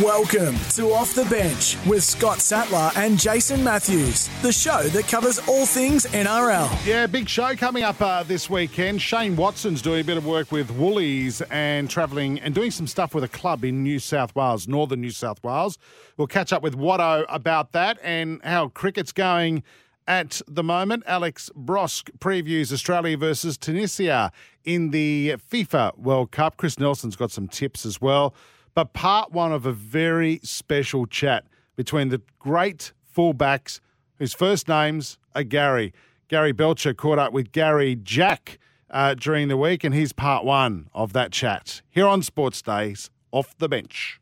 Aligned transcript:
Welcome 0.00 0.56
to 0.70 0.90
Off 0.94 1.14
the 1.14 1.26
Bench 1.26 1.76
with 1.86 2.02
Scott 2.02 2.40
Sattler 2.40 2.90
and 2.96 3.20
Jason 3.20 3.62
Matthews, 3.62 4.30
the 4.40 4.50
show 4.50 4.84
that 4.84 5.06
covers 5.06 5.38
all 5.46 5.66
things 5.66 6.06
NRL. 6.06 6.86
Yeah, 6.86 7.06
big 7.06 7.28
show 7.28 7.54
coming 7.54 7.82
up 7.82 8.00
uh, 8.00 8.22
this 8.22 8.48
weekend. 8.48 9.02
Shane 9.02 9.36
Watson's 9.36 9.82
doing 9.82 10.00
a 10.00 10.04
bit 10.04 10.16
of 10.16 10.24
work 10.24 10.50
with 10.50 10.70
Woolies 10.70 11.42
and 11.50 11.90
travelling 11.90 12.40
and 12.40 12.54
doing 12.54 12.70
some 12.70 12.86
stuff 12.86 13.14
with 13.14 13.22
a 13.22 13.28
club 13.28 13.66
in 13.66 13.82
New 13.82 13.98
South 13.98 14.34
Wales, 14.34 14.66
northern 14.66 15.02
New 15.02 15.10
South 15.10 15.44
Wales. 15.44 15.76
We'll 16.16 16.26
catch 16.26 16.54
up 16.54 16.62
with 16.62 16.74
Watto 16.74 17.26
about 17.28 17.72
that 17.72 17.98
and 18.02 18.40
how 18.44 18.68
cricket's 18.68 19.12
going 19.12 19.62
at 20.08 20.40
the 20.48 20.62
moment. 20.62 21.02
Alex 21.06 21.50
Brosque 21.54 22.10
previews 22.18 22.72
Australia 22.72 23.18
versus 23.18 23.58
Tunisia 23.58 24.32
in 24.64 24.90
the 24.90 25.36
FIFA 25.52 25.98
World 25.98 26.30
Cup. 26.30 26.56
Chris 26.56 26.78
Nelson's 26.78 27.14
got 27.14 27.30
some 27.30 27.46
tips 27.46 27.84
as 27.84 28.00
well 28.00 28.34
but 28.74 28.92
part 28.92 29.32
one 29.32 29.52
of 29.52 29.66
a 29.66 29.72
very 29.72 30.40
special 30.42 31.06
chat 31.06 31.44
between 31.76 32.08
the 32.08 32.20
great 32.38 32.92
fullbacks 33.16 33.80
whose 34.18 34.34
first 34.34 34.68
names 34.68 35.18
are 35.34 35.42
Gary. 35.42 35.92
Gary 36.28 36.52
Belcher 36.52 36.94
caught 36.94 37.18
up 37.18 37.32
with 37.32 37.52
Gary 37.52 37.96
Jack 37.96 38.58
uh, 38.90 39.14
during 39.14 39.48
the 39.48 39.56
week, 39.56 39.84
and 39.84 39.94
here's 39.94 40.12
part 40.12 40.44
one 40.44 40.88
of 40.94 41.12
that 41.12 41.32
chat 41.32 41.82
here 41.90 42.06
on 42.06 42.22
Sports 42.22 42.62
Days 42.62 43.10
off 43.32 43.56
the 43.58 43.68
bench. 43.68 44.20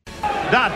Done. 0.51 0.73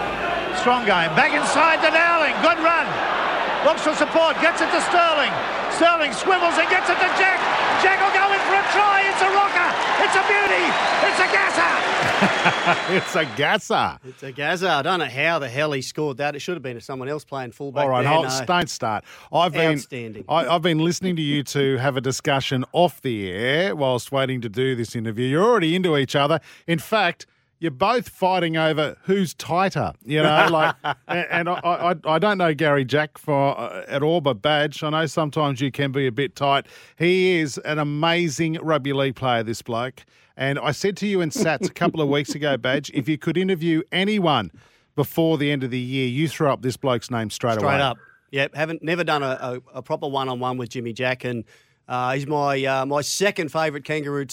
Strong 0.58 0.86
game. 0.86 1.14
Back 1.16 1.32
inside 1.32 1.78
the 1.78 1.90
Dowling. 1.90 2.32
Good 2.42 2.62
run. 2.62 3.23
Looks 3.64 3.82
for 3.82 3.94
support. 3.94 4.36
Gets 4.40 4.60
it 4.60 4.70
to 4.70 4.80
Sterling. 4.82 5.32
Sterling 5.72 6.12
swivels 6.12 6.54
and 6.58 6.68
gets 6.68 6.88
it 6.90 6.94
to 7.00 7.08
Jack. 7.16 7.40
Jack 7.82 7.98
will 7.98 8.12
go 8.12 8.28
in 8.32 8.38
for 8.44 8.54
a 8.54 8.64
try. 8.76 9.02
It's 9.08 9.22
a 9.22 9.30
rocker. 9.32 9.70
It's 10.04 10.14
a 10.14 10.24
beauty. 10.28 10.64
It's 11.08 11.18
a 11.18 11.28
gasser. 11.32 11.74
it's 12.94 13.16
a 13.16 13.24
gasser. 13.36 13.98
It's 14.06 14.22
a 14.22 14.32
gasser. 14.32 14.68
I 14.68 14.82
don't 14.82 14.98
know 14.98 15.06
how 15.06 15.38
the 15.38 15.48
hell 15.48 15.72
he 15.72 15.80
scored 15.82 16.18
that. 16.18 16.36
It 16.36 16.40
should 16.40 16.54
have 16.56 16.62
been 16.62 16.80
someone 16.80 17.08
else 17.08 17.24
playing 17.24 17.52
fullback. 17.52 17.84
All 17.84 17.90
right, 17.90 18.02
there. 18.02 18.12
hold, 18.12 18.26
No. 18.26 18.44
don't 18.46 18.68
start. 18.68 19.04
I've 19.32 19.52
been 19.52 19.82
I, 20.28 20.46
I've 20.46 20.62
been 20.62 20.78
listening 20.78 21.16
to 21.16 21.22
you 21.22 21.42
two 21.42 21.78
have 21.78 21.96
a 21.96 22.00
discussion 22.02 22.64
off 22.72 23.00
the 23.00 23.30
air 23.30 23.74
whilst 23.74 24.12
waiting 24.12 24.42
to 24.42 24.48
do 24.48 24.74
this 24.76 24.94
interview. 24.94 25.26
You're 25.26 25.44
already 25.44 25.74
into 25.74 25.96
each 25.96 26.14
other. 26.14 26.40
In 26.66 26.78
fact. 26.78 27.26
You're 27.64 27.70
both 27.70 28.10
fighting 28.10 28.58
over 28.58 28.94
who's 29.04 29.32
tighter, 29.32 29.94
you 30.04 30.22
know. 30.22 30.48
Like, 30.50 30.76
and, 31.08 31.26
and 31.30 31.48
I, 31.48 31.54
I, 31.64 31.94
I 32.04 32.18
don't 32.18 32.36
know 32.36 32.52
Gary 32.52 32.84
Jack 32.84 33.16
for 33.16 33.58
uh, 33.58 33.86
at 33.88 34.02
all, 34.02 34.20
but 34.20 34.42
Badge, 34.42 34.82
I 34.82 34.90
know 34.90 35.06
sometimes 35.06 35.62
you 35.62 35.72
can 35.72 35.90
be 35.90 36.06
a 36.06 36.12
bit 36.12 36.36
tight. 36.36 36.66
He 36.98 37.38
is 37.38 37.56
an 37.56 37.78
amazing 37.78 38.58
rugby 38.60 38.92
league 38.92 39.16
player, 39.16 39.42
this 39.42 39.62
bloke. 39.62 40.04
And 40.36 40.58
I 40.58 40.72
said 40.72 40.94
to 40.98 41.06
you 41.06 41.22
in 41.22 41.30
Sats 41.30 41.66
a 41.66 41.72
couple 41.72 42.02
of 42.02 42.10
weeks 42.10 42.34
ago, 42.34 42.58
Badge, 42.58 42.90
if 42.92 43.08
you 43.08 43.16
could 43.16 43.38
interview 43.38 43.80
anyone 43.90 44.50
before 44.94 45.38
the 45.38 45.50
end 45.50 45.64
of 45.64 45.70
the 45.70 45.78
year, 45.78 46.06
you 46.06 46.28
throw 46.28 46.52
up 46.52 46.60
this 46.60 46.76
bloke's 46.76 47.10
name 47.10 47.30
straight, 47.30 47.52
away. 47.52 47.60
Straight 47.60 47.80
up. 47.80 47.96
Yep. 48.30 48.54
Haven't 48.54 48.82
never 48.82 49.04
done 49.04 49.22
a, 49.22 49.60
a, 49.72 49.78
a 49.78 49.82
proper 49.82 50.06
one 50.06 50.28
on 50.28 50.38
one 50.38 50.58
with 50.58 50.68
Jimmy 50.68 50.92
Jack, 50.92 51.24
and 51.24 51.44
uh, 51.88 52.12
he's 52.12 52.26
my 52.26 52.62
uh, 52.62 52.84
my 52.84 53.00
second 53.00 53.50
favourite 53.50 53.84
kangaroo 53.84 54.26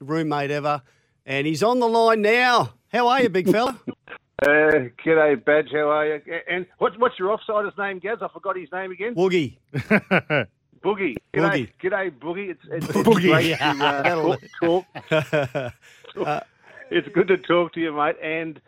roommate 0.00 0.50
ever, 0.50 0.80
and 1.26 1.46
he's 1.46 1.62
on 1.62 1.78
the 1.80 1.88
line 1.88 2.22
now. 2.22 2.74
How 2.92 3.08
are 3.08 3.22
you, 3.22 3.28
big 3.28 3.50
fella? 3.50 3.78
Uh, 4.44 4.88
g'day, 5.06 5.44
Badge. 5.44 5.68
How 5.70 5.88
are 5.88 6.04
you? 6.04 6.20
And 6.50 6.66
what's 6.78 6.98
what's 6.98 7.16
your 7.16 7.28
offsider's 7.28 7.78
name, 7.78 8.00
Gaz? 8.00 8.18
I 8.22 8.26
forgot 8.26 8.56
his 8.58 8.68
name 8.72 8.90
again. 8.90 9.14
Woogie. 9.14 9.56
Boogie. 9.72 10.48
G'day, 10.82 11.14
Boogie. 11.32 11.68
G'day, 11.80 12.10
Boogie. 12.18 12.50
It's, 12.50 12.60
it's, 12.68 12.88
it's 12.88 12.98
Boogie. 13.08 13.30
great 13.30 13.56
to 13.56 13.84
uh, 13.84 14.36
talk. 14.60 14.84
talk. 16.14 16.46
it's 16.90 17.06
good 17.14 17.28
to 17.28 17.36
talk 17.36 17.72
to 17.74 17.80
you, 17.80 17.92
mate. 17.92 18.16
And 18.20 18.60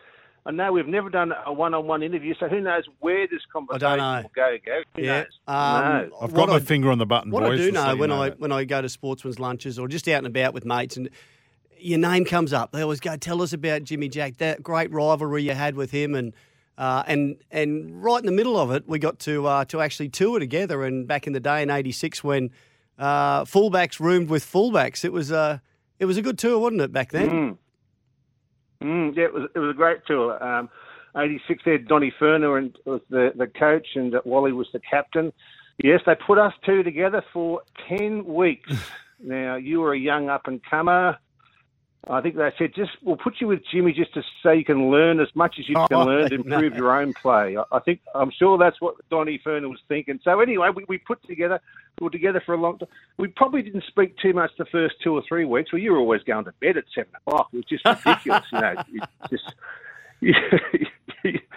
I 0.47 0.53
know 0.53 0.73
we've 0.73 0.87
never 0.87 1.11
done 1.11 1.33
a 1.45 1.53
one-on-one 1.53 2.05
interview, 2.05 2.35
so 2.39 2.47
who 2.47 2.61
knows 2.61 2.85
where 3.01 3.27
this 3.27 3.43
conversation 3.53 3.97
know. 3.99 4.23
will 4.23 4.31
go, 4.33 4.57
Gaz? 4.65 4.85
Who 4.95 5.03
Yeah. 5.03 5.25
Um, 5.49 5.57
No. 5.83 6.19
I've 6.21 6.33
What 6.33 6.35
got 6.35 6.49
my 6.51 6.55
I- 6.57 6.61
finger 6.61 6.93
on 6.93 6.99
the 6.99 7.07
button, 7.07 7.33
What 7.33 7.43
boys. 7.43 7.55
I 7.55 7.57
do 7.65 7.71
just 7.73 7.83
so 7.85 7.91
know 7.95 7.97
when 7.97 8.13
I 8.13 8.29
that. 8.29 8.39
when 8.39 8.53
I 8.53 8.63
go 8.65 8.81
to 8.81 8.89
sportsman's 8.89 9.41
lunches 9.41 9.79
or 9.81 9.89
just 9.89 10.07
out 10.07 10.19
and 10.19 10.27
about 10.29 10.55
with 10.55 10.65
mates 10.65 10.97
and 10.97 11.11
your 11.85 11.99
name 11.99 12.25
comes 12.25 12.53
up, 12.53 12.73
they 12.73 12.83
always 12.83 13.01
go, 13.01 13.17
"Tell 13.17 13.43
us 13.43 13.53
about 13.53 13.85
Jimmy 13.85 14.09
Jack, 14.09 14.39
that 14.39 14.63
great 14.63 14.91
rivalry 14.91 15.43
you 15.43 15.53
had 15.53 15.77
with 15.77 15.91
him." 15.91 16.15
And 16.15 16.33
uh, 16.79 17.05
and 17.07 17.37
and 17.51 18.03
right 18.03 18.19
in 18.19 18.27
the 18.27 18.33
middle 18.33 18.59
of 18.59 18.71
it, 18.71 18.89
we 18.89 18.99
got 18.99 19.19
to 19.21 19.47
uh, 19.47 19.65
to 19.67 19.81
actually 19.81 20.09
tour 20.09 20.39
together. 20.39 20.85
And 20.85 21.07
back 21.07 21.27
in 21.27 21.33
the 21.33 21.41
day 21.41 21.63
in 21.63 21.71
'86, 21.71 22.25
when 22.25 22.51
uh, 22.99 23.45
fullbacks 23.45 24.01
roomed 24.01 24.31
with 24.31 24.45
fullbacks, 24.45 25.05
it 25.05 25.13
was 25.13 25.31
uh, 25.31 25.59
it 25.99 26.07
was 26.07 26.17
a 26.17 26.23
good 26.23 26.39
tour, 26.39 26.59
wasn't 26.59 26.81
it? 26.81 26.93
Back 26.93 27.13
then. 27.13 27.31
Mm. 27.31 27.59
Mm, 28.83 29.17
yeah, 29.17 29.25
it 29.25 29.35
was 29.35 29.49
it 29.55 29.59
was 29.59 29.71
a 29.71 29.75
great 29.75 30.05
tour. 30.07 30.43
Um, 30.43 30.69
86 31.17 31.63
there, 31.65 31.79
Donny 31.79 32.13
Furner 32.21 32.59
and 32.59 32.77
was 32.85 33.01
the, 33.09 33.33
the 33.37 33.47
coach, 33.47 33.87
and 33.95 34.15
uh, 34.15 34.21
Wally 34.25 34.53
was 34.53 34.67
the 34.73 34.81
captain. 34.81 35.33
Yes, 35.83 36.01
they 36.07 36.15
put 36.15 36.39
us 36.39 36.53
two 36.65 36.83
together 36.83 37.23
for 37.33 37.63
10 37.89 38.25
weeks. 38.25 38.71
now, 39.21 39.57
you 39.57 39.81
were 39.81 39.93
a 39.93 39.99
young 39.99 40.29
up 40.29 40.47
and 40.47 40.61
comer. 40.65 41.19
I 42.09 42.21
think 42.21 42.37
they 42.37 42.51
said, 42.59 42.75
just 42.75 42.91
we'll 43.03 43.17
put 43.17 43.41
you 43.41 43.47
with 43.47 43.61
Jimmy 43.73 43.93
just 43.93 44.13
to 44.15 44.23
so 44.43 44.51
you 44.51 44.65
can 44.65 44.91
learn 44.91 45.21
as 45.21 45.29
much 45.35 45.57
as 45.59 45.69
you 45.69 45.75
can 45.75 45.87
Oh, 45.91 46.05
learn 46.05 46.29
to 46.31 46.39
no. 46.39 46.57
improve 46.57 46.75
your 46.75 47.01
own 47.01 47.15
play. 47.15 47.57
I, 47.57 47.63
I 47.77 47.81
think 47.81 48.01
I'm 48.15 48.31
sure 48.31 48.59
that's 48.59 48.81
what 48.81 48.97
Donny 49.11 49.41
Furner 49.45 49.71
was 49.71 49.81
thinking. 49.89 50.21
So 50.23 50.41
anyway, 50.41 50.69
we, 50.75 50.85
we 50.89 50.99
put 50.99 51.23
together, 51.27 51.61
we 52.01 52.05
were 52.05 52.11
together 52.11 52.43
for 52.45 52.55
a 52.55 52.61
long 52.61 52.79
time. 52.79 52.89
We 53.17 53.29
probably 53.29 53.63
didn't 53.63 53.85
speak 53.89 54.17
too 54.19 54.35
much 54.35 54.51
the 54.59 54.67
first 54.67 54.97
two 55.03 55.15
or 55.15 55.23
three 55.29 55.45
weeks. 55.47 55.73
Well, 55.73 55.81
you 55.81 55.93
were 55.93 55.99
always 55.99 56.23
going 56.23 56.45
to 56.45 56.53
bed 56.61 56.77
at 56.77 56.85
seven 56.95 57.13
o'clock. 57.27 57.49
It 57.53 57.57
was 57.57 57.65
just 57.67 57.85
ridiculous, 57.87 58.45
you 58.53 58.61
know. 58.61 58.75
Just 59.31 59.55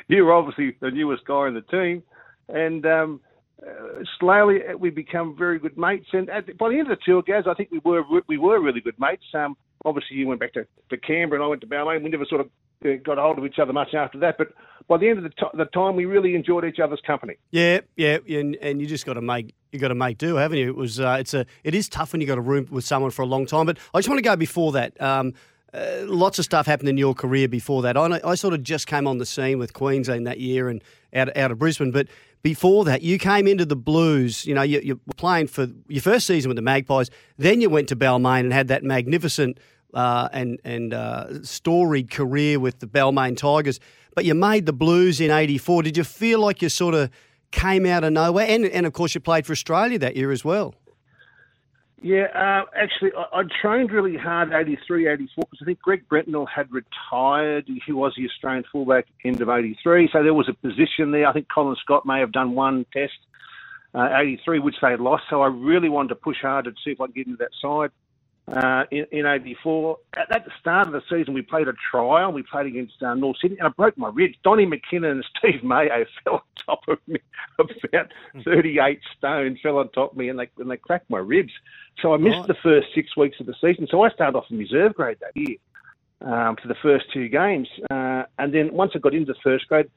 you 0.08 0.26
were 0.26 0.34
obviously 0.34 0.76
the 0.80 0.92
newest 0.92 1.26
guy 1.26 1.48
in 1.48 1.54
the 1.54 1.62
team, 1.62 2.04
and 2.50 2.86
um, 2.86 3.22
uh, 3.66 4.04
slowly 4.20 4.60
uh, 4.68 4.78
we 4.78 4.90
become 4.90 5.36
very 5.38 5.60
good 5.60 5.78
mates. 5.78 6.08
And 6.14 6.30
at, 6.30 6.58
by 6.58 6.70
the 6.70 6.76
end 6.80 6.92
of 6.92 6.98
the 6.98 7.04
tour, 7.06 7.22
Gaz, 7.22 7.46
I 7.48 7.54
think 7.54 7.70
we 7.72 7.80
were 7.80 8.04
we 8.28 8.38
were 8.38 8.62
really 8.62 8.82
good 8.82 9.00
mates. 9.00 9.24
Um, 9.34 9.56
obviously, 9.88 10.18
you 10.18 10.28
went 10.28 10.40
back 10.40 10.54
to, 10.54 10.68
to 10.90 10.98
Canberra, 10.98 11.40
and 11.40 11.46
I 11.46 11.48
went 11.48 11.62
to 11.62 11.68
Balmain. 11.68 12.04
We 12.04 12.10
never 12.10 12.26
sort 12.26 12.42
of 12.42 12.50
uh, 12.86 12.90
got 13.04 13.18
hold 13.18 13.40
of 13.40 13.46
each 13.46 13.60
other 13.60 13.74
much 13.74 13.94
after 13.94 14.20
that. 14.20 14.38
But 14.38 14.50
by 14.88 14.98
the 14.98 15.10
end 15.10 15.18
of 15.18 15.24
the, 15.24 15.30
t- 15.30 15.58
the 15.58 15.66
time, 15.66 15.96
we 15.96 16.06
really 16.06 16.36
enjoyed 16.36 16.66
each 16.66 16.80
other's 16.80 17.02
company. 17.06 17.36
Yeah, 17.52 17.80
yeah, 17.96 18.20
and, 18.28 18.56
and 18.58 18.82
you 18.82 18.88
just 18.88 19.06
got 19.06 19.14
to 19.14 19.22
make 19.22 19.56
you 19.72 19.80
got 19.80 19.90
to 19.90 19.96
make 19.96 20.18
do, 20.18 20.36
haven't 20.36 20.58
you? 20.58 20.70
It 20.70 20.76
was 20.76 21.00
uh, 21.00 21.18
it's 21.20 21.34
a 21.34 21.46
it 21.64 21.76
is 21.76 21.90
tough 21.90 22.12
when 22.12 22.22
you 22.22 22.28
got 22.28 22.38
a 22.38 22.42
room 22.42 22.68
with 22.70 22.86
someone 22.86 23.12
for 23.12 23.22
a 23.22 23.26
long 23.26 23.46
time. 23.46 23.66
But 23.66 23.78
I 23.94 24.00
just 24.00 24.10
want 24.10 24.20
to 24.20 24.24
go 24.24 24.36
before 24.36 24.72
that. 24.74 25.00
Um, 25.02 25.34
uh, 25.74 26.04
lots 26.06 26.40
of 26.40 26.46
stuff 26.46 26.66
happened 26.66 26.90
in 26.90 26.98
your 26.98 27.14
career 27.14 27.48
before 27.48 27.82
that. 27.82 27.98
I, 27.98 28.20
I 28.24 28.36
sort 28.36 28.54
of 28.54 28.64
just 28.64 28.88
came 28.88 29.06
on 29.06 29.18
the 29.18 29.26
scene 29.26 29.60
with 29.60 29.74
Queensland 29.74 30.26
that 30.26 30.40
year 30.40 30.70
and 30.70 30.84
out 31.14 31.36
out 31.36 31.52
of 31.52 31.60
Brisbane, 31.60 31.92
but. 31.92 32.08
Before 32.44 32.86
that, 32.86 33.02
you 33.02 33.18
came 33.18 33.48
into 33.48 33.66
the 33.66 33.76
Blues. 33.76 34.46
You 34.46 34.54
know, 34.54 34.62
you, 34.62 34.80
you 34.82 35.02
were 35.08 35.16
playing 35.16 35.48
for 35.48 35.68
your 35.88 36.04
first 36.04 36.28
season 36.28 36.48
with 36.48 36.56
the 36.56 36.62
Magpies. 36.62 37.10
Then 37.38 37.62
you 37.62 37.70
went 37.70 37.90
to 37.90 37.96
Balmain 37.96 38.42
and 38.42 38.54
had 38.54 38.68
that 38.68 38.84
magnificent 38.84 39.58
uh, 39.94 40.30
and 40.32 40.60
and 40.64 40.94
uh, 40.94 41.44
storied 41.44 42.12
career 42.12 42.60
with 42.60 42.80
the 42.80 42.88
Balmain 42.88 43.38
Tigers. 43.38 43.80
But 44.16 44.26
you 44.26 44.34
made 44.34 44.66
the 44.66 44.74
Blues 44.74 45.22
in 45.22 45.32
'84. 45.32 45.84
Did 45.84 45.98
you 45.98 46.04
feel 46.04 46.40
like 46.40 46.62
you 46.62 46.70
sort 46.70 46.96
of 46.96 47.10
came 47.52 47.86
out 47.86 48.04
of 48.04 48.14
nowhere? 48.14 48.48
And 48.48 48.66
and 48.66 48.86
of 48.86 48.94
course, 48.94 49.16
you 49.16 49.22
played 49.22 49.46
for 49.46 49.54
Australia 49.54 50.00
that 50.00 50.16
year 50.16 50.32
as 50.32 50.44
well. 50.44 50.76
Yeah, 52.02 52.26
uh, 52.36 52.66
actually, 52.76 53.12
I, 53.18 53.40
I 53.40 53.44
trained 53.62 53.92
really 53.92 54.18
hard 54.18 54.54
83, 54.54 55.08
84 55.08 55.44
because 55.50 55.60
I 55.62 55.66
think 55.66 55.82
Greg 55.82 56.08
Brentnall 56.08 56.48
had 56.48 56.68
retired. 56.72 57.68
He 57.86 57.92
was 57.92 58.14
the 58.16 58.28
Australian 58.30 58.66
fullback 58.72 59.08
end 59.26 59.42
of 59.42 59.50
83, 59.50 60.10
so 60.14 60.22
there 60.22 60.34
was 60.34 60.48
a 60.48 60.54
position 60.54 61.12
there. 61.12 61.26
I 61.26 61.34
think 61.34 61.48
Colin 61.52 61.76
Scott 61.82 62.06
may 62.06 62.20
have 62.20 62.32
done 62.32 62.54
one 62.54 62.86
test, 62.94 63.18
uh, 63.96 64.10
83, 64.16 64.60
which 64.60 64.76
they 64.80 64.96
lost. 64.96 65.24
So 65.30 65.42
I 65.42 65.48
really 65.48 65.90
wanted 65.90 66.10
to 66.10 66.16
push 66.16 66.38
hard 66.40 66.66
to 66.66 66.72
see 66.84 66.92
if 66.92 67.02
I 67.02 67.08
could 67.08 67.16
get 67.16 67.26
into 67.26 67.38
that 67.38 67.50
side. 67.60 67.90
Uh, 68.50 68.86
in, 68.92 69.06
in 69.12 69.26
84, 69.26 69.98
at, 70.16 70.32
at 70.34 70.46
the 70.46 70.52
start 70.60 70.88
of 70.88 70.94
the 70.94 71.02
season, 71.10 71.34
we 71.34 71.42
played 71.42 71.68
a 71.68 71.74
trial. 71.92 72.32
We 72.32 72.44
played 72.44 72.66
against 72.66 73.02
uh, 73.04 73.14
North 73.14 73.38
Sydney, 73.42 73.58
and 73.58 73.68
I 73.68 73.72
broke 73.72 73.98
my 73.98 74.10
ribs. 74.10 74.36
Donnie 74.44 74.66
McKinnon 74.66 75.12
and 75.12 75.26
Steve 75.38 75.64
Mayo 75.64 76.06
fell 76.24 76.36
on 76.36 76.42
top 76.66 76.80
of 76.88 77.00
me, 77.08 77.20
about 77.60 78.12
38 78.46 79.00
stone, 79.18 79.60
fell 79.62 79.80
on 79.80 79.90
top 79.90 80.12
of 80.14 80.18
me, 80.18 80.30
and 80.30 80.40
they 80.40 80.50
and 80.60 80.72
they 80.72 80.78
cracked 80.78 81.10
my 81.10 81.18
ribs. 81.18 81.52
So 82.02 82.14
I 82.14 82.18
missed 82.18 82.38
Right. 82.38 82.48
the 82.48 82.56
first 82.64 82.88
six 82.96 83.18
weeks 83.18 83.38
of 83.42 83.48
the 83.48 83.56
season. 83.60 83.86
So 83.92 84.04
I 84.04 84.10
started 84.12 84.38
off 84.38 84.46
in 84.50 84.58
reserve 84.58 84.94
grade 84.96 85.18
that 85.20 85.36
year. 85.36 85.58
um, 86.22 86.56
for 86.56 86.68
the 86.68 86.76
first 86.82 87.06
two 87.14 87.28
games. 87.30 87.68
Uh, 87.92 88.24
and 88.40 88.52
then 88.54 88.74
once 88.74 88.94
I 88.96 89.00
got 89.00 89.14
into 89.14 89.36
first 89.44 89.68
grade, 89.68 89.88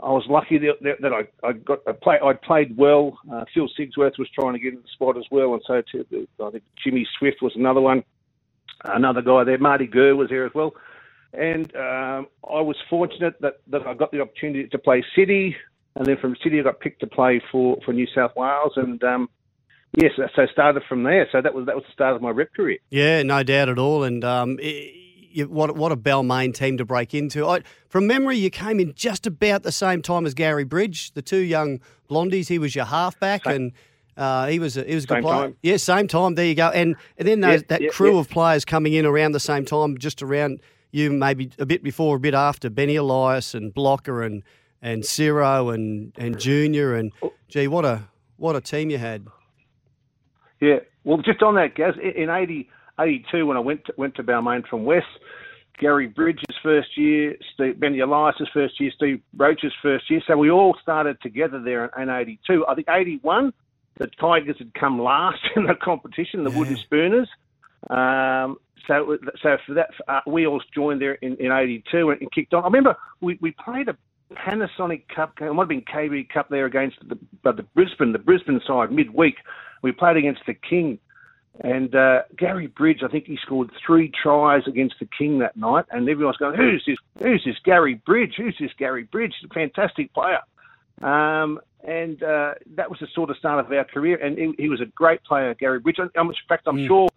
I 0.00 0.10
was 0.10 0.24
lucky 0.28 0.58
that, 0.58 0.96
that, 1.00 1.12
I, 1.12 1.46
I 1.46 1.52
got 1.52 1.84
play 2.00 2.18
I 2.22 2.32
played 2.32 2.76
well. 2.76 3.18
Uh, 3.30 3.44
Phil 3.52 3.68
Sigsworth 3.78 4.18
was 4.18 4.28
trying 4.34 4.54
to 4.54 4.58
get 4.58 4.72
in 4.72 4.80
the 4.80 4.88
spot 4.94 5.16
as 5.18 5.24
well, 5.30 5.52
and 5.52 5.62
so 5.66 5.82
too, 5.90 6.26
I 6.44 6.50
think 6.50 6.64
Jimmy 6.82 7.06
Swift 7.18 7.42
was 7.42 7.52
another 7.56 7.80
one, 7.80 8.02
another 8.84 9.20
guy 9.20 9.44
there. 9.44 9.58
Marty 9.58 9.86
Gurr 9.86 10.16
was 10.16 10.30
there 10.30 10.46
as 10.46 10.52
well, 10.54 10.72
and 11.34 11.66
um, 11.76 12.26
I 12.48 12.60
was 12.60 12.76
fortunate 12.88 13.40
that, 13.42 13.60
that 13.68 13.86
I 13.86 13.94
got 13.94 14.12
the 14.12 14.20
opportunity 14.20 14.66
to 14.68 14.78
play 14.78 15.04
City, 15.14 15.54
and 15.94 16.06
then 16.06 16.16
from 16.16 16.36
City 16.42 16.58
I 16.58 16.62
got 16.62 16.80
picked 16.80 17.00
to 17.00 17.06
play 17.06 17.42
for, 17.52 17.76
for 17.84 17.92
New 17.92 18.06
South 18.14 18.32
Wales, 18.34 18.72
and 18.76 19.02
um, 19.04 19.28
yes, 20.00 20.12
so 20.16 20.46
started 20.50 20.84
from 20.88 21.02
there. 21.02 21.28
So 21.30 21.42
that 21.42 21.52
was 21.52 21.66
that 21.66 21.74
was 21.74 21.84
the 21.86 21.92
start 21.92 22.16
of 22.16 22.22
my 22.22 22.30
rep 22.30 22.54
career. 22.54 22.78
Yeah, 22.88 23.22
no 23.24 23.42
doubt 23.42 23.68
at 23.68 23.78
all, 23.78 24.04
and. 24.04 24.24
Um, 24.24 24.58
it, 24.58 25.01
you, 25.34 25.46
what 25.46 25.76
what 25.76 25.92
a 25.92 25.96
Balmain 25.96 26.54
team 26.54 26.78
to 26.78 26.84
break 26.84 27.14
into. 27.14 27.46
I, 27.46 27.62
from 27.88 28.06
memory, 28.06 28.36
you 28.36 28.50
came 28.50 28.80
in 28.80 28.94
just 28.94 29.26
about 29.26 29.62
the 29.62 29.72
same 29.72 30.02
time 30.02 30.26
as 30.26 30.34
Gary 30.34 30.64
Bridge, 30.64 31.12
the 31.12 31.22
two 31.22 31.38
young 31.38 31.80
blondies. 32.10 32.48
He 32.48 32.58
was 32.58 32.74
your 32.74 32.84
halfback, 32.84 33.44
same. 33.44 33.54
and 33.54 33.72
uh, 34.16 34.46
he 34.46 34.58
was 34.58 34.76
a, 34.76 34.84
he 34.84 34.94
was 34.94 35.04
a 35.04 35.06
good 35.06 35.14
same 35.16 35.22
player. 35.22 35.42
Time. 35.42 35.56
Yeah, 35.62 35.76
same 35.76 36.08
time. 36.08 36.34
There 36.34 36.46
you 36.46 36.54
go. 36.54 36.68
And 36.68 36.96
and 37.18 37.26
then 37.26 37.40
those, 37.40 37.62
that 37.64 37.82
crew 37.90 38.18
of 38.18 38.28
players 38.28 38.64
coming 38.64 38.92
in 38.92 39.06
around 39.06 39.32
the 39.32 39.40
same 39.40 39.64
time, 39.64 39.98
just 39.98 40.22
around 40.22 40.60
you, 40.90 41.10
maybe 41.10 41.50
a 41.58 41.66
bit 41.66 41.82
before, 41.82 42.16
a 42.16 42.20
bit 42.20 42.34
after. 42.34 42.70
Benny 42.70 42.96
Elias 42.96 43.54
and 43.54 43.72
Blocker 43.72 44.22
and 44.22 44.42
and 44.80 45.04
Ciro 45.04 45.70
and 45.70 46.12
and 46.16 46.38
Junior 46.38 46.94
and 46.94 47.12
gee, 47.48 47.68
what 47.68 47.84
a 47.84 48.08
what 48.36 48.56
a 48.56 48.60
team 48.60 48.90
you 48.90 48.98
had. 48.98 49.26
Yeah. 50.60 50.78
Well, 51.04 51.18
just 51.18 51.42
on 51.42 51.56
that, 51.56 51.74
Gaz, 51.74 51.94
in 52.00 52.30
80, 52.30 52.68
82 53.02 53.46
when 53.46 53.56
I 53.56 53.60
went 53.60 53.84
to, 53.86 53.94
went 53.96 54.14
to 54.16 54.22
Balmain 54.22 54.66
from 54.66 54.84
West. 54.84 55.06
Gary 55.78 56.06
Bridges' 56.06 56.44
first 56.62 56.96
year, 56.96 57.36
Steve, 57.54 57.80
Benny 57.80 58.00
Elias' 58.00 58.48
first 58.52 58.78
year, 58.78 58.92
Steve 58.94 59.20
Roach's 59.36 59.72
first 59.82 60.08
year. 60.10 60.22
So 60.26 60.36
we 60.36 60.50
all 60.50 60.76
started 60.80 61.20
together 61.20 61.60
there 61.60 61.86
in, 61.96 62.02
in 62.02 62.10
82. 62.10 62.66
I 62.68 62.74
think 62.74 62.88
81, 62.88 63.52
the 63.96 64.06
Tigers 64.20 64.56
had 64.58 64.72
come 64.74 65.00
last 65.00 65.40
in 65.56 65.66
the 65.66 65.74
competition, 65.74 66.44
the 66.44 66.50
yeah. 66.50 66.58
Wooden 66.58 66.76
Spooners. 66.76 67.28
Um, 67.90 68.58
so, 68.86 69.18
so 69.42 69.58
for 69.66 69.74
that, 69.74 69.90
uh, 70.08 70.20
we 70.26 70.46
all 70.46 70.62
joined 70.74 71.00
there 71.00 71.14
in, 71.14 71.36
in 71.36 71.50
82 71.50 72.10
and, 72.10 72.20
and, 72.20 72.32
kicked 72.32 72.54
on. 72.54 72.62
I 72.62 72.66
remember 72.66 72.96
we, 73.20 73.38
we 73.40 73.52
played 73.52 73.88
a 73.88 73.96
Panasonic 74.34 75.08
Cup, 75.08 75.36
game, 75.36 75.48
it 75.48 75.54
might 75.54 75.62
have 75.62 75.68
been 75.68 75.82
KB 75.82 76.28
Cup 76.28 76.48
there 76.48 76.66
against 76.66 76.96
the, 77.08 77.18
the 77.44 77.62
Brisbane, 77.74 78.12
the 78.12 78.18
Brisbane 78.18 78.60
side 78.66 78.90
midweek. 78.90 79.36
We 79.82 79.92
played 79.92 80.16
against 80.16 80.42
the 80.46 80.54
King 80.54 80.98
and 81.60 81.94
uh, 81.94 82.22
Gary 82.36 82.66
Bridge, 82.66 83.00
I 83.04 83.08
think 83.08 83.26
he 83.26 83.36
scored 83.36 83.70
three 83.86 84.10
tries 84.22 84.66
against 84.66 84.96
the 84.98 85.08
King 85.18 85.40
that 85.40 85.56
night, 85.56 85.84
and 85.90 86.08
everyone's 86.08 86.38
going, 86.38 86.56
"Who's 86.56 86.82
this? 86.86 86.96
Who's 87.22 87.44
this 87.44 87.56
Gary 87.64 87.94
Bridge? 87.94 88.34
Who's 88.36 88.56
this 88.58 88.72
Gary 88.78 89.04
Bridge? 89.04 89.34
a 89.44 89.52
fantastic 89.52 90.12
player." 90.14 90.40
Um, 91.02 91.60
and 91.84 92.22
uh, 92.22 92.54
that 92.76 92.88
was 92.88 93.00
the 93.00 93.08
sort 93.14 93.30
of 93.30 93.36
start 93.36 93.64
of 93.64 93.70
our 93.72 93.84
career. 93.84 94.16
And 94.16 94.38
he, 94.38 94.54
he 94.56 94.68
was 94.68 94.80
a 94.80 94.86
great 94.86 95.22
player, 95.24 95.54
Gary 95.54 95.80
Bridge. 95.80 95.98
In 95.98 96.08
fact, 96.48 96.62
I'm 96.66 96.76
mm. 96.76 96.86
sure 96.86 97.08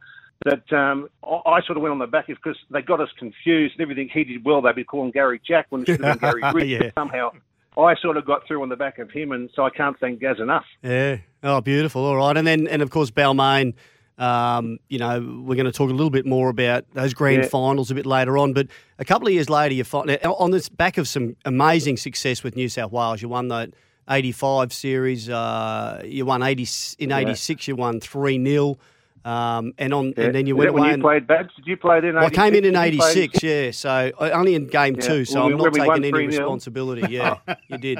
that 0.43 0.73
um, 0.73 1.07
I, 1.23 1.61
sort 1.61 1.77
of 1.77 1.83
went 1.83 1.91
on 1.91 1.99
the 1.99 2.07
back 2.07 2.29
of 2.29 2.37
because 2.43 2.57
they 2.69 2.81
got 2.81 2.99
us 2.99 3.09
confused 3.17 3.75
and 3.75 3.81
everything 3.81 4.09
he 4.11 4.23
did 4.23 4.43
well. 4.43 4.61
They'd 4.61 4.75
be 4.75 4.83
calling 4.83 5.11
Gary 5.11 5.39
Jack 5.47 5.67
when 5.69 5.81
it 5.81 5.87
should 5.87 6.03
have 6.03 6.19
been 6.19 6.29
Gary 6.29 6.41
Bridge. 6.51 6.69
yeah. 6.69 6.91
Somehow 6.97 7.31
I 7.77 7.95
sort 7.95 8.17
of 8.17 8.25
got 8.25 8.47
through 8.47 8.61
on 8.61 8.69
the 8.69 8.75
back 8.75 8.99
of 8.99 9.11
him, 9.11 9.31
and 9.31 9.49
so 9.55 9.63
I 9.63 9.69
can't 9.69 9.99
thank 9.99 10.19
Gaz 10.19 10.39
enough. 10.39 10.65
Yeah. 10.81 11.17
Oh, 11.43 11.61
beautiful. 11.61 12.03
All 12.05 12.17
right. 12.17 12.35
And 12.35 12.45
then, 12.45 12.67
and 12.67 12.81
of 12.81 12.89
course, 12.89 13.11
Balmain 13.11 13.73
um, 14.17 14.77
you 14.87 14.97
know, 14.97 15.19
we're 15.45 15.55
going 15.55 15.65
to 15.65 15.71
talk 15.71 15.89
a 15.89 15.93
little 15.93 16.09
bit 16.09 16.25
more 16.25 16.49
about 16.49 16.85
those 16.93 17.13
grand 17.13 17.43
yeah. 17.43 17.49
finals 17.49 17.91
a 17.91 17.95
bit 17.95 18.05
later 18.05 18.37
on. 18.37 18.53
But 18.53 18.67
a 18.99 19.05
couple 19.05 19.27
of 19.27 19.33
years 19.33 19.49
later, 19.49 19.75
you 19.75 19.83
find 19.83 20.17
on 20.23 20.51
this 20.51 20.69
back 20.69 20.97
of 20.97 21.07
some 21.07 21.35
amazing 21.45 21.97
success 21.97 22.43
with 22.43 22.55
New 22.55 22.69
South 22.69 22.91
Wales, 22.91 23.21
you 23.21 23.29
won 23.29 23.49
that 23.49 23.71
85 24.09 24.71
series. 24.71 25.29
Uh, 25.29 26.01
you 26.05 26.25
won 26.25 26.43
80 26.43 26.67
in 26.99 27.11
86. 27.11 27.67
Yeah. 27.67 27.71
You 27.71 27.75
won 27.75 27.99
three 27.99 28.43
0 28.43 28.77
um, 29.25 29.73
and 29.79 29.93
on, 29.93 30.13
yeah. 30.15 30.25
and 30.25 30.35
then 30.35 30.45
you 30.45 30.55
Is 30.55 30.59
went 30.59 30.73
when 30.73 30.83
away. 30.83 30.89
you 30.89 30.93
and, 30.93 31.03
played 31.03 31.27
Babs? 31.27 31.49
Did 31.55 31.65
you 31.65 31.77
play 31.77 31.99
then? 31.99 32.13
Well, 32.13 32.25
I 32.25 32.29
came 32.29 32.53
in 32.53 32.63
in 32.63 32.75
'86, 32.75 33.41
yeah. 33.41 33.71
So 33.71 34.11
only 34.19 34.53
in 34.53 34.67
game 34.67 34.95
two, 34.95 35.25
so 35.25 35.43
I'm 35.43 35.57
not 35.57 35.73
taking 35.73 36.05
any 36.05 36.27
responsibility. 36.27 37.01
Yeah, 37.15 37.37
you 37.67 37.77
did. 37.77 37.99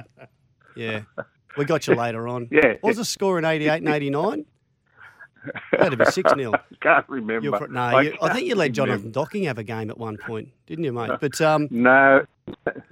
Yeah, 0.76 1.02
we 1.58 1.66
got 1.66 1.88
you 1.88 1.96
later 1.96 2.28
on. 2.28 2.50
Yeah. 2.52 2.74
What 2.82 2.90
was 2.90 2.98
the 2.98 3.06
score 3.06 3.40
in 3.40 3.46
'88 3.46 3.78
and 3.78 3.88
'89? 3.88 4.46
That'd 5.72 6.00
be 6.00 6.06
6 6.06 6.34
0. 6.36 6.52
can't 6.82 7.10
remember. 7.10 7.68
No, 7.68 7.80
I, 7.80 8.02
you, 8.02 8.18
I, 8.22 8.34
think 8.34 8.48
you 8.48 8.56
let 8.56 8.72
Jonathan 8.72 9.12
Docking 9.12 9.44
have 9.44 9.58
a 9.58 9.64
game 9.64 9.90
at 9.90 9.98
one 9.98 10.18
point, 10.18 10.50
didn't 10.68 10.84
you, 10.84 10.94
mate? 10.94 11.12
But 11.20 11.40
um, 11.42 11.68
No. 11.72 12.26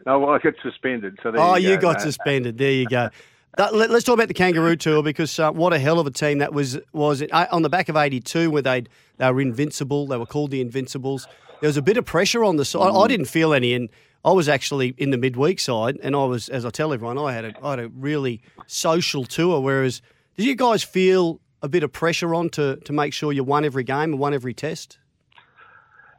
No, 0.05 0.19
well, 0.19 0.29
I 0.29 0.39
got 0.39 0.53
suspended. 0.61 1.19
So 1.21 1.31
oh, 1.35 1.55
you, 1.55 1.71
you 1.71 1.77
got 1.77 1.99
no. 1.99 2.05
suspended. 2.05 2.57
There 2.57 2.71
you 2.71 2.87
go. 2.87 3.09
That, 3.57 3.75
let, 3.75 3.91
us 3.91 4.03
talk 4.03 4.15
about 4.15 4.29
the 4.29 4.33
Kangaroo 4.33 4.75
Tour 4.75 5.03
because 5.03 5.37
uh, 5.37 5.51
what 5.51 5.73
a 5.73 5.79
hell 5.79 5.99
of 5.99 6.07
a 6.07 6.11
team 6.11 6.39
that 6.39 6.53
was. 6.53 6.79
Was 6.91 7.21
it 7.21 7.31
uh, 7.31 7.45
on 7.51 7.61
the 7.61 7.69
back 7.69 7.87
of 7.87 7.95
'82 7.95 8.49
where 8.49 8.63
they 8.63 8.85
they 9.17 9.31
were 9.31 9.41
invincible? 9.41 10.07
They 10.07 10.17
were 10.17 10.25
called 10.25 10.49
the 10.49 10.59
Invincibles. 10.59 11.27
There 11.61 11.67
was 11.67 11.77
a 11.77 11.81
bit 11.83 11.97
of 11.97 12.05
pressure 12.05 12.43
on 12.43 12.55
the 12.55 12.65
side. 12.65 12.91
Mm. 12.91 13.01
I, 13.01 13.03
I 13.03 13.07
didn't 13.07 13.27
feel 13.27 13.53
any, 13.53 13.75
and 13.75 13.89
I 14.25 14.31
was 14.31 14.49
actually 14.49 14.95
in 14.97 15.11
the 15.11 15.17
midweek 15.17 15.59
side, 15.59 15.99
and 16.01 16.15
I 16.15 16.25
was, 16.25 16.49
as 16.49 16.65
I 16.65 16.69
tell 16.69 16.93
everyone, 16.93 17.17
I 17.17 17.33
had 17.33 17.45
a, 17.45 17.53
I 17.63 17.71
had 17.71 17.79
a 17.79 17.89
really 17.89 18.41
social 18.67 19.25
tour. 19.25 19.59
Whereas, 19.59 20.01
did 20.35 20.45
you 20.45 20.55
guys 20.55 20.81
feel 20.81 21.39
a 21.63 21.69
bit 21.69 21.81
of 21.81 21.91
pressure 21.91 22.35
on 22.35 22.49
to, 22.49 22.75
to 22.75 22.93
make 22.93 23.13
sure 23.13 23.31
you 23.31 23.43
won 23.43 23.65
every 23.65 23.83
game 23.83 24.11
and 24.11 24.19
won 24.19 24.33
every 24.33 24.53
test? 24.53 24.99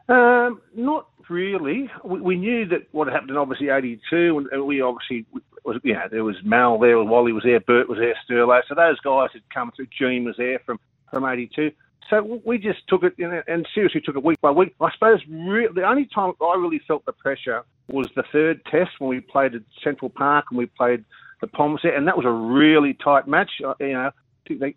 Um, 0.08 0.61
not 0.75 1.06
really. 1.29 1.91
We, 2.02 2.20
we, 2.20 2.37
knew 2.37 2.67
that 2.67 2.88
what 2.93 3.08
happened 3.08 3.31
in 3.31 3.37
obviously 3.37 3.69
'82, 3.69 4.49
and 4.50 4.67
we 4.67 4.81
obviously 4.81 5.26
was 5.64 5.79
you 5.82 5.94
know 5.94 6.06
there 6.11 6.25
was 6.25 6.37
Mal 6.44 6.79
there, 6.79 7.02
Wally 7.02 7.32
was 7.32 7.44
there, 7.44 7.61
Bert 7.61 7.88
was 7.88 7.99
there, 7.99 8.14
Sterlo. 8.29 8.61
So 8.69 8.75
those 8.75 9.00
guys 9.00 9.31
had 9.32 9.43
come 9.52 9.70
through. 9.75 9.87
Gene 9.99 10.25
was 10.25 10.37
there 10.37 10.58
from 10.67 10.79
from 11.11 11.25
'82. 11.25 11.70
So 12.11 12.41
we 12.44 12.58
just 12.58 12.87
took 12.87 13.02
it 13.02 13.14
you 13.17 13.29
know, 13.29 13.43
and 13.46 13.67
seriously 13.75 14.02
took 14.02 14.17
it 14.17 14.23
week 14.23 14.41
by 14.43 14.50
week. 14.50 14.75
I 14.81 14.91
suppose 14.93 15.20
re- 15.29 15.69
the 15.75 15.88
only 15.88 16.06
time 16.14 16.32
I 16.41 16.55
really 16.56 16.82
felt 16.87 17.06
the 17.06 17.12
pressure 17.12 17.64
was 17.88 18.08
the 18.14 18.25
third 18.31 18.62
test 18.67 18.91
when 18.99 19.08
we 19.08 19.20
played 19.20 19.55
at 19.55 19.62
Central 19.82 20.11
Park 20.11 20.46
and 20.50 20.58
we 20.58 20.67
played 20.67 21.05
the 21.41 21.46
Poms 21.46 21.81
there, 21.82 21.96
and 21.96 22.06
that 22.08 22.17
was 22.17 22.26
a 22.26 22.31
really 22.31 22.94
tight 22.94 23.26
match. 23.26 23.50
Uh, 23.64 23.75
you 23.81 23.94
know, 23.94 24.11
they, 24.49 24.75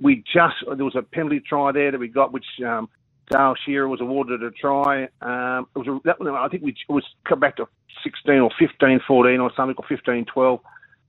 we 0.00 0.24
just 0.32 0.54
there 0.66 0.84
was 0.84 0.96
a 0.96 1.02
penalty 1.02 1.40
try 1.40 1.72
there 1.72 1.90
that 1.90 1.98
we 1.98 2.08
got, 2.08 2.32
which 2.32 2.46
um, 2.66 2.88
Dale 3.30 3.54
Shearer 3.64 3.88
was 3.88 4.00
awarded 4.00 4.42
a 4.42 4.50
try. 4.50 5.04
Um, 5.22 5.66
it 5.74 5.78
was 5.78 5.88
a, 5.88 5.98
that, 6.04 6.16
I 6.20 6.48
think 6.48 6.62
we 6.62 6.72
it 6.72 6.92
was 6.92 7.04
come 7.28 7.40
back 7.40 7.56
to 7.56 7.66
16 8.02 8.34
or 8.34 8.50
15, 8.58 9.00
14 9.06 9.40
or 9.40 9.50
something, 9.56 9.76
or 9.78 9.84
15, 9.88 10.26
12. 10.26 10.60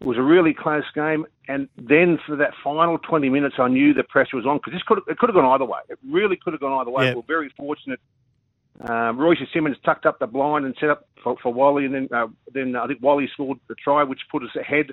It 0.01 0.07
was 0.07 0.17
a 0.17 0.21
really 0.21 0.53
close 0.53 0.83
game, 0.93 1.25
and 1.47 1.69
then 1.77 2.19
for 2.25 2.35
that 2.35 2.51
final 2.63 2.97
20 2.97 3.29
minutes, 3.29 3.55
I 3.57 3.69
knew 3.69 3.93
the 3.93 4.03
pressure 4.03 4.35
was 4.35 4.45
on 4.45 4.57
because 4.57 4.73
this 4.73 4.83
could 4.83 4.99
it 5.07 5.17
could 5.17 5.29
have 5.29 5.35
gone 5.35 5.45
either 5.45 5.65
way. 5.65 5.79
It 5.89 5.97
really 6.09 6.35
could 6.35 6.53
have 6.53 6.59
gone 6.59 6.79
either 6.81 6.91
way. 6.91 7.13
We 7.13 7.19
are 7.19 7.23
very 7.27 7.49
fortunate. 7.57 7.99
Um, 8.81 9.17
Royce 9.17 9.37
Simmons 9.53 9.77
tucked 9.85 10.05
up 10.05 10.19
the 10.19 10.27
blind 10.27 10.65
and 10.65 10.75
set 10.79 10.89
up 10.89 11.07
for, 11.23 11.37
for 11.41 11.53
Wally, 11.53 11.85
and 11.85 11.95
then 11.95 12.09
uh, 12.13 12.27
then 12.53 12.75
I 12.75 12.87
think 12.87 13.01
Wally 13.01 13.29
scored 13.33 13.59
the 13.69 13.75
try, 13.75 14.03
which 14.03 14.19
put 14.29 14.43
us 14.43 14.49
ahead. 14.59 14.91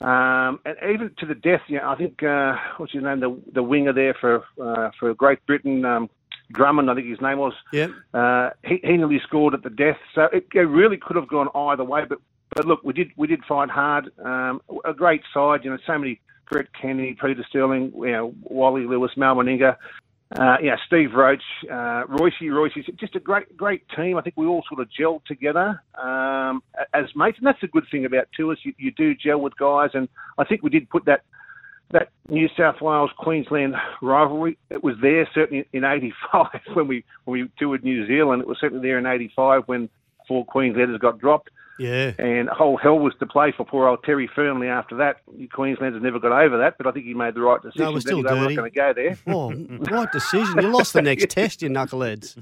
Um, 0.00 0.60
and 0.64 0.76
even 0.92 1.10
to 1.18 1.26
the 1.26 1.34
death, 1.34 1.62
you 1.66 1.78
know, 1.78 1.90
I 1.90 1.96
think 1.96 2.22
uh, 2.22 2.54
what's 2.76 2.92
his 2.92 3.02
name, 3.02 3.20
the 3.20 3.36
the 3.52 3.62
winger 3.62 3.92
there 3.92 4.14
for 4.14 4.44
uh, 4.62 4.90
for 4.98 5.12
Great 5.14 5.44
Britain, 5.46 5.84
um, 5.84 6.08
Drummond, 6.52 6.90
I 6.90 6.94
think 6.94 7.08
his 7.08 7.20
name 7.20 7.38
was. 7.38 7.54
Yeah. 7.72 7.88
Uh, 8.14 8.50
he, 8.64 8.80
he 8.82 8.96
nearly 8.96 9.20
scored 9.26 9.54
at 9.54 9.62
the 9.62 9.70
death, 9.70 9.98
so 10.14 10.24
it, 10.32 10.46
it, 10.54 10.60
really 10.60 10.96
could 10.96 11.16
have 11.16 11.28
gone 11.28 11.48
either 11.54 11.84
way. 11.84 12.04
But 12.08 12.18
but 12.54 12.66
look, 12.66 12.82
we 12.84 12.92
did 12.92 13.10
we 13.16 13.26
did 13.26 13.44
fight 13.44 13.70
hard. 13.70 14.10
Um, 14.24 14.60
a 14.84 14.94
great 14.94 15.22
side, 15.34 15.64
you 15.64 15.70
know, 15.70 15.78
so 15.86 15.98
many 15.98 16.20
Brett 16.50 16.68
Kenny, 16.80 17.16
Peter 17.20 17.44
Sterling, 17.48 17.92
you 17.96 18.12
know, 18.12 18.34
Wally 18.42 18.86
Lewis, 18.86 19.12
Mal 19.16 19.34
Meninga, 19.34 19.76
uh, 20.36 20.56
yeah, 20.62 20.76
Steve 20.86 21.14
Roach, 21.14 21.42
uh, 21.72 22.02
Royce, 22.06 22.34
Royce, 22.42 22.72
just 23.00 23.16
a 23.16 23.20
great, 23.20 23.56
great 23.56 23.82
team. 23.96 24.18
I 24.18 24.20
think 24.20 24.36
we 24.36 24.46
all 24.46 24.62
sort 24.68 24.80
of 24.80 24.88
gelled 24.88 25.24
together 25.24 25.82
um, 25.94 26.62
as 26.92 27.06
mates, 27.16 27.38
and 27.38 27.46
that's 27.46 27.60
the 27.62 27.68
good 27.68 27.86
thing 27.90 28.04
about 28.04 28.28
tours. 28.36 28.58
You, 28.62 28.74
you 28.76 28.90
do 28.90 29.14
gel 29.14 29.40
with 29.40 29.56
guys, 29.56 29.90
and 29.94 30.06
I 30.36 30.44
think 30.44 30.62
we 30.62 30.70
did 30.70 30.90
put 30.90 31.06
that 31.06 31.22
that 31.90 32.10
New 32.28 32.48
South 32.54 32.82
Wales 32.82 33.10
Queensland 33.16 33.74
rivalry. 34.02 34.58
It 34.68 34.84
was 34.84 34.96
there 35.00 35.26
certainly 35.34 35.66
in 35.72 35.84
'85 35.84 36.46
when 36.74 36.88
we 36.88 37.04
when 37.24 37.40
we 37.40 37.50
toured 37.58 37.82
New 37.82 38.06
Zealand. 38.06 38.42
It 38.42 38.48
was 38.48 38.58
certainly 38.60 38.86
there 38.86 38.98
in 38.98 39.06
'85 39.06 39.62
when 39.64 39.88
four 40.26 40.44
Queenslanders 40.44 40.98
got 40.98 41.18
dropped. 41.18 41.48
Yeah. 41.78 42.12
And 42.18 42.48
whole 42.48 42.76
hell 42.76 42.98
was 42.98 43.14
to 43.20 43.26
play 43.26 43.52
for 43.56 43.64
poor 43.64 43.86
old 43.86 44.02
Terry 44.02 44.28
Fearnley 44.28 44.68
after 44.68 44.96
that. 44.96 45.22
Queenslanders 45.52 46.02
never 46.02 46.18
got 46.18 46.32
over 46.32 46.58
that, 46.58 46.76
but 46.76 46.86
I 46.86 46.92
think 46.92 47.06
he 47.06 47.14
made 47.14 47.34
the 47.34 47.40
right 47.40 47.62
decision. 47.62 47.84
No, 47.84 47.92
we're 47.92 48.00
still 48.00 48.22
dirty. 48.22 48.34
We're 48.34 48.48
not 48.48 48.56
going 48.56 48.70
to 48.70 48.76
go 48.76 48.92
there. 48.92 49.18
Oh, 49.28 49.52
right 49.52 50.10
decision. 50.10 50.58
You 50.60 50.68
lost 50.68 50.92
the 50.92 51.02
next 51.02 51.30
test, 51.30 51.62
you 51.62 51.68
knuckleheads. 51.68 52.36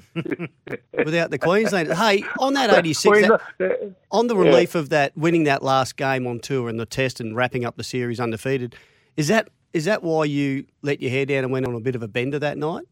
Without 1.05 1.31
the 1.31 1.38
Queenslanders. 1.38 1.99
Hey, 1.99 2.25
on 2.38 2.55
that 2.55 2.71
86, 2.71 3.28
that, 3.28 3.40
uh, 3.61 3.87
on 4.11 4.28
the 4.28 4.37
relief 4.37 4.75
yeah. 4.75 4.81
of 4.81 4.88
that, 4.90 5.16
winning 5.16 5.45
that 5.45 5.62
last 5.62 5.97
game 5.97 6.26
on 6.26 6.40
tour 6.40 6.69
and 6.69 6.81
the 6.81 6.87
test 6.87 7.21
and 7.21 7.37
wrapping 7.37 7.64
up 7.64 7.76
the 7.76 7.85
series 7.85 8.21
undefeated, 8.21 8.75
is 9.16 9.28
that 9.28 9.49
is 9.73 9.85
that 9.85 10.02
why 10.02 10.25
you 10.25 10.64
let 10.81 11.02
your 11.02 11.11
hair 11.11 11.26
down 11.26 11.45
and 11.45 11.52
went 11.52 11.66
on 11.66 11.75
a 11.75 11.81
bit 11.81 11.95
of 11.95 12.02
a 12.02 12.09
bender 12.09 12.38
that 12.38 12.57
night? 12.57 12.85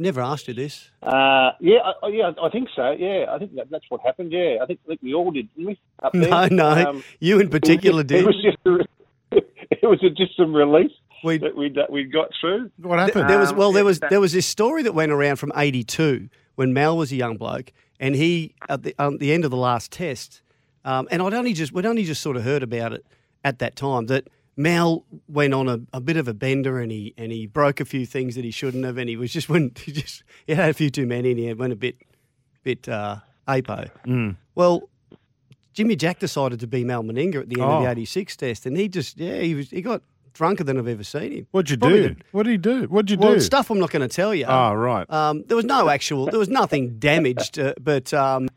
Never 0.00 0.22
asked 0.22 0.48
you 0.48 0.54
this. 0.54 0.90
Uh, 1.02 1.50
yeah, 1.60 1.76
I, 2.02 2.08
yeah, 2.08 2.30
I 2.42 2.48
think 2.48 2.70
so. 2.74 2.92
Yeah, 2.92 3.26
I 3.28 3.38
think 3.38 3.54
that, 3.56 3.68
that's 3.70 3.84
what 3.90 4.00
happened. 4.00 4.32
Yeah, 4.32 4.56
I 4.62 4.64
think, 4.64 4.80
I 4.86 4.88
think 4.88 5.02
we 5.02 5.12
all 5.12 5.30
did, 5.30 5.54
didn't 5.54 5.66
we? 5.66 5.80
Up 6.02 6.12
there? 6.14 6.30
No, 6.30 6.46
no. 6.46 6.88
Um, 6.88 7.04
you 7.18 7.38
in 7.38 7.50
particular 7.50 8.00
it 8.00 8.06
did. 8.06 8.24
was 8.24 8.34
just, 8.42 8.56
it 8.64 8.70
was 8.70 8.80
just, 8.80 8.88
a, 9.32 9.36
it 9.70 9.86
was 9.86 10.00
just 10.16 10.34
some 10.38 10.54
relief 10.56 10.90
We- 11.22 11.36
that 11.36 11.54
we 11.54 11.68
that 11.74 11.92
we 11.92 12.04
got 12.04 12.28
through. 12.40 12.70
What 12.78 12.98
happened? 12.98 13.28
There 13.28 13.38
was 13.38 13.50
Um, 13.50 13.58
well, 13.58 13.72
there 13.72 13.84
was 13.84 14.00
there 14.00 14.20
was 14.22 14.32
this 14.32 14.46
story 14.46 14.82
that 14.84 14.94
went 14.94 15.12
around 15.12 15.36
from 15.36 15.52
'82 15.54 16.30
when 16.54 16.72
Mal 16.72 16.96
was 16.96 17.12
a 17.12 17.16
young 17.16 17.36
bloke, 17.36 17.70
and 18.00 18.14
he 18.14 18.54
at 18.70 18.82
the, 18.82 18.94
um, 18.98 19.18
the 19.18 19.34
end 19.34 19.44
of 19.44 19.50
the 19.50 19.58
last 19.58 19.92
test, 19.92 20.40
um, 20.86 21.08
and 21.10 21.20
I'd 21.20 21.34
only 21.34 21.52
just 21.52 21.72
we'd 21.74 21.84
only 21.84 22.04
just 22.04 22.22
sort 22.22 22.38
of 22.38 22.44
heard 22.44 22.62
about 22.62 22.94
it 22.94 23.04
at 23.44 23.58
that 23.58 23.76
time 23.76 24.06
that 24.06 24.28
Mal 24.60 25.04
went 25.28 25.54
on 25.54 25.68
a, 25.68 25.80
a 25.92 26.00
bit 26.00 26.16
of 26.16 26.28
a 26.28 26.34
bender 26.34 26.80
and 26.80 26.92
he 26.92 27.14
and 27.16 27.32
he 27.32 27.46
broke 27.46 27.80
a 27.80 27.84
few 27.84 28.04
things 28.06 28.34
that 28.34 28.44
he 28.44 28.50
shouldn't 28.50 28.84
have, 28.84 28.98
and 28.98 29.08
he 29.08 29.16
was 29.16 29.32
just 29.32 29.48
when 29.48 29.72
he 29.84 29.92
just 29.92 30.22
he 30.46 30.54
had 30.54 30.68
a 30.70 30.74
few 30.74 30.90
too 30.90 31.06
many 31.06 31.30
and 31.30 31.38
he 31.38 31.52
went 31.54 31.72
a 31.72 31.76
bit 31.76 31.96
bit 32.62 32.88
uh, 32.88 33.16
apo. 33.48 33.86
Well. 34.54 34.88
Jimmy 35.72 35.94
Jack 35.94 36.18
decided 36.18 36.58
to 36.60 36.66
be 36.66 36.82
Mal 36.84 37.04
Meninga 37.04 37.36
at 37.36 37.48
the 37.48 37.54
end 37.60 37.62
of 37.62 37.80
Oh. 37.80 37.82
the 37.84 37.90
'86 37.90 38.36
test, 38.36 38.66
and 38.66 38.76
he 38.76 38.88
just 38.88 39.16
yeah 39.18 39.38
he 39.40 39.54
was 39.54 39.70
he 39.70 39.80
got 39.80 40.02
drunker 40.34 40.64
than 40.64 40.76
I've 40.76 40.88
ever 40.88 41.04
seen 41.04 41.30
him. 41.32 41.46
What'd 41.52 41.70
you 41.70 41.78
Probably 41.78 42.08
do? 42.08 42.08
the- 42.14 42.16
What 42.32 42.42
did 42.42 42.50
he 42.50 42.56
do? 42.58 42.82
What'd 42.88 43.08
you 43.10 43.16
do? 43.16 43.22
well, 43.24 43.34
do? 43.34 43.40
stuff 43.40 43.70
I'm 43.70 43.78
not 43.78 43.90
going 43.90 44.06
to 44.06 44.14
tell 44.14 44.34
you. 44.34 44.46
Oh, 44.46 44.74
right. 44.74 45.08
Um, 45.08 45.44
there 45.46 45.56
was 45.56 45.64
no 45.64 45.88
actual, 45.88 46.26
there 46.26 46.40
was 46.40 46.48
nothing 46.48 46.98
damaged, 46.98 47.58
uh, 47.60 47.74
but 47.80 48.12
um, 48.12 48.48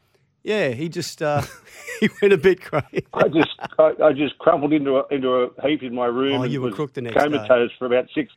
yeah, 0.44 0.70
he 0.70 0.90
just 0.90 1.22
uh, 1.22 1.42
he 2.00 2.10
went 2.22 2.34
a 2.34 2.38
bit 2.38 2.62
crazy. 2.62 3.06
I 3.14 3.28
just 3.28 3.50
I, 3.80 3.92
I 4.04 4.14
just 4.14 4.38
crumpled 4.40 4.74
into 4.74 4.98
a 4.98 5.08
into 5.14 5.30
a 5.30 5.68
heap 5.68 5.84
in 5.84 5.96
my 5.96 6.06
room. 6.06 6.42
Oh, 6.42 6.44
you 6.44 6.62
were 6.62 6.68
was 6.68 6.76
crook 6.76 6.94
the 6.94 7.02
next 7.02 7.16
day. 7.16 7.24
comatose 7.24 7.72
for 7.80 7.86
about 7.86 8.08
six 8.14 8.32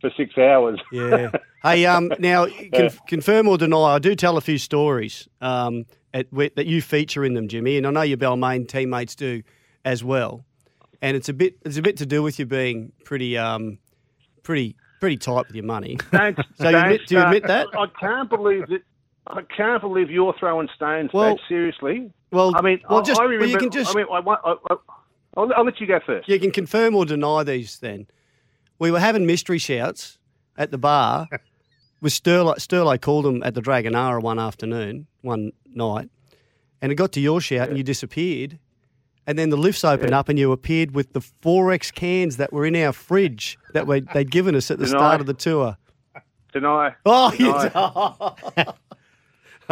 for 0.00 0.10
six 0.16 0.36
hours. 0.36 0.80
Yeah. 0.92 1.30
Hey, 1.62 1.86
um, 1.86 2.12
now 2.18 2.46
con- 2.74 2.90
confirm 3.06 3.48
or 3.48 3.56
deny? 3.56 3.94
I 3.94 3.98
do 3.98 4.14
tell 4.14 4.36
a 4.36 4.40
few 4.40 4.58
stories 4.58 5.28
um, 5.40 5.86
at, 6.12 6.26
that 6.32 6.66
you 6.66 6.82
feature 6.82 7.24
in 7.24 7.34
them, 7.34 7.48
Jimmy, 7.48 7.78
and 7.78 7.86
I 7.86 7.90
know 7.90 8.02
your 8.02 8.18
Balmain 8.18 8.68
teammates 8.68 9.14
do 9.14 9.42
as 9.84 10.02
well. 10.04 10.44
And 11.00 11.16
it's 11.16 11.28
a 11.28 11.32
bit, 11.32 11.56
it's 11.64 11.78
a 11.78 11.82
bit 11.82 11.96
to 11.98 12.06
do 12.06 12.22
with 12.22 12.38
you 12.38 12.46
being 12.46 12.92
pretty, 13.04 13.38
um, 13.38 13.78
pretty, 14.42 14.76
pretty 15.00 15.16
tight 15.16 15.46
with 15.46 15.54
your 15.56 15.64
money. 15.64 15.98
Don't, 16.10 16.36
So 16.56 16.68
you 16.68 16.76
admit- 16.76 17.06
do 17.06 17.14
you 17.14 17.22
admit 17.22 17.46
that? 17.46 17.68
I 17.76 17.86
can't 18.00 18.28
believe 18.28 18.66
that. 18.68 18.82
I 19.26 19.42
can't 19.42 19.80
believe 19.80 20.10
you're 20.10 20.34
throwing 20.38 20.68
stones. 20.74 21.10
Well- 21.12 21.34
Well, 21.34 21.40
seriously. 21.48 22.10
Well, 22.32 22.52
I 22.56 22.62
mean, 22.62 22.80
well, 22.88 23.00
I, 23.00 23.02
just 23.02 23.20
I 23.20 23.24
well, 23.24 23.30
remember. 23.32 23.52
you 23.52 23.58
can 23.58 23.70
just 23.70 23.94
I 23.94 23.98
mean, 23.98 24.06
I, 24.10 24.16
I, 24.18 24.34
I, 24.70 24.76
I'll, 25.36 25.52
I'll 25.54 25.64
let 25.66 25.78
you 25.80 25.86
go 25.86 26.00
first. 26.04 26.28
You 26.30 26.40
can 26.40 26.50
confirm 26.50 26.94
or 26.96 27.04
deny 27.04 27.42
these 27.42 27.78
then. 27.78 28.06
We 28.78 28.90
were 28.90 29.00
having 29.00 29.26
mystery 29.26 29.58
shouts 29.58 30.18
at 30.56 30.70
the 30.70 30.78
bar 30.78 31.28
with 32.00 32.14
Sterlo. 32.14 32.54
Sterlo 32.56 32.98
called 32.98 33.26
them 33.26 33.42
at 33.42 33.52
the 33.54 33.60
Dragonara 33.60 34.22
one 34.22 34.38
afternoon, 34.38 35.06
one 35.20 35.52
night, 35.74 36.08
and 36.80 36.90
it 36.90 36.94
got 36.94 37.12
to 37.12 37.20
your 37.20 37.40
shout 37.42 37.68
and 37.68 37.76
you 37.76 37.84
disappeared. 37.84 38.58
And 39.26 39.38
then 39.38 39.50
the 39.50 39.56
lifts 39.58 39.84
opened 39.84 40.14
up 40.14 40.30
and 40.30 40.38
you 40.38 40.52
appeared 40.52 40.94
with 40.94 41.12
the 41.12 41.20
4X 41.20 41.92
cans 41.94 42.38
that 42.38 42.50
were 42.52 42.64
in 42.66 42.74
our 42.74 42.92
fridge 42.92 43.56
that 43.74 43.86
we, 43.86 44.00
they'd 44.14 44.30
given 44.30 44.56
us 44.56 44.70
at 44.70 44.78
the 44.78 44.86
Deny. 44.86 44.98
start 44.98 45.20
of 45.20 45.26
the 45.26 45.34
tour. 45.34 45.76
Deny. 46.52 46.94
Oh, 47.06 47.30
you 47.34 47.52
Deny. 47.52 48.74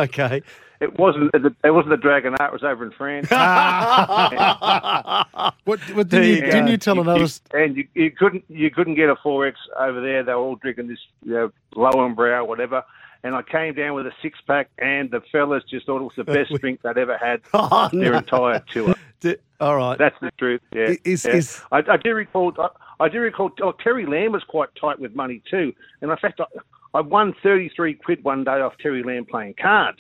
Okay. 0.04 0.42
It 0.80 0.98
wasn't. 0.98 1.30
It 1.34 1.70
wasn't 1.72 1.90
the 1.90 1.98
Dragonara. 2.08 2.46
It 2.46 2.52
was 2.54 2.64
over 2.64 2.86
in 2.86 2.90
France. 2.92 3.28
What, 5.64 5.78
what 5.94 6.08
didn't, 6.08 6.26
you, 6.28 6.34
you 6.36 6.40
didn't 6.40 6.68
you 6.68 6.76
tell 6.78 6.98
another? 7.00 7.24
s- 7.24 7.42
and 7.52 7.76
you, 7.76 7.86
you 7.94 8.10
couldn't 8.10 8.44
you 8.48 8.70
couldn't 8.70 8.94
get 8.94 9.10
a 9.10 9.16
four 9.22 9.46
X 9.46 9.58
over 9.78 10.00
there. 10.00 10.22
They 10.22 10.32
were 10.32 10.38
all 10.40 10.56
drinking 10.56 10.88
this 10.88 10.98
you 11.22 11.32
know, 11.34 11.52
low 11.76 12.04
and 12.06 12.16
brow, 12.16 12.44
whatever. 12.44 12.82
And 13.22 13.34
I 13.34 13.42
came 13.42 13.74
down 13.74 13.94
with 13.94 14.06
a 14.06 14.12
six 14.22 14.38
pack, 14.46 14.70
and 14.78 15.10
the 15.10 15.20
fellas 15.30 15.62
just 15.68 15.84
thought 15.86 16.00
it 16.00 16.04
was 16.04 16.12
the 16.16 16.24
best 16.24 16.52
drink 16.60 16.80
they'd 16.82 16.96
ever 16.96 17.18
had 17.18 17.42
Oh, 17.52 17.90
their 17.92 18.12
no. 18.12 18.18
entire 18.18 18.60
tour. 18.72 18.94
D- 19.20 19.36
All 19.60 19.76
right. 19.76 19.98
That's 19.98 20.16
the 20.22 20.30
truth. 20.38 20.62
Yeah. 20.72 20.94
Is- 21.04 21.26
yeah. 21.26 21.32
is- 21.36 21.60
I, 21.70 21.82
I 21.86 21.96
do 21.98 22.14
recall. 22.14 22.54
I, 22.58 23.04
I 23.04 23.08
do 23.10 23.20
recall. 23.20 23.50
Oh, 23.62 23.72
Terry 23.72 24.06
Lamb 24.06 24.32
was 24.32 24.42
quite 24.44 24.70
tight 24.80 24.98
with 24.98 25.14
money 25.14 25.42
too, 25.50 25.74
and 26.00 26.10
in 26.10 26.16
fact, 26.16 26.40
I, 26.40 26.44
I 26.94 27.00
won 27.00 27.34
thirty 27.42 27.70
three 27.74 27.94
quid 27.94 28.24
one 28.24 28.44
day 28.44 28.60
off 28.60 28.74
Terry 28.82 29.02
Lamb 29.02 29.26
playing 29.26 29.54
cards, 29.60 29.98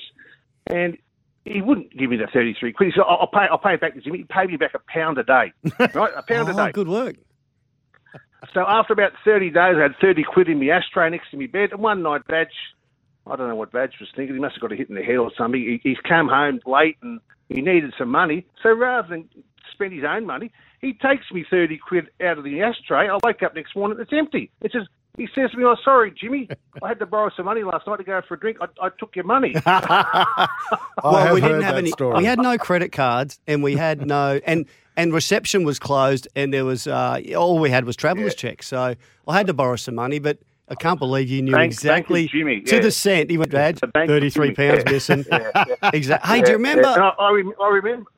and 0.66 0.96
he 1.44 1.62
wouldn't 1.62 1.96
give 1.96 2.10
me 2.10 2.16
the 2.16 2.26
thirty 2.32 2.54
three 2.58 2.72
quid. 2.72 2.88
He 2.88 2.92
said, 2.92 3.04
"I'll 3.08 3.28
pay. 3.28 3.46
I'll 3.50 3.58
pay 3.58 3.74
it 3.74 3.80
back 3.80 3.94
to 3.94 4.00
Jimmy." 4.00 4.18
He 4.18 4.24
paid 4.24 4.50
me 4.50 4.56
back 4.56 4.74
a 4.74 4.80
pound 4.92 5.18
a 5.18 5.24
day, 5.24 5.52
right? 5.94 6.12
A 6.16 6.22
pound 6.22 6.48
a 6.48 6.52
oh, 6.52 6.66
day. 6.66 6.72
good 6.72 6.88
work. 6.88 7.16
So 8.54 8.64
after 8.66 8.94
about 8.94 9.12
30 9.22 9.50
days, 9.50 9.76
I 9.76 9.82
had 9.82 9.92
30 10.00 10.24
quid 10.24 10.48
in 10.48 10.58
my 10.58 10.70
ashtray 10.70 11.10
next 11.10 11.30
to 11.30 11.36
my 11.36 11.46
bed. 11.46 11.72
And 11.72 11.82
one 11.82 12.02
night, 12.02 12.26
Badge, 12.26 12.48
I 13.26 13.36
don't 13.36 13.48
know 13.48 13.54
what 13.54 13.70
Badge 13.70 13.92
was 14.00 14.08
thinking. 14.16 14.34
He 14.34 14.40
must 14.40 14.54
have 14.54 14.62
got 14.62 14.72
a 14.72 14.76
hit 14.76 14.88
in 14.88 14.94
the 14.94 15.02
head 15.02 15.16
or 15.16 15.30
something. 15.36 15.60
He, 15.60 15.78
he's 15.86 15.98
come 16.08 16.26
home 16.26 16.58
late 16.66 16.96
and 17.02 17.20
he 17.50 17.60
needed 17.60 17.92
some 17.98 18.08
money. 18.08 18.46
So 18.62 18.70
rather 18.72 19.08
than 19.08 19.28
spend 19.72 19.92
his 19.92 20.04
own 20.08 20.26
money, 20.26 20.50
he 20.80 20.94
takes 20.94 21.30
me 21.32 21.44
30 21.48 21.78
quid 21.78 22.08
out 22.22 22.38
of 22.38 22.44
the 22.44 22.62
ashtray. 22.62 23.08
I 23.08 23.18
wake 23.22 23.42
up 23.42 23.54
next 23.54 23.76
morning, 23.76 23.98
it's 24.00 24.12
empty. 24.12 24.50
It 24.62 24.72
says, 24.72 24.86
he 25.20 25.28
says 25.34 25.50
to 25.50 25.58
me, 25.58 25.64
oh, 25.64 25.76
sorry, 25.84 26.10
Jimmy, 26.10 26.48
I 26.82 26.88
had 26.88 26.98
to 27.00 27.06
borrow 27.06 27.30
some 27.36 27.44
money 27.44 27.62
last 27.62 27.86
night 27.86 27.98
to 27.98 28.04
go 28.04 28.22
for 28.26 28.34
a 28.34 28.40
drink. 28.40 28.56
I, 28.60 28.86
I 28.86 28.88
took 28.98 29.14
your 29.14 29.26
money. 29.26 29.54
I 29.66 30.48
well, 31.04 31.16
have 31.16 31.34
we 31.34 31.42
didn't 31.42 31.56
heard 31.56 31.64
have 31.64 31.76
any. 31.76 31.90
story. 31.90 32.16
We 32.16 32.24
had 32.24 32.38
no 32.38 32.56
credit 32.56 32.90
cards, 32.90 33.38
and 33.46 33.62
we 33.62 33.76
had 33.76 34.06
no 34.06 34.40
and 34.46 34.64
and 34.96 35.12
reception 35.12 35.64
was 35.64 35.78
closed, 35.78 36.26
and 36.34 36.54
there 36.54 36.64
was 36.64 36.86
uh, 36.86 37.20
all 37.36 37.58
we 37.58 37.68
had 37.68 37.84
was 37.84 37.96
travellers 37.96 38.34
checks. 38.34 38.66
So 38.66 38.94
I 39.28 39.36
had 39.36 39.46
to 39.48 39.54
borrow 39.54 39.76
some 39.76 39.94
money, 39.94 40.20
but 40.20 40.38
I 40.70 40.74
can't 40.74 40.98
believe 40.98 41.28
you 41.28 41.42
knew 41.42 41.52
Thank- 41.52 41.74
thank 41.74 42.08
you, 42.08 42.16
exactly 42.16 42.28
Jimmy, 42.28 42.60
to 42.62 42.76
yeah. 42.76 42.82
the 42.82 42.90
cent. 42.90 43.30
He 43.30 43.36
went, 43.36 43.50
Dad, 43.50 43.78
thirty-three 43.94 44.54
pounds 44.54 44.84
yeah. 44.86 44.92
missing. 44.92 45.24
Yeah, 45.30 45.50
yeah. 45.54 45.90
Exactly. 45.92 46.30
Hey, 46.30 46.42
do 46.42 46.52
you 46.52 46.56
remember? 46.56 46.88
And 46.88 47.02
I, 47.02 47.08
I, 47.18 47.30
rem- 47.32 47.52
I 47.60 47.68
remember. 47.68 48.10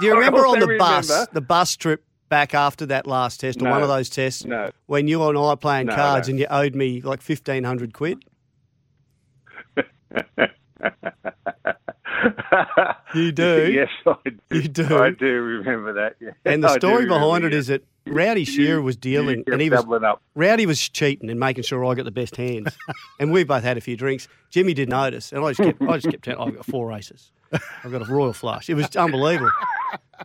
Do 0.00 0.06
you 0.06 0.14
remember 0.18 0.40
on 0.46 0.56
also 0.56 0.66
the 0.66 0.78
bus, 0.78 1.26
the 1.32 1.40
bus 1.42 1.76
trip 1.76 2.02
back 2.28 2.54
after 2.54 2.86
that 2.86 3.06
last 3.06 3.40
test, 3.40 3.60
or 3.60 3.64
No. 3.64 3.70
one 3.70 3.82
of 3.82 3.88
those 3.88 4.08
tests, 4.08 4.44
No. 4.44 4.70
when 4.86 5.08
you 5.08 5.22
and 5.28 5.36
I 5.38 5.40
were 5.40 5.56
playing 5.56 5.86
No, 5.86 5.94
cards 5.94 6.28
and 6.28 6.38
you 6.38 6.46
owed 6.50 6.74
me 6.74 7.00
like 7.00 7.20
fifteen 7.22 7.64
hundred 7.64 7.92
quid? 7.94 8.24
You 13.14 13.30
do? 13.32 13.70
yes, 13.72 13.88
I 14.06 14.16
do. 14.24 14.38
You 14.58 14.68
do? 14.68 14.98
I 14.98 15.10
do 15.10 15.26
remember 15.26 15.92
that. 15.92 16.16
Yeah. 16.20 16.30
And 16.44 16.64
the 16.64 16.68
I 16.70 16.76
story 16.76 17.06
behind 17.06 17.44
it 17.44 17.52
yeah. 17.52 17.58
is 17.58 17.66
that 17.68 17.84
Rowdy 18.06 18.44
Shearer 18.44 18.82
was 18.82 18.96
dealing, 18.96 19.44
and 19.46 19.60
he 19.60 19.70
was 19.70 19.84
up. 20.02 20.20
Rowdy 20.34 20.66
was 20.66 20.88
cheating 20.88 21.30
and 21.30 21.38
making 21.38 21.62
sure 21.64 21.84
I 21.84 21.94
got 21.94 22.04
the 22.04 22.10
best 22.10 22.36
hands, 22.36 22.76
and 23.20 23.30
we 23.32 23.44
both 23.44 23.62
had 23.62 23.76
a 23.76 23.80
few 23.80 23.96
drinks. 23.96 24.26
Jimmy 24.50 24.74
didn't 24.74 24.90
notice, 24.90 25.32
and 25.32 25.44
I 25.44 25.52
just 25.52 25.60
kept, 25.60 25.82
I 25.82 25.96
just 25.96 26.10
kept 26.10 26.24
telling, 26.24 26.48
I've 26.48 26.56
got 26.56 26.66
four 26.66 26.92
aces, 26.92 27.30
I've 27.52 27.92
got 27.92 28.02
a 28.08 28.12
royal 28.12 28.32
flush. 28.32 28.68
It 28.68 28.74
was 28.74 28.94
unbelievable. 28.96 29.50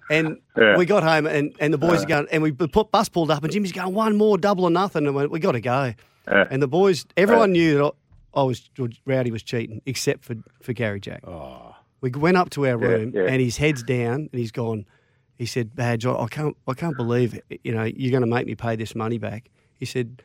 And 0.09 0.37
Yeah. 0.57 0.77
we 0.77 0.85
got 0.85 1.03
home, 1.03 1.25
and, 1.27 1.55
and 1.59 1.73
the 1.73 1.77
boys 1.77 2.03
are 2.03 2.07
going, 2.07 2.27
and 2.31 2.41
we 2.43 2.51
put 2.51 2.91
bus 2.91 3.09
pulled 3.09 3.31
up, 3.31 3.43
and 3.43 3.51
Jimmy's 3.51 3.71
going 3.71 3.93
one 3.93 4.17
more, 4.17 4.37
double 4.37 4.63
or 4.65 4.69
nothing, 4.71 5.05
and 5.07 5.15
we, 5.15 5.27
we 5.27 5.39
got 5.39 5.53
to 5.53 5.61
go. 5.61 5.93
Yeah. 6.27 6.47
And 6.49 6.61
the 6.61 6.67
boys, 6.67 7.05
everyone 7.17 7.51
knew 7.53 7.77
that 7.77 7.93
I, 8.35 8.41
I 8.41 8.43
was 8.43 8.69
Rowdy 9.05 9.31
was 9.31 9.43
cheating, 9.43 9.81
except 9.85 10.23
for 10.25 10.35
for 10.61 10.73
Gary 10.73 10.99
Jack. 10.99 11.23
We 12.01 12.11
went 12.11 12.37
up 12.37 12.49
to 12.51 12.65
our 12.67 12.77
room, 12.77 13.11
yeah. 13.13 13.23
and 13.23 13.41
his 13.41 13.57
head's 13.57 13.83
down, 13.83 14.29
and 14.31 14.39
he's 14.39 14.51
gone. 14.51 14.85
He 15.37 15.45
said, 15.45 15.75
"Badge, 15.75 16.05
I 16.05 16.13
I 16.13 16.27
can't, 16.27 16.55
I 16.67 16.73
can't 16.73 16.95
believe 16.95 17.33
it. 17.33 17.59
You 17.63 17.73
know, 17.73 17.83
you're 17.83 18.11
going 18.11 18.21
to 18.21 18.27
make 18.27 18.45
me 18.45 18.55
pay 18.55 18.75
this 18.75 18.93
money 18.95 19.17
back." 19.17 19.49
He 19.77 19.85
said, 19.85 20.21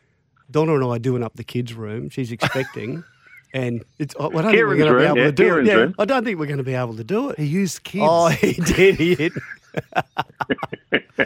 "Donna 0.50 0.75
and 0.75 0.85
I 0.85 0.88
are 0.88 0.99
doing 0.99 1.23
up 1.25 1.35
the 1.37 1.45
kids' 1.45 1.73
room. 1.75 2.11
She's 2.11 2.31
expecting, 2.33 3.02
and 3.55 3.83
it's. 3.99 4.15
I 4.21 4.29
don't 4.29 4.43
think 4.45 4.57
we're 4.57 4.77
going 4.77 4.93
to 4.93 4.99
be 4.99 5.05
able 5.05 5.17
yeah, 5.17 5.25
to 5.25 5.33
do 5.33 5.43
Kieran's 5.45 5.69
it. 5.69 5.73
Yeah. 5.89 5.93
I 5.99 6.05
don't 6.05 6.25
think 6.25 6.39
we're 6.39 6.47
going 6.47 6.59
to 6.59 6.65
be 6.65 6.75
able 6.75 6.97
to 6.97 7.05
do 7.05 7.31
it." 7.31 7.39
He 7.39 7.47
used 7.47 7.83
kids. 7.85 8.05
Oh, 8.07 8.29
he 8.29 8.53
did. 8.67 8.97
He 8.97 9.15
did. 9.15 9.33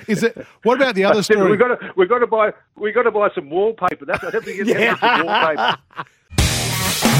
Is 0.06 0.22
it? 0.22 0.36
What 0.62 0.76
about 0.76 0.94
the 0.94 1.04
other 1.04 1.22
Said, 1.24 1.34
story? 1.34 1.50
We've 1.50 1.58
got 1.58 1.80
to 1.80 1.92
we 1.96 2.06
got 2.06 2.18
to 2.20 2.26
buy 2.26 2.52
we 2.76 2.92
got 2.92 3.02
to 3.02 3.10
buy 3.10 3.30
some 3.34 3.50
wallpaper. 3.50 4.04
That's 4.04 4.22
I 4.22 4.30
have 4.30 4.44
to 4.44 4.64
get 4.64 4.66
Yeah. 4.66 4.96
some 4.98 5.26
wallpaper. 5.26 5.76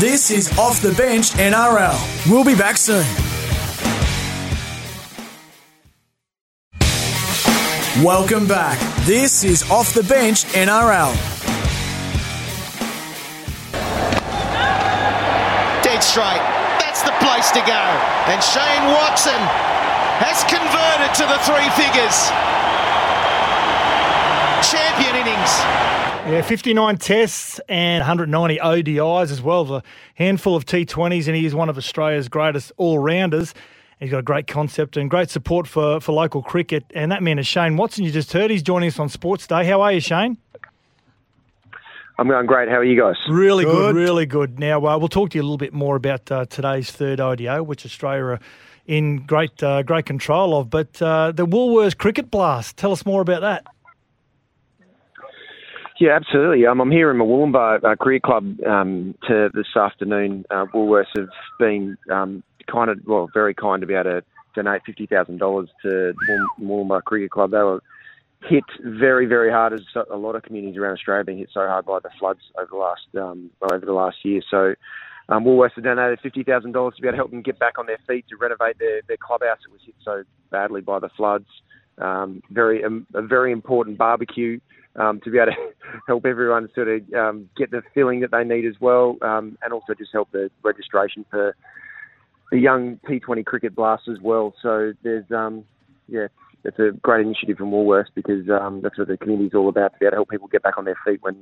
This 0.01 0.31
is 0.31 0.57
Off 0.57 0.81
the 0.81 0.93
Bench 0.93 1.31
NRL. 1.33 2.31
We'll 2.31 2.45
be 2.45 2.55
back 2.55 2.77
soon. 2.77 3.05
Welcome 8.05 8.47
back. 8.47 8.79
This 9.07 9.43
is 9.43 9.69
Off 9.73 9.93
the 9.95 10.05
Bench 10.05 10.45
NRL. 10.45 11.13
Straight. 16.19 16.43
That's 16.83 17.03
the 17.03 17.15
place 17.23 17.53
to 17.53 17.61
go. 17.61 17.85
And 18.27 18.43
Shane 18.43 18.85
Watson 18.91 19.39
has 20.19 20.43
converted 20.51 21.15
to 21.15 21.25
the 21.31 21.39
three 21.47 21.71
figures. 21.79 22.27
Champion 24.67 25.15
innings. 25.15 25.53
Yeah, 26.29 26.43
59 26.43 26.97
tests 26.97 27.61
and 27.69 28.01
190 28.01 28.59
ODIs 28.59 29.31
as 29.31 29.41
well. 29.41 29.73
A 29.77 29.83
handful 30.17 30.57
of 30.57 30.67
T20s, 30.67 31.29
and 31.29 31.37
he 31.37 31.47
is 31.47 31.55
one 31.55 31.69
of 31.69 31.79
Australia's 31.79 32.29
greatest 32.29 32.73
all 32.77 32.99
rounders. 32.99 33.55
He's 34.01 34.11
got 34.11 34.19
a 34.19 34.23
great 34.23 34.49
concept 34.49 34.97
and 34.97 35.09
great 35.09 35.31
support 35.31 35.69
for, 35.69 36.01
for 36.01 36.11
local 36.11 36.43
cricket. 36.43 36.85
And 36.95 37.13
that 37.13 37.23
man 37.23 37.39
is 37.39 37.47
Shane 37.47 37.77
Watson. 37.77 38.05
You 38.05 38.11
just 38.11 38.33
heard 38.33 38.51
he's 38.51 38.65
joining 38.65 38.89
us 38.89 38.99
on 38.99 39.09
Sports 39.09 39.47
Day. 39.47 39.65
How 39.65 39.83
are 39.83 39.93
you, 39.93 40.01
Shane? 40.01 40.39
I'm 42.19 42.27
going 42.29 42.47
great. 42.47 42.69
How 42.69 42.77
are 42.77 42.85
you 42.85 43.01
guys? 43.01 43.15
Really 43.29 43.65
good, 43.65 43.93
Good. 43.93 43.95
really 43.95 44.27
good. 44.27 44.59
Now, 44.59 44.85
uh, 44.85 44.99
we'll 44.99 45.09
talk 45.09 45.31
to 45.31 45.39
you 45.39 45.43
a 45.43 45.45
little 45.45 45.57
bit 45.59 45.73
more 45.73 45.95
about 45.95 46.31
uh, 46.33 46.47
today's 46.47 46.91
third 46.91 47.21
ODI, 47.21 47.61
which 47.61 47.87
Australia 47.87 48.25
are 48.25 48.41
in 48.87 49.19
great 49.25 49.63
uh, 49.63 49.83
great 49.85 50.07
control 50.07 50.59
of. 50.59 50.69
But 50.69 51.01
uh, 51.01 51.31
the 51.33 51.47
Woolworths 51.47 51.97
Cricket 51.97 52.31
Blast, 52.31 52.77
tell 52.77 52.91
us 52.91 53.07
more 53.07 53.21
about 53.21 53.43
that. 53.43 53.67
Yeah, 56.01 56.15
absolutely. 56.17 56.65
Um, 56.67 56.81
I'm 56.81 56.91
here 56.91 57.11
in 57.11 57.17
Murwillumbah 57.19 57.85
uh, 57.85 57.97
Career 57.97 58.21
Club 58.21 58.61
um, 58.65 59.15
to 59.27 59.51
this 59.55 59.67
afternoon. 59.77 60.45
Uh, 60.51 60.67
Woolworths 60.75 61.07
have 61.17 61.29
been 61.59 61.97
um, 62.11 62.43
kind 62.71 62.89
of, 62.91 63.01
well, 63.05 63.29
very 63.35 63.53
kind 63.53 63.81
to 63.81 63.87
be 63.87 63.95
able 63.95 64.05
to 64.05 64.23
donate 64.55 64.83
$50,000 64.89 65.69
to 65.83 66.15
Wool- 66.29 66.49
Murwillumbah 66.87 67.03
Cricket 67.03 67.33
Club. 67.33 67.51
They 67.51 67.59
were 67.59 67.83
hit 68.43 68.65
very, 68.81 69.27
very 69.27 69.51
hard 69.51 69.73
as 69.73 69.83
a 70.11 70.17
lot 70.17 70.37
of 70.37 70.43
communities 70.43 70.77
around 70.77 70.93
Australia 70.93 71.21
have 71.21 71.27
been 71.27 71.39
hit 71.39 71.51
so 71.53 71.61
hard 71.61 71.87
by 71.87 71.99
the 72.01 72.11
floods 72.19 72.41
over 72.59 72.69
the 72.71 72.77
last 72.77 73.07
um, 73.17 73.51
over 73.63 73.85
the 73.85 73.93
last 73.93 74.19
year. 74.25 74.41
So 74.51 74.75
um, 75.29 75.45
Woolworths 75.45 75.75
have 75.75 75.85
donated 75.85 76.21
$50,000 76.21 76.95
to 76.97 77.03
be 77.03 77.09
able 77.09 77.13
to 77.13 77.17
help 77.17 77.31
them 77.31 77.43
get 77.43 77.59
back 77.59 77.79
on 77.79 77.87
their 77.87 77.99
feet 78.07 78.27
to 78.29 78.37
renovate 78.37 78.79
their, 78.79 79.03
their 79.09 79.17
clubhouse 79.17 79.59
that 79.65 79.73
was 79.73 79.81
hit 79.85 79.95
so 80.05 80.23
badly 80.51 80.81
by 80.81 80.99
the 80.99 81.11
floods. 81.17 81.49
Um, 81.99 82.43
very 82.51 82.85
um, 82.85 83.07
a 83.15 83.23
very 83.23 83.51
important 83.51 83.99
barbecue 83.99 84.61
um, 84.95 85.21
to 85.25 85.31
be 85.31 85.39
able 85.39 85.53
to 85.53 85.59
help 86.07 86.25
everyone 86.25 86.69
sort 86.75 86.89
of 86.89 87.13
um, 87.13 87.51
get 87.57 87.71
the 87.71 87.83
feeling 87.93 88.21
that 88.21 88.31
they 88.31 88.45
need 88.45 88.65
as 88.67 88.81
well, 88.81 89.17
um, 89.23 89.59
and 89.63 89.73
also 89.73 89.95
just 89.95 90.13
help 90.13 90.31
the 90.31 90.49
registration 90.63 91.25
for 91.29 91.57
the 92.53 92.59
young 92.59 92.99
T20 93.09 93.45
cricket 93.45 93.75
blast 93.75 94.09
as 94.09 94.19
well. 94.21 94.55
So 94.63 94.93
there's 95.03 95.31
um, 95.33 95.65
yeah, 96.07 96.29
it's 96.65 96.79
a 96.79 96.91
great 97.03 97.25
initiative 97.25 97.59
from 97.59 97.71
Woolworths 97.71 98.09
because 98.15 98.49
um, 98.51 98.81
that's 98.83 98.99
what 98.99 99.09
the 99.09 99.17
community 99.17 99.49
is 99.49 99.55
all 99.55 99.69
about 99.69 99.93
to 99.93 99.99
be 99.99 100.07
able 100.07 100.11
to 100.11 100.17
help 100.17 100.31
people 100.31 100.49
get 100.49 100.63
back 100.63 100.77
on 100.77 100.85
their 100.85 100.99
feet 101.05 101.23
when 101.23 101.37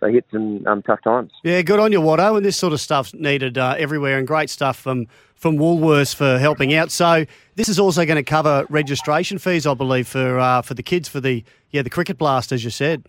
they 0.00 0.12
hit 0.12 0.24
some 0.32 0.66
um, 0.66 0.82
tough 0.82 1.02
times. 1.02 1.32
Yeah, 1.44 1.62
good 1.62 1.80
on 1.80 1.92
you, 1.92 2.00
Watto. 2.00 2.36
And 2.36 2.44
this 2.44 2.56
sort 2.56 2.72
of 2.72 2.80
stuff's 2.80 3.12
needed 3.14 3.58
uh, 3.58 3.74
everywhere, 3.78 4.18
and 4.18 4.26
great 4.26 4.50
stuff 4.50 4.78
from 4.78 5.06
from 5.34 5.56
Woolworths 5.56 6.14
for 6.14 6.38
helping 6.38 6.74
out. 6.74 6.90
So 6.90 7.24
this 7.54 7.68
is 7.68 7.78
also 7.78 8.04
going 8.04 8.16
to 8.16 8.22
cover 8.22 8.66
registration 8.68 9.38
fees, 9.38 9.66
I 9.66 9.74
believe, 9.74 10.08
for 10.08 10.38
uh, 10.38 10.62
for 10.62 10.74
the 10.74 10.82
kids 10.82 11.08
for 11.08 11.20
the 11.20 11.44
yeah 11.70 11.82
the 11.82 11.90
cricket 11.90 12.18
blast, 12.18 12.52
as 12.52 12.64
you 12.64 12.70
said. 12.70 13.04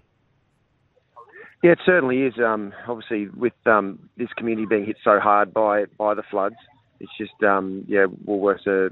Yeah, 1.63 1.73
it 1.73 1.79
certainly 1.85 2.23
is. 2.23 2.33
Um, 2.39 2.73
obviously, 2.87 3.27
with 3.27 3.53
um, 3.65 4.09
this 4.17 4.29
community 4.35 4.65
being 4.65 4.85
hit 4.85 4.97
so 5.03 5.19
hard 5.19 5.53
by, 5.53 5.85
by 5.97 6.15
the 6.15 6.23
floods, 6.23 6.55
it's 6.99 7.11
just 7.17 7.43
um, 7.43 7.85
yeah, 7.87 8.05
Woolworths 8.25 8.65
are, 8.65 8.91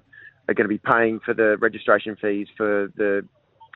are 0.50 0.53
going 0.53 0.65
to 0.65 0.70
be 0.70 0.79
paying 0.79 1.20
for 1.20 1.34
the 1.34 1.58
registration 1.58 2.15
fees 2.15 2.48
for 2.58 2.91
the 2.96 3.25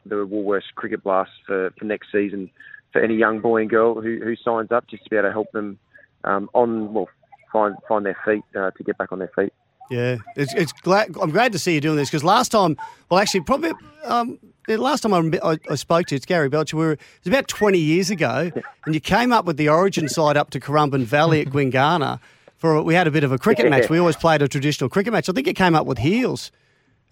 the 0.06 0.16
Woolworths 0.16 0.64
Cricket 0.76 1.02
Blast 1.02 1.32
for, 1.46 1.72
for 1.80 1.86
next 1.86 2.12
season 2.12 2.50
for 2.92 3.02
any 3.02 3.16
young 3.16 3.40
boy 3.40 3.62
and 3.62 3.70
girl 3.70 4.02
who, 4.02 4.20
who 4.22 4.36
signs 4.36 4.72
up, 4.72 4.88
just 4.88 5.04
to 5.06 5.10
be 5.10 5.16
able 5.16 5.30
to 5.30 5.32
help 5.32 5.52
them 5.54 5.80
um, 6.26 6.50
on 6.54 6.94
well 6.94 7.10
find 7.52 7.76
find 7.88 8.06
their 8.06 8.18
feet 8.26 8.44
uh, 8.56 8.72
to 8.72 8.84
get 8.84 8.98
back 8.98 9.12
on 9.12 9.20
their 9.20 9.32
feet. 9.36 9.54
Yeah, 9.90 10.18
it's, 10.36 10.54
it's 10.54 10.72
glad. 10.72 11.16
I'm 11.22 11.32
glad 11.32 11.52
to 11.52 11.60
see 11.60 11.74
you 11.76 11.82
doing 11.82 11.98
this 11.98 12.10
because 12.10 12.24
last 12.24 12.50
time, 12.50 12.78
well, 13.10 13.20
actually, 13.20 13.42
probably 13.42 13.74
um, 14.06 14.40
the 14.68 14.78
last 14.78 15.02
time 15.02 15.14
I, 15.14 15.40
I, 15.44 15.58
I 15.70 15.76
spoke 15.76 16.08
to 16.08 16.16
you, 16.16 16.18
it's 16.18 16.26
Gary 16.26 16.50
Belcher. 16.50 16.78
We 16.78 16.86
were, 16.86 16.92
it 16.94 17.00
was 17.24 17.28
about 17.28 17.48
20 17.48 17.78
years 17.78 18.10
ago, 18.10 18.52
and 18.86 18.96
you 18.96 19.02
came 19.02 19.32
up 19.32 19.46
with 19.46 19.58
the 19.58 19.70
Origin 19.70 20.08
side 20.08 20.38
up 20.38 20.50
to 20.52 20.60
Currumbin 20.60 21.04
Valley 21.04 21.42
at 21.42 21.48
Gwinganna. 21.54 22.20
For 22.56 22.82
we 22.82 22.96
had 22.96 23.08
a 23.08 23.12
bit 23.12 23.26
of 23.26 23.32
a 23.34 23.38
cricket 23.38 23.70
match. 23.70 23.90
We 23.90 24.00
always 24.00 24.16
played 24.16 24.42
a 24.42 24.48
traditional 24.48 24.90
cricket 24.90 25.12
match. 25.12 25.28
I 25.28 25.34
think 25.34 25.48
it 25.48 25.56
came 25.56 25.76
up 25.76 25.86
with 25.86 25.98
heels. 25.98 26.50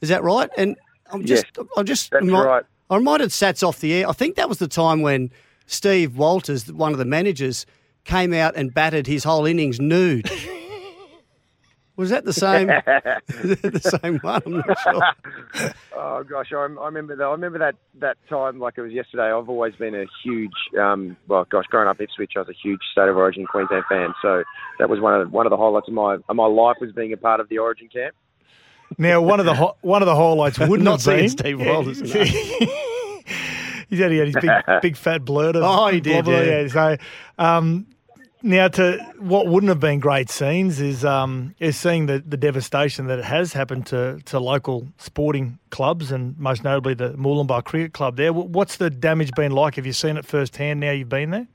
Is 0.01 0.09
that 0.09 0.23
right? 0.23 0.49
And 0.57 0.75
I'm 1.11 1.25
just, 1.25 1.45
Yes, 1.57 1.67
I'm 1.77 1.85
just, 1.85 2.11
that's 2.11 2.25
remi- 2.25 2.37
right. 2.37 2.63
I 2.89 2.95
reminded 2.97 3.29
Sats 3.29 3.65
off 3.65 3.79
the 3.79 3.93
air. 3.93 4.09
I 4.09 4.11
think 4.11 4.35
that 4.35 4.49
was 4.49 4.57
the 4.57 4.67
time 4.67 5.01
when 5.01 5.31
Steve 5.65 6.17
Walters, 6.17 6.71
one 6.71 6.91
of 6.91 6.97
the 6.97 7.05
managers, 7.05 7.65
came 8.03 8.33
out 8.33 8.55
and 8.55 8.73
batted 8.73 9.07
his 9.07 9.23
whole 9.23 9.45
innings 9.45 9.79
nude. 9.79 10.29
Was 11.97 12.09
that 12.09 12.25
the 12.25 12.33
same? 12.33 12.67
the 13.27 13.99
same 14.01 14.17
one? 14.19 14.41
I'm 14.45 14.53
not 14.53 14.79
sure. 14.79 15.73
Oh 15.95 16.23
gosh, 16.23 16.51
I, 16.51 16.55
I 16.55 16.85
remember 16.85 17.15
that. 17.15 17.23
I 17.23 17.31
remember 17.31 17.59
that 17.59 17.75
that 17.99 18.17
time 18.27 18.59
like 18.59 18.77
it 18.77 18.81
was 18.81 18.91
yesterday. 18.91 19.31
I've 19.31 19.49
always 19.49 19.75
been 19.75 19.93
a 19.93 20.05
huge, 20.23 20.51
um, 20.79 21.15
well, 21.27 21.45
gosh, 21.51 21.65
growing 21.67 21.87
up 21.87 21.99
in 21.99 22.05
Ipswich, 22.05 22.31
I 22.35 22.39
was 22.39 22.49
a 22.49 22.53
huge 22.53 22.79
State 22.91 23.07
of 23.07 23.17
Origin 23.17 23.45
Queensland 23.45 23.83
fan. 23.87 24.15
So 24.21 24.43
that 24.79 24.89
was 24.89 24.99
one 24.99 25.13
of 25.13 25.27
the, 25.27 25.29
one 25.29 25.45
of 25.45 25.51
the 25.51 25.57
highlights 25.57 25.89
of 25.89 25.93
my 25.93 26.17
of 26.27 26.35
my 26.35 26.45
life 26.47 26.77
was 26.81 26.91
being 26.91 27.13
a 27.13 27.17
part 27.17 27.39
of 27.39 27.49
the 27.49 27.59
Origin 27.59 27.87
camp. 27.87 28.15
Now, 28.97 29.21
one 29.21 29.39
of 29.39 29.45
the 29.45 29.53
hi- 29.53 29.73
one 29.81 30.01
of 30.01 30.05
the 30.05 30.15
highlights 30.15 30.59
wouldn't 30.59 30.83
Not 30.83 31.03
have 31.03 31.17
been 31.17 31.29
Steve 31.29 31.59
Walters, 31.59 32.01
no. 32.01 32.23
He's 33.89 33.99
had, 33.99 34.11
he 34.11 34.17
had 34.19 34.27
his 34.27 34.35
big, 34.35 34.51
big 34.81 34.95
fat 34.95 35.25
blurt. 35.25 35.57
of 35.57 35.63
Oh, 35.63 35.87
he 35.87 35.99
did, 35.99 36.23
blubber, 36.23 36.45
yeah. 36.45 36.67
So, 36.69 36.95
um, 37.37 37.87
now 38.41 38.69
to 38.69 38.97
what 39.19 39.47
wouldn't 39.47 39.67
have 39.69 39.81
been 39.81 39.99
great 39.99 40.29
scenes 40.29 40.79
is 40.79 41.03
um, 41.03 41.53
is 41.59 41.75
seeing 41.77 42.05
the, 42.05 42.19
the 42.25 42.37
devastation 42.37 43.07
that 43.07 43.19
it 43.19 43.25
has 43.25 43.51
happened 43.53 43.85
to, 43.87 44.19
to 44.25 44.39
local 44.39 44.87
sporting 44.97 45.59
clubs 45.71 46.11
and 46.11 46.37
most 46.39 46.63
notably 46.63 46.93
the 46.93 47.09
Murwillumbah 47.15 47.65
Cricket 47.65 47.93
Club. 47.93 48.15
There, 48.15 48.31
what's 48.31 48.77
the 48.77 48.89
damage 48.89 49.31
been 49.35 49.51
like? 49.51 49.75
Have 49.75 49.85
you 49.85 49.93
seen 49.93 50.15
it 50.17 50.25
firsthand? 50.25 50.79
Now 50.79 50.91
you've 50.91 51.09
been 51.09 51.31
there. 51.31 51.47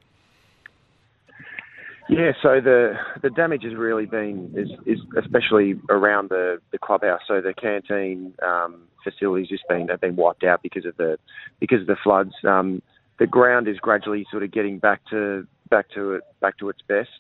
Yeah, 2.09 2.33
so 2.41 2.61
the 2.61 2.95
the 3.23 3.31
damage 3.31 3.65
has 3.65 3.75
really 3.75 4.07
been 4.07 4.53
is, 4.57 4.69
is 4.87 5.01
especially 5.19 5.75
around 5.91 6.29
the, 6.31 6.59
the 6.71 6.79
clubhouse. 6.79 7.21
So 7.27 7.41
the 7.41 7.53
canteen 7.53 8.33
um, 8.47 8.83
facilities 9.03 9.49
just 9.49 9.65
been 9.69 9.89
have 9.89 10.01
been 10.01 10.15
wiped 10.15 10.45
out 10.45 10.63
because 10.63 10.85
of 10.85 10.97
the 10.97 11.19
because 11.59 11.81
of 11.81 11.89
the 11.89 11.97
floods. 12.03 12.33
Um, 12.45 12.81
the 13.19 13.27
ground 13.27 13.67
is 13.67 13.79
gradually 13.79 14.25
sort 14.31 14.45
of 14.45 14.53
getting 14.53 14.79
back 14.79 15.01
to 15.11 15.47
back 15.69 15.91
to 15.95 16.15
it 16.15 16.23
back 16.41 16.59
to 16.59 16.69
its 16.69 16.81
best, 16.87 17.11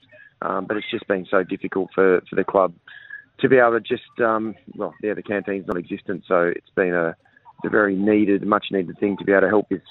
um, 0.42 0.66
but 0.66 0.76
it's 0.76 0.90
just 0.90 1.08
been 1.08 1.26
so 1.28 1.42
difficult 1.42 1.90
for, 1.92 2.22
for 2.28 2.36
the 2.36 2.44
club 2.44 2.72
to 3.40 3.48
be 3.48 3.56
able 3.56 3.72
to 3.72 3.80
just 3.80 4.20
um, 4.24 4.54
well, 4.76 4.94
yeah, 5.02 5.14
the 5.14 5.22
canteen's 5.22 5.66
non-existent, 5.66 6.24
so 6.26 6.42
it's 6.42 6.70
been 6.74 6.94
a, 6.94 7.16
a 7.64 7.68
very 7.68 7.96
needed, 7.96 8.46
much 8.46 8.66
needed 8.70 8.98
thing 8.98 9.16
to 9.18 9.24
be 9.24 9.32
able 9.32 9.42
to 9.42 9.48
help 9.48 9.68
this 9.68 9.82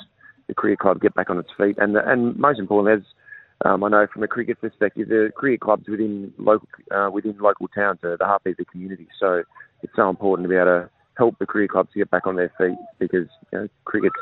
the 0.48 0.54
cricket 0.54 0.80
club 0.80 1.02
get 1.02 1.14
back 1.16 1.30
on 1.30 1.38
its 1.38 1.50
feet, 1.58 1.78
and 1.80 1.98
and 1.98 2.38
most 2.38 2.60
importantly, 2.60 2.94
as 2.94 3.14
um, 3.64 3.84
I 3.84 3.90
know 3.90 4.08
from 4.12 4.24
a 4.24 4.28
cricket 4.28 4.60
perspective, 4.60 5.08
the 5.08 5.32
cricket 5.36 5.62
clubs 5.62 5.88
within 5.88 6.34
local 6.38 6.68
uh, 6.92 7.10
within 7.12 7.38
local 7.40 7.68
towns 7.70 8.00
are 8.04 8.18
the 8.18 8.26
heartbeat 8.26 8.54
of 8.54 8.58
the 8.58 8.66
community. 8.66 9.08
So 9.20 9.44
it's 9.82 9.94
so 9.96 10.10
important 10.10 10.46
to 10.46 10.50
be 10.50 10.56
able 10.56 10.66
to 10.66 10.90
help 11.18 11.40
the 11.40 11.46
cricket 11.46 11.72
clubs 11.72 11.90
get 11.96 12.12
back 12.12 12.28
on 12.28 12.36
their 12.36 12.52
feet 12.58 12.78
because 13.00 13.28
you 13.54 13.60
know, 13.60 13.68
cricket's 13.86 14.16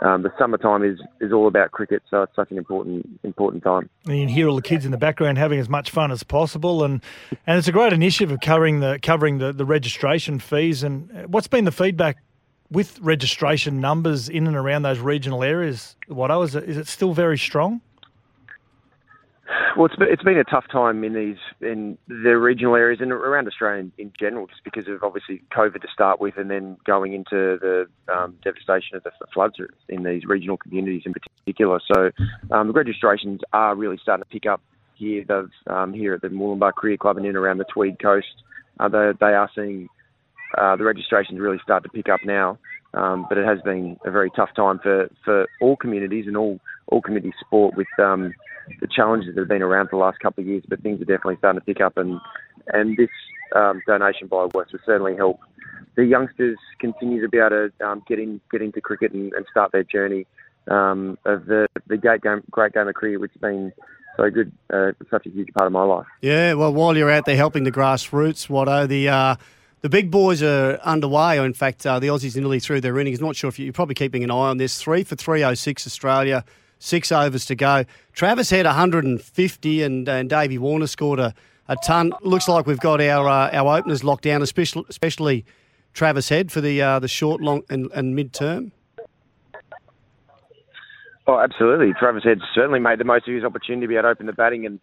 um, 0.00 0.22
the 0.22 0.32
summertime 0.38 0.84
is, 0.84 1.00
is 1.20 1.32
all 1.32 1.48
about 1.48 1.72
cricket, 1.72 2.02
so 2.08 2.22
it's 2.22 2.36
such 2.36 2.52
an 2.52 2.58
important 2.58 3.18
important 3.24 3.64
time. 3.64 3.90
And 4.06 4.16
you 4.16 4.26
can 4.26 4.34
hear 4.34 4.48
all 4.48 4.54
the 4.54 4.62
kids 4.62 4.84
in 4.84 4.92
the 4.92 4.98
background 4.98 5.38
having 5.38 5.58
as 5.58 5.68
much 5.68 5.90
fun 5.90 6.12
as 6.12 6.22
possible, 6.22 6.84
and 6.84 7.02
and 7.46 7.58
it's 7.58 7.68
a 7.68 7.72
great 7.72 7.92
initiative 7.92 8.30
of 8.30 8.40
covering 8.40 8.80
the 8.80 9.00
covering 9.02 9.38
the, 9.38 9.52
the 9.52 9.64
registration 9.64 10.38
fees. 10.38 10.82
And 10.84 11.26
what's 11.26 11.48
been 11.48 11.64
the 11.64 11.72
feedback 11.72 12.18
with 12.70 13.00
registration 13.00 13.80
numbers 13.80 14.28
in 14.28 14.46
and 14.46 14.56
around 14.56 14.82
those 14.82 15.00
regional 15.00 15.42
areas? 15.42 15.96
What 16.06 16.30
is 16.42 16.54
it? 16.54 16.64
Is 16.64 16.76
it 16.76 16.86
still 16.86 17.12
very 17.12 17.38
strong? 17.38 17.80
Well, 19.76 19.86
it's 19.86 19.96
been, 19.96 20.08
it's 20.10 20.22
been 20.22 20.38
a 20.38 20.44
tough 20.44 20.66
time 20.70 21.04
in 21.04 21.14
these 21.14 21.36
in 21.60 21.96
the 22.08 22.36
regional 22.36 22.74
areas 22.74 23.00
and 23.00 23.12
around 23.12 23.46
Australia 23.46 23.80
in, 23.80 23.92
in 23.98 24.12
general, 24.18 24.46
just 24.46 24.64
because 24.64 24.88
of 24.88 25.02
obviously 25.02 25.42
COVID 25.52 25.80
to 25.82 25.88
start 25.92 26.20
with, 26.20 26.36
and 26.36 26.50
then 26.50 26.76
going 26.84 27.14
into 27.14 27.58
the 27.60 27.86
um, 28.12 28.36
devastation 28.42 28.96
of 28.96 29.04
the 29.04 29.12
floods 29.32 29.56
in 29.88 30.02
these 30.02 30.24
regional 30.24 30.56
communities 30.56 31.02
in 31.06 31.14
particular. 31.14 31.80
So 31.94 32.10
um, 32.50 32.66
the 32.66 32.72
registrations 32.72 33.40
are 33.52 33.74
really 33.74 33.98
starting 34.02 34.24
to 34.24 34.30
pick 34.30 34.46
up 34.46 34.60
here. 34.94 35.24
Um, 35.68 35.92
here 35.92 36.14
at 36.14 36.22
the 36.22 36.28
Murwillumbah 36.28 36.74
Career 36.74 36.96
Club 36.96 37.16
and 37.16 37.26
in 37.26 37.36
around 37.36 37.58
the 37.58 37.64
Tweed 37.72 38.00
Coast, 38.00 38.26
uh, 38.80 38.88
they, 38.88 39.12
they 39.20 39.32
are 39.32 39.48
seeing 39.54 39.88
uh, 40.56 40.76
the 40.76 40.84
registrations 40.84 41.38
really 41.38 41.58
start 41.62 41.82
to 41.82 41.88
pick 41.88 42.08
up 42.08 42.20
now. 42.24 42.58
Um, 42.94 43.26
but 43.28 43.36
it 43.36 43.46
has 43.46 43.60
been 43.62 43.98
a 44.04 44.10
very 44.10 44.30
tough 44.30 44.50
time 44.56 44.78
for, 44.82 45.10
for 45.24 45.46
all 45.60 45.76
communities 45.76 46.26
and 46.26 46.36
all 46.36 46.58
all 46.86 47.02
community 47.02 47.34
sport 47.38 47.76
with 47.76 47.86
um, 47.98 48.32
the 48.80 48.86
challenges 48.86 49.34
that 49.34 49.40
have 49.42 49.48
been 49.48 49.60
around 49.60 49.88
for 49.88 49.96
the 49.96 50.04
last 50.04 50.20
couple 50.20 50.42
of 50.42 50.48
years. 50.48 50.64
But 50.66 50.82
things 50.82 51.00
are 51.02 51.04
definitely 51.04 51.36
starting 51.36 51.60
to 51.60 51.64
pick 51.64 51.82
up, 51.82 51.98
and 51.98 52.18
and 52.68 52.96
this 52.96 53.10
um, 53.54 53.82
donation 53.86 54.26
by 54.26 54.46
West 54.54 54.72
will 54.72 54.80
certainly 54.86 55.16
help 55.16 55.40
the 55.96 56.04
youngsters 56.04 56.58
continue 56.78 57.20
to 57.20 57.28
be 57.28 57.38
able 57.38 57.50
to 57.50 57.86
um, 57.86 58.02
get 58.08 58.18
in 58.18 58.40
get 58.50 58.62
into 58.62 58.80
cricket 58.80 59.12
and, 59.12 59.32
and 59.34 59.44
start 59.50 59.72
their 59.72 59.84
journey 59.84 60.26
um, 60.70 61.18
of 61.24 61.46
the 61.46 61.66
the 61.88 61.96
great 61.96 62.22
game 62.22 62.42
great 62.50 62.72
game 62.72 62.88
of 62.88 62.94
cricket, 62.94 63.20
which 63.20 63.32
has 63.32 63.40
been 63.40 63.72
so 64.16 64.30
good, 64.30 64.52
uh, 64.72 64.92
such 65.10 65.26
a 65.26 65.30
huge 65.30 65.52
part 65.54 65.66
of 65.66 65.72
my 65.72 65.84
life. 65.84 66.06
Yeah, 66.20 66.54
well, 66.54 66.72
while 66.72 66.96
you're 66.96 67.10
out 67.10 67.24
there 67.24 67.36
helping 67.36 67.64
the 67.64 67.72
grassroots, 67.72 68.48
Watto, 68.48 68.86
the 68.86 69.08
uh, 69.08 69.36
the 69.80 69.88
big 69.88 70.10
boys 70.10 70.42
are 70.42 70.78
underway. 70.82 71.38
In 71.38 71.54
fact, 71.54 71.86
uh, 71.86 71.98
the 71.98 72.08
Aussies 72.08 72.36
are 72.36 72.40
nearly 72.40 72.60
through 72.60 72.80
their 72.80 72.98
innings. 72.98 73.20
Not 73.20 73.36
sure 73.36 73.48
if 73.48 73.58
you, 73.58 73.66
you're 73.66 73.72
probably 73.72 73.94
keeping 73.94 74.24
an 74.24 74.30
eye 74.30 74.34
on 74.34 74.56
this. 74.56 74.80
Three 74.80 75.04
for 75.04 75.16
306 75.16 75.86
Australia, 75.86 76.44
six 76.78 77.12
overs 77.12 77.44
to 77.46 77.54
go. 77.54 77.84
Travis 78.12 78.50
had 78.50 78.66
150 78.66 79.82
and, 79.82 80.08
and 80.08 80.30
Davey 80.30 80.58
Warner 80.58 80.86
scored 80.86 81.20
a, 81.20 81.34
a 81.68 81.76
ton. 81.76 82.12
Looks 82.22 82.48
like 82.48 82.66
we've 82.66 82.80
got 82.80 83.00
our 83.00 83.28
uh, 83.28 83.50
our 83.52 83.78
openers 83.78 84.02
locked 84.02 84.24
down, 84.24 84.42
especially, 84.42 84.84
especially 84.88 85.44
Travis 85.92 86.28
Head 86.28 86.50
for 86.50 86.60
the 86.60 86.80
uh, 86.82 86.98
the 86.98 87.08
short, 87.08 87.40
long, 87.40 87.62
and, 87.70 87.90
and 87.92 88.14
mid 88.16 88.32
term. 88.32 88.72
Oh, 91.26 91.38
absolutely. 91.38 91.92
Travis 91.92 92.24
Head 92.24 92.40
certainly 92.54 92.80
made 92.80 92.98
the 92.98 93.04
most 93.04 93.28
of 93.28 93.34
his 93.34 93.44
opportunity 93.44 93.82
to 93.82 93.88
be 93.88 93.94
able 93.96 94.04
to 94.04 94.08
open 94.08 94.26
the 94.26 94.32
batting, 94.32 94.64
and 94.64 94.80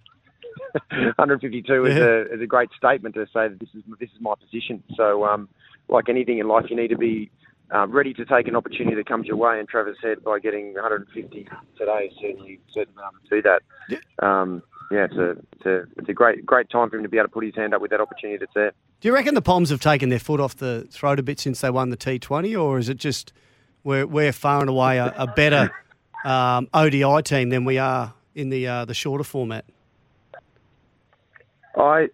152 0.91 1.85
is, 1.85 1.97
a, 1.97 2.33
is 2.33 2.41
a 2.41 2.47
great 2.47 2.69
statement 2.77 3.15
to 3.15 3.25
say 3.27 3.47
that 3.47 3.59
this 3.59 3.69
is 3.73 3.83
this 3.99 4.09
is 4.09 4.21
my 4.21 4.33
position. 4.35 4.83
So, 4.95 5.25
um, 5.25 5.49
like 5.87 6.09
anything 6.09 6.39
in 6.39 6.47
life, 6.47 6.65
you 6.69 6.75
need 6.75 6.89
to 6.89 6.97
be 6.97 7.29
um, 7.71 7.91
ready 7.91 8.13
to 8.13 8.25
take 8.25 8.47
an 8.47 8.55
opportunity 8.55 8.95
that 8.95 9.07
comes 9.07 9.27
your 9.27 9.37
way. 9.37 9.59
And 9.59 9.67
Travis 9.67 9.97
said 10.01 10.23
by 10.23 10.39
getting 10.39 10.73
150 10.73 11.47
today, 11.77 12.11
certainly 12.21 12.59
certainly 12.71 13.01
to 13.29 13.29
do 13.29 13.41
that. 13.41 14.25
Um, 14.25 14.61
yeah, 14.91 15.05
it's 15.05 15.15
a, 15.15 15.31
it's 15.31 15.65
a 15.65 15.83
it's 15.97 16.09
a 16.09 16.13
great 16.13 16.45
great 16.45 16.69
time 16.69 16.89
for 16.89 16.97
him 16.97 17.03
to 17.03 17.09
be 17.09 17.17
able 17.17 17.27
to 17.27 17.33
put 17.33 17.43
his 17.43 17.55
hand 17.55 17.73
up 17.73 17.81
with 17.81 17.91
that 17.91 18.01
opportunity 18.01 18.37
that's 18.37 18.53
there. 18.53 18.71
Do 19.01 19.07
you 19.07 19.13
reckon 19.13 19.33
the 19.33 19.41
Poms 19.41 19.69
have 19.69 19.79
taken 19.79 20.09
their 20.09 20.19
foot 20.19 20.39
off 20.39 20.55
the 20.55 20.87
throat 20.91 21.19
a 21.19 21.23
bit 21.23 21.39
since 21.39 21.61
they 21.61 21.69
won 21.69 21.89
the 21.89 21.97
T20, 21.97 22.59
or 22.61 22.77
is 22.77 22.89
it 22.89 22.97
just 22.97 23.33
we're, 23.83 24.05
we're 24.05 24.31
far 24.31 24.61
and 24.61 24.69
away 24.69 24.97
a, 24.97 25.13
a 25.17 25.27
better 25.27 25.71
um, 26.23 26.67
ODI 26.73 27.21
team 27.23 27.49
than 27.49 27.65
we 27.65 27.77
are 27.77 28.13
in 28.35 28.49
the 28.49 28.67
uh, 28.67 28.85
the 28.85 28.93
shorter 28.93 29.23
format? 29.23 29.65
I 31.77 32.07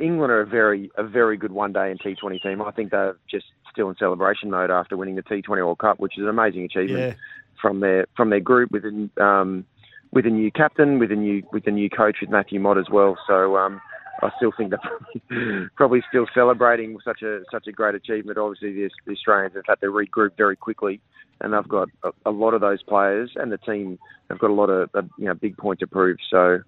England 0.00 0.32
are 0.32 0.40
a 0.40 0.46
very 0.46 0.90
a 0.96 1.04
very 1.04 1.36
good 1.36 1.52
one 1.52 1.72
day 1.72 1.90
and 1.90 2.00
T 2.00 2.14
Twenty 2.14 2.38
team. 2.38 2.60
I 2.62 2.70
think 2.72 2.90
they're 2.90 3.16
just 3.30 3.46
still 3.70 3.88
in 3.88 3.96
celebration 3.96 4.50
mode 4.50 4.70
after 4.70 4.96
winning 4.96 5.16
the 5.16 5.22
T 5.22 5.42
Twenty 5.42 5.62
World 5.62 5.78
Cup, 5.78 6.00
which 6.00 6.18
is 6.18 6.22
an 6.22 6.28
amazing 6.28 6.64
achievement 6.64 7.00
Yeah. 7.00 7.14
from 7.60 7.80
their 7.80 8.06
from 8.16 8.30
their 8.30 8.40
group 8.40 8.70
with 8.72 8.84
a, 8.84 9.22
um, 9.24 9.64
with 10.12 10.26
a 10.26 10.30
new 10.30 10.50
captain, 10.50 10.98
with 10.98 11.12
a 11.12 11.16
new 11.16 11.42
with 11.52 11.66
a 11.66 11.70
new 11.70 11.88
coach 11.90 12.18
with 12.20 12.30
Matthew 12.30 12.60
Mott 12.60 12.78
as 12.78 12.90
well. 12.90 13.16
So 13.26 13.56
um, 13.56 13.80
I 14.22 14.30
still 14.36 14.52
think 14.56 14.70
they're 14.70 14.78
probably, 15.28 15.68
probably 15.76 16.02
still 16.08 16.26
celebrating 16.34 16.96
such 17.04 17.22
a 17.22 17.42
such 17.50 17.66
a 17.66 17.72
great 17.72 17.94
achievement. 17.94 18.38
Obviously, 18.38 18.72
the, 18.72 18.90
the 19.06 19.12
Australians 19.12 19.54
have 19.54 19.64
had 19.66 19.80
to 19.80 19.86
regroup 19.86 20.36
very 20.36 20.56
quickly, 20.56 21.00
and 21.40 21.52
they've 21.52 21.68
got 21.68 21.88
a, 22.02 22.10
a 22.26 22.30
lot 22.30 22.54
of 22.54 22.60
those 22.60 22.82
players, 22.82 23.32
and 23.36 23.52
the 23.52 23.58
team 23.58 23.98
have 24.30 24.38
got 24.38 24.50
a 24.50 24.54
lot 24.54 24.70
of 24.70 24.90
uh, 24.94 25.02
you 25.18 25.26
know 25.26 25.34
big 25.34 25.56
point 25.56 25.78
to 25.80 25.86
prove. 25.86 26.16
So 26.30 26.60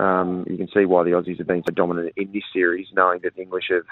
um, 0.00 0.44
you 0.48 0.56
can 0.56 0.68
see 0.74 0.84
why 0.84 1.04
the 1.04 1.10
Aussies 1.10 1.38
have 1.38 1.46
been 1.46 1.62
so 1.66 1.72
dominant 1.74 2.12
in 2.16 2.32
this 2.32 2.42
series, 2.52 2.86
knowing 2.94 3.20
that 3.22 3.34
the 3.36 3.42
English 3.42 3.64
have 3.70 3.84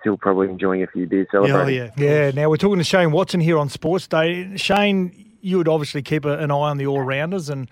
still 0.00 0.16
probably 0.16 0.48
enjoying 0.48 0.82
a 0.82 0.86
few 0.86 1.06
beers 1.06 1.26
Oh 1.34 1.46
celebrating. 1.46 1.90
yeah, 1.96 2.26
Yeah, 2.26 2.30
now 2.32 2.50
we're 2.50 2.56
talking 2.58 2.78
to 2.78 2.84
Shane 2.84 3.10
Watson 3.10 3.40
here 3.40 3.58
on 3.58 3.68
Sports 3.70 4.06
Day. 4.06 4.54
Shane, 4.56 5.30
you 5.40 5.56
would 5.58 5.68
obviously 5.68 6.02
keep 6.02 6.24
an 6.24 6.50
eye 6.50 6.54
on 6.54 6.76
the 6.78 6.86
all 6.86 7.00
rounders, 7.02 7.48
and 7.48 7.70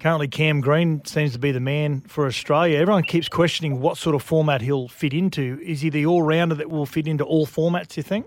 currently 0.00 0.28
Cam 0.28 0.60
Green 0.60 1.04
seems 1.04 1.32
to 1.34 1.38
be 1.38 1.52
the 1.52 1.60
man 1.60 2.00
for 2.02 2.26
Australia. 2.26 2.78
Everyone 2.78 3.02
keeps 3.02 3.28
questioning 3.28 3.80
what 3.80 3.96
sort 3.98 4.14
of 4.14 4.22
format 4.22 4.62
he'll 4.62 4.88
fit 4.88 5.12
into. 5.14 5.58
Is 5.62 5.80
he 5.82 5.90
the 5.90 6.06
all 6.06 6.22
rounder 6.22 6.54
that 6.54 6.70
will 6.70 6.86
fit 6.86 7.06
into 7.06 7.24
all 7.24 7.46
formats, 7.46 7.96
you 7.96 8.02
think? 8.02 8.26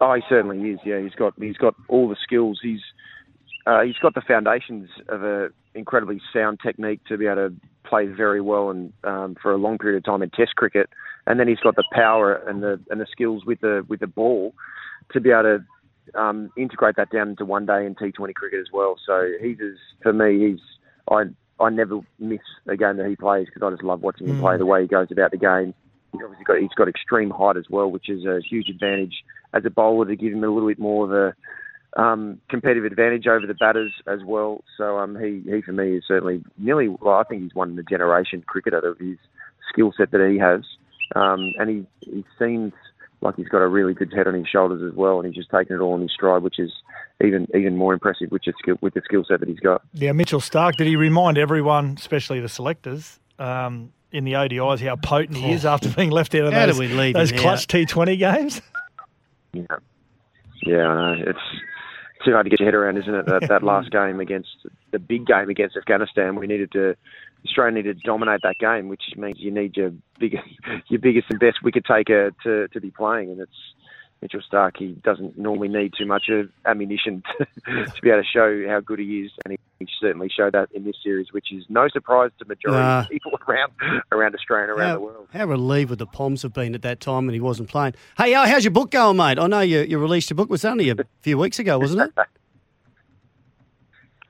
Oh, 0.00 0.14
he 0.14 0.22
certainly 0.28 0.58
is. 0.70 0.80
Yeah, 0.84 1.00
he's 1.00 1.14
got 1.14 1.34
he's 1.38 1.56
got 1.56 1.74
all 1.88 2.08
the 2.08 2.16
skills. 2.22 2.58
He's 2.60 2.80
uh, 3.66 3.82
he's 3.82 3.96
got 3.96 4.14
the 4.14 4.22
foundations 4.22 4.88
of 5.08 5.22
a 5.22 5.48
incredibly 5.74 6.20
sound 6.32 6.60
technique 6.62 7.00
to 7.08 7.16
be 7.16 7.26
able 7.26 7.48
to 7.48 7.54
play 7.84 8.06
very 8.06 8.40
well 8.40 8.70
and 8.70 8.92
um, 9.04 9.36
for 9.40 9.52
a 9.52 9.56
long 9.56 9.78
period 9.78 9.98
of 9.98 10.04
time 10.04 10.22
in 10.22 10.30
Test 10.30 10.56
cricket, 10.56 10.88
and 11.26 11.38
then 11.38 11.48
he's 11.48 11.60
got 11.60 11.76
the 11.76 11.84
power 11.92 12.34
and 12.34 12.62
the 12.62 12.80
and 12.90 13.00
the 13.00 13.06
skills 13.10 13.44
with 13.44 13.60
the 13.60 13.84
with 13.88 14.00
the 14.00 14.06
ball 14.06 14.54
to 15.12 15.20
be 15.20 15.30
able 15.30 15.42
to 15.42 16.20
um, 16.20 16.50
integrate 16.56 16.96
that 16.96 17.10
down 17.10 17.30
into 17.30 17.44
one 17.44 17.66
day 17.66 17.86
and 17.86 17.96
T20 17.96 18.34
cricket 18.34 18.60
as 18.60 18.72
well. 18.72 18.96
So 19.06 19.30
he's 19.40 19.58
as 19.60 19.78
for 20.02 20.12
me, 20.12 20.50
he's 20.50 20.60
I 21.10 21.24
I 21.60 21.70
never 21.70 22.00
miss 22.18 22.40
a 22.66 22.76
game 22.76 22.96
that 22.96 23.08
he 23.08 23.16
plays 23.16 23.46
because 23.46 23.66
I 23.66 23.70
just 23.70 23.84
love 23.84 24.02
watching 24.02 24.28
him 24.28 24.40
play 24.40 24.56
the 24.56 24.66
way 24.66 24.82
he 24.82 24.88
goes 24.88 25.08
about 25.10 25.30
the 25.30 25.36
game. 25.36 25.74
He's 26.12 26.20
obviously 26.22 26.44
got 26.44 26.58
he's 26.58 26.74
got 26.76 26.88
extreme 26.88 27.30
height 27.30 27.56
as 27.56 27.66
well, 27.70 27.90
which 27.90 28.08
is 28.08 28.24
a 28.24 28.40
huge 28.40 28.68
advantage 28.68 29.22
as 29.54 29.64
a 29.64 29.70
bowler 29.70 30.06
to 30.06 30.16
give 30.16 30.32
him 30.32 30.44
a 30.44 30.48
little 30.48 30.68
bit 30.68 30.78
more 30.78 31.04
of 31.04 31.12
a 31.12 31.34
um, 31.96 32.40
competitive 32.48 32.84
advantage 32.84 33.26
over 33.26 33.46
the 33.46 33.54
batters 33.54 33.92
as 34.06 34.20
well. 34.24 34.64
So 34.76 34.98
um, 34.98 35.16
he 35.16 35.42
he 35.50 35.62
for 35.62 35.72
me 35.72 35.96
is 35.96 36.04
certainly 36.06 36.42
nearly 36.58 36.88
well, 36.88 37.16
I 37.16 37.24
think 37.24 37.42
he's 37.42 37.54
one 37.54 37.70
in 37.70 37.76
the 37.76 37.82
generation 37.82 38.42
cricketer 38.46 38.78
of 38.78 38.98
his 38.98 39.18
skill 39.72 39.92
set 39.96 40.10
that 40.10 40.28
he 40.30 40.38
has, 40.38 40.62
um, 41.14 41.52
and 41.58 41.68
he 41.68 41.86
he 42.10 42.24
seems 42.38 42.72
like 43.20 43.36
he's 43.36 43.48
got 43.48 43.62
a 43.62 43.68
really 43.68 43.94
good 43.94 44.12
head 44.12 44.26
on 44.26 44.34
his 44.34 44.48
shoulders 44.48 44.82
as 44.82 44.96
well, 44.96 45.18
and 45.18 45.26
he's 45.26 45.36
just 45.36 45.50
taking 45.50 45.76
it 45.76 45.80
all 45.80 45.94
in 45.94 46.02
his 46.02 46.12
stride, 46.12 46.42
which 46.42 46.58
is 46.58 46.72
even 47.24 47.46
even 47.54 47.76
more 47.76 47.92
impressive 47.92 48.30
with 48.30 48.42
the 48.44 48.52
skill 48.58 48.76
with 48.80 48.94
the 48.94 49.02
skill 49.04 49.24
set 49.26 49.40
that 49.40 49.48
he's 49.48 49.60
got. 49.60 49.82
Yeah, 49.92 50.12
Mitchell 50.12 50.40
Starc, 50.40 50.76
did 50.76 50.86
he 50.86 50.96
remind 50.96 51.38
everyone, 51.38 51.96
especially 51.98 52.40
the 52.40 52.48
selectors, 52.48 53.20
um, 53.38 53.92
in 54.10 54.24
the 54.24 54.32
ODIs, 54.32 54.80
how 54.80 54.96
potent 54.96 55.38
he 55.38 55.52
is 55.52 55.64
after 55.64 55.88
being 55.90 56.10
left 56.10 56.34
out 56.34 56.46
of 56.46 56.54
Oh. 56.54 56.56
How 56.56 56.66
those, 56.66 56.78
we 56.78 56.88
leave 56.88 57.14
those 57.14 57.30
him 57.30 57.38
clutch 57.38 57.66
T20 57.66 58.18
games? 58.18 58.62
Yeah, 59.52 59.64
yeah, 60.64 60.86
I 60.86 61.16
know. 61.16 61.24
it's 61.26 61.38
too 62.24 62.32
hard 62.32 62.46
to 62.46 62.50
get 62.50 62.60
your 62.60 62.66
head 62.66 62.74
around, 62.74 62.98
isn't 62.98 63.14
it? 63.14 63.26
That 63.26 63.48
that 63.48 63.62
last 63.62 63.90
game 63.98 64.20
against 64.20 64.50
the 64.90 64.98
big 64.98 65.26
game 65.26 65.48
against 65.48 65.76
Afghanistan, 65.76 66.36
we 66.36 66.46
needed 66.46 66.72
to 66.72 66.96
Australia 67.44 67.74
needed 67.74 68.00
to 68.00 68.06
dominate 68.06 68.40
that 68.42 68.58
game, 68.58 68.88
which 68.88 69.02
means 69.16 69.36
you 69.38 69.50
need 69.50 69.76
your 69.76 69.92
biggest 70.18 70.44
your 70.88 71.00
biggest 71.00 71.26
and 71.30 71.40
best 71.40 71.62
wicket 71.62 71.84
taker 71.84 72.32
to 72.44 72.68
to 72.68 72.80
be 72.80 72.90
playing, 72.90 73.30
and 73.30 73.40
it's. 73.40 73.74
Mitchell 74.22 74.40
Starc, 74.50 74.76
he 74.78 74.92
doesn't 75.02 75.36
normally 75.36 75.66
need 75.68 75.92
too 75.98 76.06
much 76.06 76.28
of 76.30 76.48
ammunition 76.64 77.22
to, 77.38 77.44
to 77.66 78.00
be 78.02 78.08
able 78.08 78.22
to 78.22 78.28
show 78.32 78.64
how 78.68 78.78
good 78.80 79.00
he 79.00 79.22
is, 79.22 79.32
and 79.44 79.52
he, 79.52 79.58
certainly 80.00 80.28
showed 80.28 80.52
that 80.54 80.68
in 80.72 80.84
this 80.84 80.94
series, 81.02 81.32
which 81.32 81.52
is 81.52 81.64
no 81.68 81.88
surprise 81.88 82.30
to 82.38 82.44
majority 82.44 82.80
Nah. 82.80 83.00
of 83.00 83.08
people 83.08 83.32
around 83.48 83.72
around 84.12 84.32
Australia 84.34 84.70
and 84.70 84.78
around 84.78 84.88
How, 84.88 84.94
the 84.94 85.00
world. 85.00 85.28
how 85.32 85.44
relieved 85.46 85.90
would 85.90 85.98
the 85.98 86.06
Poms 86.06 86.42
have 86.42 86.52
been 86.52 86.76
at 86.76 86.82
that 86.82 87.00
time 87.00 87.26
when 87.26 87.34
he 87.34 87.40
wasn't 87.40 87.68
playing? 87.68 87.94
Hey, 88.16 88.32
how's 88.32 88.62
your 88.62 88.70
book 88.70 88.92
going, 88.92 89.16
mate? 89.16 89.40
I 89.40 89.46
know 89.48 89.58
you, 89.60 89.80
you 89.80 89.98
released 89.98 90.30
your 90.30 90.36
book. 90.36 90.46
It 90.48 90.50
was 90.52 90.64
only 90.64 90.88
a 90.90 90.94
few 91.22 91.36
weeks 91.36 91.58
ago, 91.58 91.78
wasn't 91.80 92.02
it? 92.16 92.26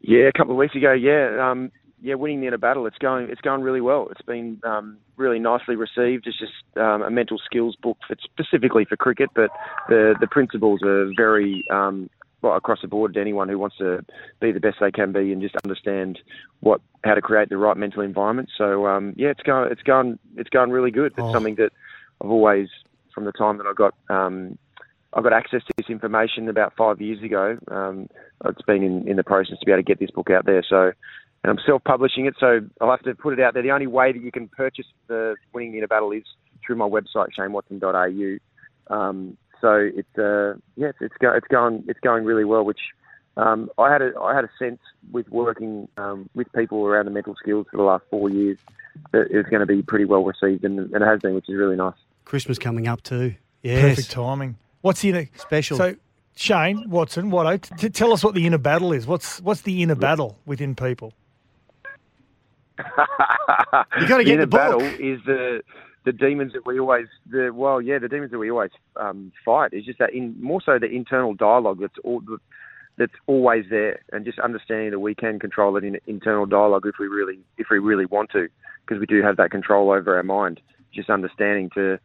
Yeah, 0.01 0.25
a 0.29 0.33
couple 0.33 0.53
of 0.53 0.57
weeks 0.59 0.75
ago. 0.75 0.93
Yeah, 0.93 1.51
um, 1.51 1.71
yeah, 2.03 2.15
winning 2.15 2.41
the 2.41 2.49
inner 2.49 2.59
battle. 2.59 2.87
It's 2.87 2.99
going. 2.99 3.31
It's 3.31 3.41
going 3.41 3.63
really 3.63 3.81
well. 3.81 4.09
It's 4.11 4.23
been 4.23 4.61
um, 4.65 4.99
really 5.17 5.39
nicely 5.39 5.77
received. 5.77 6.27
It's 6.27 6.39
just 6.39 6.53
um, 6.77 7.03
a 7.03 7.11
mental 7.11 7.39
skills 7.39 7.77
book 7.77 7.99
for, 8.07 8.17
specifically 8.25 8.85
for 8.85 8.97
cricket, 8.97 9.31
but 9.35 9.51
the 9.89 10.15
the 10.21 10.27
principles 10.27 10.81
are 10.83 11.11
very 11.17 11.65
um, 11.71 12.11
well 12.43 12.57
across 12.57 12.81
the 12.83 12.89
board 12.89 13.15
to 13.15 13.21
anyone 13.21 13.49
who 13.49 13.59
wants 13.59 13.77
to 13.79 14.05
be 14.41 14.51
the 14.51 14.61
best 14.61 14.79
they 14.81 14.91
can 14.91 15.13
be 15.13 15.33
and 15.33 15.41
just 15.41 15.55
understand 15.65 16.19
what 16.61 16.81
how 17.05 17.15
to 17.15 17.23
create 17.23 17.49
the 17.49 17.57
right 17.57 17.77
mental 17.77 18.03
environment. 18.03 18.51
So 18.59 18.87
um, 18.87 19.15
yeah, 19.17 19.29
it's 19.29 19.43
going. 19.43 19.71
It's 19.71 19.83
going. 19.83 20.19
It's 20.37 20.51
going 20.51 20.71
really 20.71 20.91
good. 20.91 21.13
It's 21.13 21.21
Oh. 21.23 21.33
something 21.33 21.55
that 21.57 21.73
I've 22.21 22.31
always, 22.31 22.69
from 23.15 23.25
the 23.25 23.33
time 23.33 23.59
that 23.59 23.67
I 23.67 23.73
got. 23.75 23.95
Um, 24.11 24.59
I 25.15 25.21
got 25.21 25.35
access 25.35 25.63
to 25.65 25.73
this 25.77 25.91
information 25.91 26.49
about 26.49 26.73
five 26.75 27.01
years 27.03 27.23
ago. 27.23 27.59
Um, 27.69 28.09
it's 28.47 28.63
been 28.63 28.83
in, 28.83 29.07
in 29.07 29.17
the 29.17 29.23
process 29.23 29.59
to 29.59 29.67
be 29.67 29.71
able 29.73 29.83
to 29.83 29.85
get 29.85 30.01
this 30.01 30.11
book 30.11 30.31
out 30.31 30.47
there. 30.47 30.63
So, 30.67 30.93
and 31.45 31.51
I'm 31.51 31.65
self-publishing 31.65 32.27
it, 32.27 32.35
so 32.39 32.61
I'll 32.81 32.91
have 32.91 33.03
to 33.03 33.15
put 33.15 33.33
it 33.33 33.41
out 33.41 33.55
there. 33.55 33.63
The 33.63 33.73
only 33.73 33.87
way 33.87 34.13
that 34.13 34.23
you 34.23 34.31
can 34.31 34.49
purchase 34.49 34.87
the 35.09 35.35
Winning 35.53 35.73
the 35.73 35.79
Inner 35.79 35.89
Battle 35.89 36.13
is 36.13 36.25
through 36.65 36.77
my 36.77 36.89
website, 36.89 37.29
shanewatson.au. 37.37 38.95
Um, 38.95 39.37
so 39.61 39.75
it's 39.75 40.19
uh, 40.19 40.55
yeah, 40.77 40.89
it's, 40.89 40.99
it's, 41.01 41.17
go, 41.19 41.33
it's 41.33 41.47
going 41.49 41.85
it's 41.89 42.01
going 42.01 42.25
really 42.25 42.45
well. 42.45 42.65
Which 42.65 42.81
um, 43.37 43.71
I 43.79 43.93
had 43.93 44.03
a 44.03 44.13
I 44.21 44.35
had 44.35 44.45
a 44.45 44.51
sense 44.59 44.81
with 45.11 45.29
working 45.31 45.89
um, 45.97 46.29
with 46.35 46.53
people 46.53 46.87
around 46.87 47.07
the 47.07 47.11
mental 47.11 47.35
skills 47.37 47.67
for 47.71 47.77
the 47.77 47.83
last 47.83 48.05
four 48.11 48.31
years 48.31 48.59
that 49.13 49.31
it 49.31 49.37
was 49.37 49.47
going 49.47 49.61
to 49.61 49.67
be 49.67 49.83
pretty 49.83 50.05
well 50.05 50.25
received, 50.25 50.65
and, 50.65 50.79
and 50.79 51.03
it 51.03 51.07
has 51.07 51.21
been, 51.21 51.35
which 51.35 51.49
is 51.49 51.57
really 51.57 51.77
nice. 51.77 51.95
Christmas 52.25 52.59
coming 52.59 52.87
up 52.87 53.03
too. 53.03 53.35
Yes. 53.63 53.97
Perfect 53.97 54.11
timing. 54.11 54.57
What's 54.81 55.01
the 55.01 55.11
inner 55.11 55.29
Special. 55.37 55.77
So, 55.77 55.97
Shane 56.35 56.91
Watson, 56.91 57.31
what? 57.31 57.71
T- 57.79 57.89
tell 57.89 58.13
us 58.13 58.25
what 58.25 58.35
the 58.35 58.47
inner 58.47 58.59
battle 58.59 58.93
is. 58.93 59.07
What's 59.07 59.41
what's 59.41 59.63
the 59.63 59.83
inner 59.83 59.95
battle 59.95 60.39
within 60.45 60.75
people? 60.75 61.13
You 62.79 64.07
gotta 64.09 64.25
get 64.25 64.35
inner 64.35 64.43
the 64.43 64.47
book. 64.47 64.61
battle 64.61 64.83
is 64.83 65.21
the 65.27 65.63
the 66.05 66.13
demons 66.13 66.53
that 66.53 66.67
we 66.67 66.79
always 66.79 67.07
the 67.31 67.51
well 67.55 67.81
yeah 67.81 67.99
the 67.99 68.09
demons 68.09 68.31
that 68.33 68.39
we 68.39 68.51
always 68.51 68.71
um, 68.97 69.33
fight 69.45 69.73
is 69.73 69.85
just 69.85 69.99
that 69.99 70.13
in 70.13 70.35
more 70.41 70.61
so 70.61 70.79
the 70.79 70.87
internal 70.87 71.35
dialogue 71.35 71.79
that's 71.81 71.99
all 72.05 72.23
that's 72.99 73.13
always 73.27 73.65
there 73.71 74.01
and 74.13 74.25
just 74.25 74.39
understanding 74.39 74.91
that 74.91 74.99
we 74.99 75.15
can 75.15 75.39
control 75.39 75.77
it 75.77 75.85
in, 75.85 75.99
internal 76.07 76.47
dialogue 76.47 76.87
if 76.87 76.97
we 76.99 77.07
really 77.07 77.39
if 77.57 77.69
we 77.71 77.79
really 77.79 78.07
want 78.07 78.31
to 78.31 78.49
because 78.85 79.01
we 79.01 79.07
do 79.07 79.23
have 79.23 79.37
that 79.37 79.51
control 79.51 79.91
over 79.91 80.17
our 80.17 80.23
mind 80.23 80.61
just 80.93 81.09
understanding 81.09 81.71
to 81.75 81.99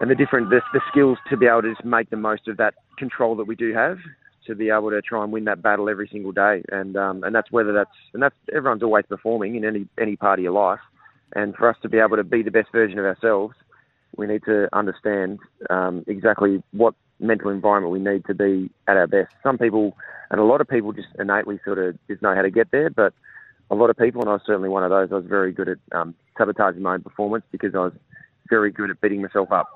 and 0.00 0.10
the 0.10 0.14
different 0.14 0.50
the, 0.50 0.60
the 0.72 0.80
skills 0.90 1.18
to 1.30 1.36
be 1.36 1.46
able 1.46 1.62
to 1.62 1.72
just 1.72 1.84
make 1.84 2.10
the 2.10 2.16
most 2.16 2.48
of 2.48 2.56
that 2.56 2.74
control 2.98 3.34
that 3.34 3.46
we 3.46 3.54
do 3.54 3.72
have 3.72 3.98
to 4.46 4.54
be 4.54 4.70
able 4.70 4.90
to 4.90 5.02
try 5.02 5.22
and 5.22 5.32
win 5.32 5.44
that 5.44 5.62
battle 5.62 5.88
every 5.88 6.08
single 6.08 6.32
day. 6.32 6.62
And 6.70 6.96
um, 6.96 7.24
and 7.24 7.34
that's 7.34 7.50
whether 7.50 7.72
that's 7.72 7.90
and 8.12 8.22
that's 8.22 8.36
everyone's 8.54 8.82
always 8.82 9.04
performing 9.08 9.56
in 9.56 9.64
any 9.64 9.86
any 10.00 10.16
part 10.16 10.38
of 10.38 10.42
your 10.42 10.52
life. 10.52 10.80
And 11.34 11.54
for 11.54 11.68
us 11.68 11.76
to 11.82 11.88
be 11.88 11.98
able 11.98 12.16
to 12.16 12.24
be 12.24 12.42
the 12.42 12.50
best 12.50 12.70
version 12.72 12.98
of 12.98 13.04
ourselves 13.04 13.54
we 14.16 14.26
need 14.26 14.42
to 14.44 14.68
understand 14.72 15.38
um, 15.70 16.04
exactly 16.06 16.62
what 16.72 16.94
mental 17.20 17.50
environment 17.50 17.92
we 17.92 17.98
need 17.98 18.24
to 18.26 18.34
be 18.34 18.70
at 18.88 18.96
our 18.96 19.06
best. 19.06 19.32
Some 19.42 19.58
people 19.58 19.96
and 20.30 20.40
a 20.40 20.44
lot 20.44 20.60
of 20.60 20.68
people 20.68 20.92
just 20.92 21.08
innately 21.18 21.60
sort 21.64 21.78
of 21.78 21.96
just 22.08 22.20
know 22.22 22.34
how 22.34 22.42
to 22.42 22.50
get 22.50 22.70
there 22.72 22.90
but 22.90 23.12
a 23.70 23.74
lot 23.74 23.90
of 23.90 23.96
people 23.96 24.20
and 24.20 24.28
I 24.28 24.34
was 24.34 24.42
certainly 24.46 24.68
one 24.68 24.84
of 24.84 24.90
those 24.90 25.08
I 25.12 25.16
was 25.16 25.26
very 25.26 25.52
good 25.52 25.68
at 25.68 25.78
um, 25.92 26.14
sabotaging 26.36 26.82
my 26.82 26.94
own 26.94 27.02
performance 27.02 27.44
because 27.50 27.74
I 27.74 27.78
was 27.78 27.92
very 28.48 28.70
good 28.70 28.90
at 28.90 29.00
beating 29.00 29.22
myself 29.22 29.50
up. 29.50 29.68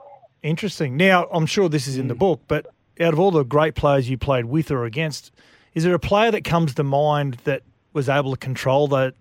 Interesting. 0.42 0.96
Now, 0.96 1.26
I'm 1.32 1.46
sure 1.46 1.68
this 1.68 1.86
is 1.86 1.98
in 1.98 2.08
the 2.08 2.14
book, 2.14 2.40
but 2.48 2.66
out 3.00 3.12
of 3.14 3.18
all 3.18 3.30
the 3.30 3.44
great 3.44 3.74
players 3.74 4.10
you 4.10 4.18
played 4.18 4.46
with 4.46 4.70
or 4.70 4.84
against, 4.84 5.32
Is 5.74 5.84
there 5.84 5.94
a 5.94 5.98
player 6.00 6.30
that 6.30 6.44
comes 6.44 6.74
to 6.74 6.84
mind 6.84 7.38
that 7.44 7.62
was 7.92 8.08
able 8.08 8.32
to 8.32 8.36
control 8.36 8.88
that, 8.88 9.14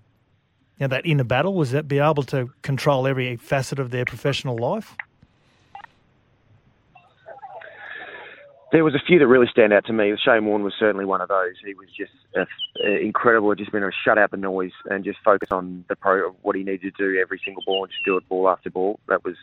you 0.77 0.81
know, 0.81 0.87
that 0.87 1.05
inner 1.05 1.23
battle? 1.23 1.53
Was 1.53 1.71
that 1.71 1.87
be 1.87 1.99
able 1.99 2.23
to 2.23 2.49
control 2.61 3.07
every 3.07 3.35
facet 3.35 3.79
of 3.79 3.91
their 3.91 4.05
professional 4.05 4.57
life? 4.57 4.95
There 8.71 8.83
was 8.83 8.93
a 8.93 8.99
few 8.99 9.17
that 9.17 9.25
really 9.25 9.47
stand 9.51 9.73
out 9.73 9.85
to 9.85 9.93
me. 9.93 10.15
Shane 10.23 10.45
Warne 10.45 10.63
was 10.63 10.73
certainly 10.77 11.05
one 11.05 11.21
of 11.21 11.29
those. 11.29 11.53
He 11.65 11.73
was 11.73 11.87
just 11.97 12.11
uh, 12.37 12.45
incredible. 12.87 13.53
Just 13.55 13.71
been 13.71 13.81
able 13.81 13.89
to 13.89 13.97
shut 14.05 14.19
out 14.19 14.29
the 14.29 14.37
noise 14.37 14.71
and 14.85 15.03
just 15.03 15.17
focus 15.25 15.49
on 15.51 15.85
the 15.89 15.95
pro 15.95 16.29
what 16.43 16.55
he 16.55 16.63
needed 16.63 16.93
to 16.95 17.13
do 17.13 17.19
every 17.19 17.41
single 17.43 17.63
ball 17.65 17.83
and 17.83 17.91
just 17.91 18.05
do 18.05 18.15
it 18.17 18.29
ball 18.29 18.47
after 18.47 18.69
ball. 18.69 18.99
That 19.07 19.23
was 19.23 19.35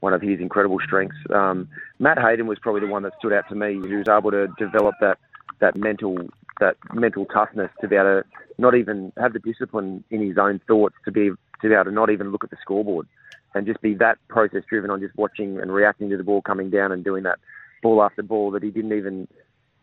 one 0.00 0.12
of 0.14 0.22
his 0.22 0.40
incredible 0.40 0.78
strengths. 0.84 1.16
Um, 1.32 1.68
Matt 1.98 2.18
Hayden 2.18 2.46
was 2.46 2.58
probably 2.58 2.80
the 2.80 2.86
one 2.86 3.02
that 3.04 3.12
stood 3.18 3.32
out 3.32 3.48
to 3.48 3.54
me. 3.54 3.74
He 3.74 3.94
was 3.94 4.08
able 4.08 4.30
to 4.30 4.48
develop 4.58 4.94
that 5.00 5.18
that 5.60 5.76
mental 5.76 6.16
that 6.58 6.76
mental 6.94 7.24
toughness 7.26 7.70
to 7.80 7.88
be 7.88 7.96
able 7.96 8.22
to 8.22 8.24
not 8.58 8.74
even 8.74 9.12
have 9.18 9.32
the 9.32 9.38
discipline 9.38 10.04
in 10.10 10.26
his 10.26 10.36
own 10.38 10.60
thoughts 10.66 10.94
to 11.04 11.12
be 11.12 11.30
to 11.62 11.68
be 11.68 11.74
able 11.74 11.84
to 11.84 11.90
not 11.90 12.10
even 12.10 12.30
look 12.30 12.44
at 12.44 12.50
the 12.50 12.56
scoreboard 12.60 13.06
and 13.54 13.66
just 13.66 13.80
be 13.80 13.94
that 13.94 14.16
process 14.28 14.62
driven 14.68 14.90
on 14.90 15.00
just 15.00 15.16
watching 15.16 15.60
and 15.60 15.72
reacting 15.72 16.08
to 16.10 16.16
the 16.16 16.24
ball 16.24 16.42
coming 16.42 16.70
down 16.70 16.92
and 16.92 17.04
doing 17.04 17.22
that 17.24 17.38
ball 17.82 18.02
after 18.02 18.22
ball 18.22 18.50
that 18.50 18.62
he 18.62 18.70
didn't 18.70 18.92
even 18.92 19.26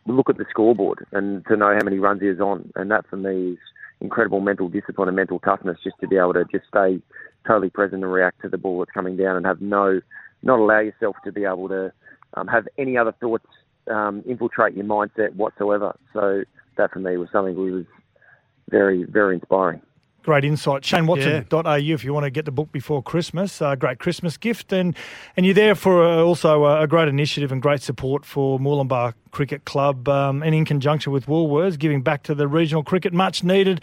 look 0.06 0.30
at 0.30 0.38
the 0.38 0.46
scoreboard 0.48 1.04
and 1.12 1.44
to 1.46 1.56
know 1.56 1.74
how 1.74 1.84
many 1.84 1.98
runs 1.98 2.20
he 2.22 2.28
was 2.28 2.40
on. 2.40 2.72
And 2.76 2.90
that 2.90 3.06
for 3.08 3.16
me 3.16 3.52
is 3.52 3.58
incredible 4.00 4.40
mental 4.40 4.68
discipline 4.68 5.08
and 5.08 5.16
mental 5.16 5.38
toughness 5.40 5.78
just 5.82 5.96
to 6.00 6.08
be 6.08 6.16
able 6.16 6.32
to 6.32 6.44
just 6.50 6.66
stay 6.68 7.00
totally 7.46 7.70
present 7.70 8.02
and 8.02 8.12
react 8.12 8.42
to 8.42 8.48
the 8.48 8.58
ball 8.58 8.78
that's 8.78 8.90
coming 8.90 9.16
down 9.16 9.36
and 9.36 9.46
have 9.46 9.60
no, 9.60 10.00
not 10.42 10.58
allow 10.58 10.80
yourself 10.80 11.16
to 11.24 11.32
be 11.32 11.44
able 11.44 11.68
to 11.68 11.92
um, 12.34 12.46
have 12.46 12.68
any 12.76 12.96
other 12.96 13.12
thoughts 13.12 13.46
um, 13.90 14.22
infiltrate 14.26 14.74
your 14.74 14.84
mindset 14.84 15.34
whatsoever. 15.34 15.96
So 16.12 16.44
that 16.76 16.92
for 16.92 16.98
me 16.98 17.16
was 17.16 17.28
something 17.32 17.54
that 17.54 17.60
was 17.60 17.86
very, 18.70 19.04
very 19.04 19.34
inspiring. 19.36 19.80
Great 20.24 20.44
insight. 20.44 20.82
ShaneWatson.au 20.82 21.94
if 21.94 22.04
you 22.04 22.12
want 22.12 22.24
to 22.24 22.30
get 22.30 22.44
the 22.44 22.50
book 22.50 22.70
before 22.70 23.02
Christmas. 23.02 23.62
Uh, 23.62 23.76
great 23.76 23.98
Christmas 23.98 24.36
gift. 24.36 24.72
And 24.72 24.94
and 25.36 25.46
you're 25.46 25.54
there 25.54 25.74
for 25.74 26.04
uh, 26.04 26.16
also 26.16 26.64
a, 26.64 26.82
a, 26.82 26.86
great 26.86 27.08
initiative 27.08 27.50
and 27.50 27.62
great 27.62 27.80
support 27.80 28.26
for 28.26 28.58
Mooloolaba 28.58 29.14
Cricket 29.30 29.64
Club 29.64 30.08
um, 30.08 30.42
and 30.42 30.54
in 30.54 30.64
conjunction 30.64 31.12
with 31.12 31.26
Woolworths, 31.26 31.78
giving 31.78 32.02
back 32.02 32.24
to 32.24 32.34
the 32.34 32.46
regional 32.46 32.82
cricket 32.82 33.14
much 33.14 33.42
needed, 33.42 33.80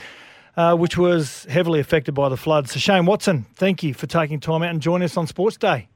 uh, 0.58 0.76
which 0.76 0.98
was 0.98 1.46
heavily 1.46 1.80
affected 1.80 2.14
by 2.14 2.30
the 2.30 2.38
floods. 2.38 2.72
So, 2.72 2.80
Shane 2.80 3.06
Watson, 3.06 3.46
thank 3.56 3.84
you 3.84 3.94
for 3.94 4.08
taking 4.08 4.40
time 4.40 4.64
out 4.64 4.70
and 4.70 4.82
joining 4.82 5.06
us 5.06 5.18
on 5.18 5.28
Sports 5.28 5.58
Day. 5.58 5.90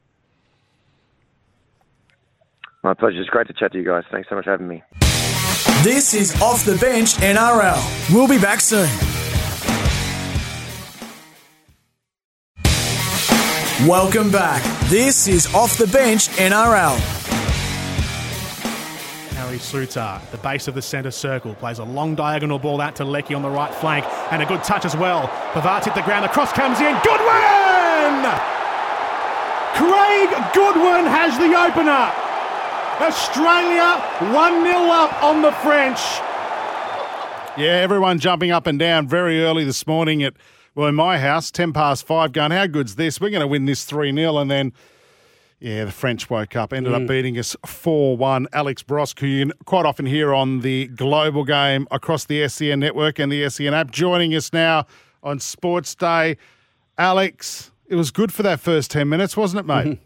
My 2.83 2.93
pleasure. 2.93 3.19
It's 3.19 3.29
great 3.29 3.47
to 3.47 3.53
chat 3.53 3.73
to 3.73 3.77
you 3.77 3.85
guys. 3.85 4.03
Thanks 4.11 4.29
so 4.29 4.35
much 4.35 4.45
for 4.45 4.51
having 4.51 4.67
me. 4.67 4.83
This 5.83 6.13
is 6.13 6.41
Off 6.41 6.63
the 6.65 6.77
Bench 6.77 7.15
NRL. 7.15 8.13
We'll 8.13 8.27
be 8.27 8.39
back 8.39 8.61
soon. 8.61 8.89
Welcome 13.87 14.29
back. 14.29 14.61
This 14.89 15.27
is 15.27 15.53
Off 15.53 15.77
the 15.77 15.87
Bench 15.87 16.27
NRL. 16.29 17.38
Souttar, 19.59 20.19
the 20.31 20.37
base 20.37 20.67
of 20.67 20.75
the 20.75 20.81
centre 20.81 21.11
circle, 21.11 21.53
plays 21.55 21.79
a 21.79 21.83
long 21.83 22.15
diagonal 22.15 22.59
ball 22.59 22.81
out 22.81 22.95
to 22.97 23.05
Leckie 23.05 23.33
on 23.33 23.41
the 23.41 23.49
right 23.49 23.73
flank, 23.73 24.05
and 24.31 24.41
a 24.41 24.45
good 24.45 24.63
touch 24.63 24.85
as 24.85 24.95
well. 24.95 25.27
Pavard's 25.53 25.85
hit 25.85 25.95
the 25.95 26.01
ground, 26.01 26.23
the 26.23 26.29
cross 26.29 26.51
comes 26.51 26.79
in. 26.79 26.93
Goodwin! 27.03 28.25
Craig 29.75 30.29
Goodwin 30.53 31.05
has 31.05 31.37
the 31.37 31.55
opener. 31.55 32.11
Australia 32.99 34.01
1 34.33 34.63
0 34.63 34.75
up 34.91 35.23
on 35.23 35.41
the 35.41 35.51
French. 35.51 35.99
Yeah, 37.57 37.79
everyone 37.81 38.19
jumping 38.19 38.51
up 38.51 38.67
and 38.67 38.77
down 38.77 39.07
very 39.07 39.41
early 39.43 39.63
this 39.63 39.85
morning 39.87 40.23
at 40.23 40.33
well, 40.75 40.87
in 40.87 40.95
my 40.95 41.17
house, 41.17 41.51
10 41.51 41.73
past 41.73 42.05
five, 42.05 42.31
going, 42.31 42.51
how 42.51 42.67
good's 42.67 42.95
this? 42.95 43.19
We're 43.19 43.31
going 43.31 43.41
to 43.41 43.47
win 43.47 43.65
this 43.65 43.83
3 43.83 44.13
0. 44.13 44.37
And 44.37 44.49
then, 44.49 44.71
yeah, 45.59 45.85
the 45.85 45.91
French 45.91 46.29
woke 46.29 46.55
up, 46.55 46.71
ended 46.71 46.93
mm. 46.93 47.01
up 47.01 47.07
beating 47.07 47.37
us 47.37 47.55
4 47.65 48.15
1. 48.15 48.47
Alex 48.53 48.81
Brosque, 48.81 49.19
who 49.19 49.27
you 49.27 49.51
quite 49.65 49.85
often 49.85 50.05
hear 50.05 50.33
on 50.33 50.61
the 50.61 50.87
global 50.87 51.43
game 51.43 51.87
across 51.91 52.25
the 52.25 52.47
SEN 52.47 52.79
network 52.79 53.19
and 53.19 53.31
the 53.31 53.49
SEN 53.49 53.73
app, 53.73 53.91
joining 53.91 54.33
us 54.33 54.53
now 54.53 54.85
on 55.21 55.39
Sports 55.39 55.95
Day. 55.95 56.37
Alex, 56.97 57.71
it 57.87 57.95
was 57.95 58.11
good 58.11 58.31
for 58.31 58.43
that 58.43 58.59
first 58.59 58.91
10 58.91 59.09
minutes, 59.09 59.35
wasn't 59.35 59.59
it, 59.59 59.65
mate? 59.65 59.99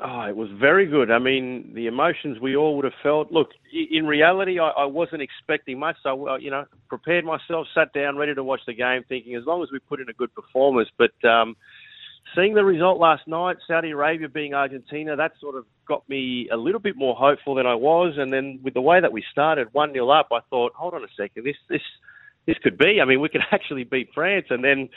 Oh, 0.00 0.20
it 0.28 0.36
was 0.36 0.50
very 0.50 0.86
good. 0.86 1.10
I 1.10 1.18
mean, 1.18 1.72
the 1.74 1.88
emotions 1.88 2.38
we 2.38 2.54
all 2.54 2.76
would 2.76 2.84
have 2.84 2.94
felt. 3.02 3.32
Look, 3.32 3.50
in 3.72 4.06
reality, 4.06 4.60
I, 4.60 4.68
I 4.68 4.84
wasn't 4.84 5.22
expecting 5.22 5.80
much. 5.80 5.96
So, 6.04 6.28
uh, 6.28 6.36
you 6.36 6.52
know, 6.52 6.64
prepared 6.88 7.24
myself, 7.24 7.66
sat 7.74 7.92
down, 7.92 8.16
ready 8.16 8.34
to 8.34 8.44
watch 8.44 8.60
the 8.66 8.74
game, 8.74 9.02
thinking 9.08 9.34
as 9.34 9.44
long 9.46 9.64
as 9.64 9.70
we 9.72 9.80
put 9.80 10.00
in 10.00 10.08
a 10.08 10.12
good 10.12 10.32
performance. 10.32 10.88
But 10.96 11.12
um, 11.28 11.56
seeing 12.34 12.54
the 12.54 12.64
result 12.64 12.98
last 12.98 13.26
night, 13.26 13.56
Saudi 13.66 13.90
Arabia 13.90 14.28
being 14.28 14.54
Argentina, 14.54 15.16
that 15.16 15.32
sort 15.40 15.56
of 15.56 15.64
got 15.86 16.08
me 16.08 16.48
a 16.50 16.56
little 16.56 16.80
bit 16.80 16.96
more 16.96 17.14
hopeful 17.14 17.54
than 17.54 17.66
I 17.66 17.74
was. 17.74 18.14
And 18.16 18.32
then 18.32 18.60
with 18.62 18.74
the 18.74 18.80
way 18.80 19.00
that 19.00 19.12
we 19.12 19.24
started, 19.30 19.68
one 19.72 19.92
0 19.92 20.08
up, 20.10 20.28
I 20.32 20.40
thought, 20.50 20.72
hold 20.74 20.94
on 20.94 21.04
a 21.04 21.08
second, 21.16 21.44
this 21.44 21.56
this 21.68 21.82
this 22.46 22.56
could 22.62 22.78
be. 22.78 23.00
I 23.00 23.04
mean, 23.04 23.20
we 23.20 23.28
could 23.28 23.42
actually 23.52 23.84
beat 23.84 24.10
France, 24.14 24.46
and 24.50 24.64
then 24.64 24.88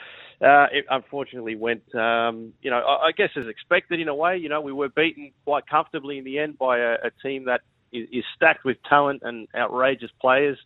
uh, 0.41 0.67
it 0.71 0.85
unfortunately 0.89 1.55
went. 1.55 1.93
Um, 1.93 2.53
you 2.61 2.71
know, 2.71 2.79
I, 2.79 3.07
I, 3.07 3.11
guess 3.11 3.29
as 3.35 3.47
expected 3.47 3.99
in 3.99 4.07
a 4.07 4.15
way. 4.15 4.37
You 4.37 4.49
know, 4.49 4.61
we 4.61 4.71
were 4.71 4.89
beaten 4.89 5.31
quite 5.45 5.67
comfortably 5.67 6.17
in 6.17 6.23
the 6.23 6.39
end 6.39 6.57
by 6.57 6.79
a, 6.79 6.93
a 6.93 7.11
team 7.21 7.45
that 7.45 7.61
is, 7.91 8.07
is, 8.11 8.23
stacked 8.35 8.63
with 8.63 8.77
talent 8.87 9.21
and 9.23 9.47
outrageous 9.53 10.11
players, 10.19 10.57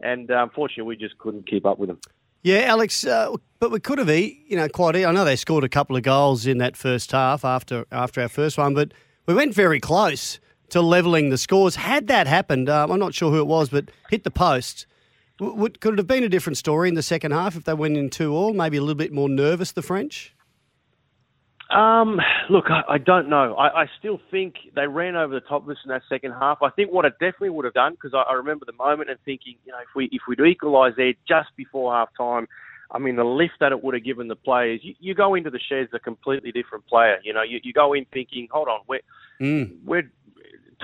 and 0.00 0.30
uh, 0.30 0.42
unfortunately, 0.42 0.84
we 0.84 0.96
just 0.96 1.16
couldn't 1.18 1.46
keep 1.46 1.64
up 1.64 1.78
with 1.78 1.88
them. 1.88 2.00
Yeah, 2.42 2.60
Alex, 2.60 3.04
uh, 3.06 3.36
but 3.60 3.70
we 3.70 3.80
could 3.80 3.98
have, 3.98 4.10
you 4.10 4.56
know, 4.56 4.68
quite. 4.68 4.96
I 4.96 5.12
know 5.12 5.24
they 5.24 5.36
scored 5.36 5.64
a 5.64 5.68
couple 5.68 5.96
of 5.96 6.02
goals 6.02 6.46
in 6.46 6.58
that 6.58 6.76
first 6.76 7.12
half 7.12 7.44
after 7.44 7.86
after 7.92 8.20
our 8.20 8.28
first 8.28 8.58
one, 8.58 8.74
but 8.74 8.92
we 9.26 9.34
went 9.34 9.54
very 9.54 9.78
close 9.78 10.40
to 10.70 10.80
levelling 10.80 11.30
the 11.30 11.38
scores. 11.38 11.76
Had 11.76 12.08
that 12.08 12.26
happened, 12.26 12.68
um, 12.68 12.90
I'm 12.90 12.98
not 12.98 13.14
sure 13.14 13.30
who 13.30 13.38
it 13.38 13.46
was, 13.46 13.68
but 13.68 13.90
hit 14.10 14.24
the 14.24 14.30
post 14.30 14.86
would, 15.42 15.80
could 15.80 15.94
it 15.94 15.98
have 15.98 16.06
been 16.06 16.24
a 16.24 16.28
different 16.28 16.56
story 16.56 16.88
in 16.88 16.94
the 16.94 17.02
second 17.02 17.32
half 17.32 17.56
if 17.56 17.64
they 17.64 17.74
went 17.74 17.96
in 17.96 18.10
two 18.10 18.34
all? 18.34 18.52
Maybe 18.52 18.76
a 18.76 18.80
little 18.80 18.94
bit 18.94 19.12
more 19.12 19.28
nervous, 19.28 19.72
the 19.72 19.82
French. 19.82 20.34
Um, 21.74 22.20
look, 22.50 22.66
I, 22.68 22.94
I 22.94 22.98
don't 22.98 23.28
know. 23.28 23.54
I, 23.54 23.82
I 23.82 23.86
still 23.98 24.20
think 24.30 24.54
they 24.74 24.86
ran 24.86 25.16
over 25.16 25.32
the 25.32 25.40
top 25.40 25.62
of 25.62 25.70
us 25.70 25.78
in 25.84 25.88
that 25.88 26.02
second 26.08 26.32
half. 26.32 26.58
I 26.62 26.70
think 26.70 26.92
what 26.92 27.04
it 27.04 27.14
definitely 27.14 27.50
would 27.50 27.64
have 27.64 27.74
done 27.74 27.92
because 27.92 28.12
I, 28.14 28.30
I 28.30 28.34
remember 28.34 28.66
the 28.66 28.72
moment 28.72 29.10
and 29.10 29.18
thinking, 29.24 29.56
you 29.64 29.72
know, 29.72 29.78
if 29.78 29.88
we 29.96 30.08
if 30.12 30.22
we'd 30.28 30.40
equalise 30.40 30.94
there 30.96 31.14
just 31.26 31.48
before 31.56 31.94
half 31.94 32.10
time, 32.16 32.46
I 32.90 32.98
mean, 32.98 33.16
the 33.16 33.24
lift 33.24 33.54
that 33.60 33.72
it 33.72 33.82
would 33.82 33.94
have 33.94 34.04
given 34.04 34.28
the 34.28 34.36
players. 34.36 34.80
You, 34.82 34.94
you 35.00 35.14
go 35.14 35.34
into 35.34 35.50
the 35.50 35.60
sheds 35.60 35.90
a 35.94 35.98
completely 35.98 36.52
different 36.52 36.86
player. 36.86 37.18
You 37.24 37.32
know, 37.32 37.42
you, 37.42 37.58
you 37.62 37.72
go 37.72 37.94
in 37.94 38.04
thinking, 38.12 38.48
hold 38.50 38.68
on, 38.68 38.80
we're 38.86 39.00
mm. 39.40 39.74
we're 39.84 40.10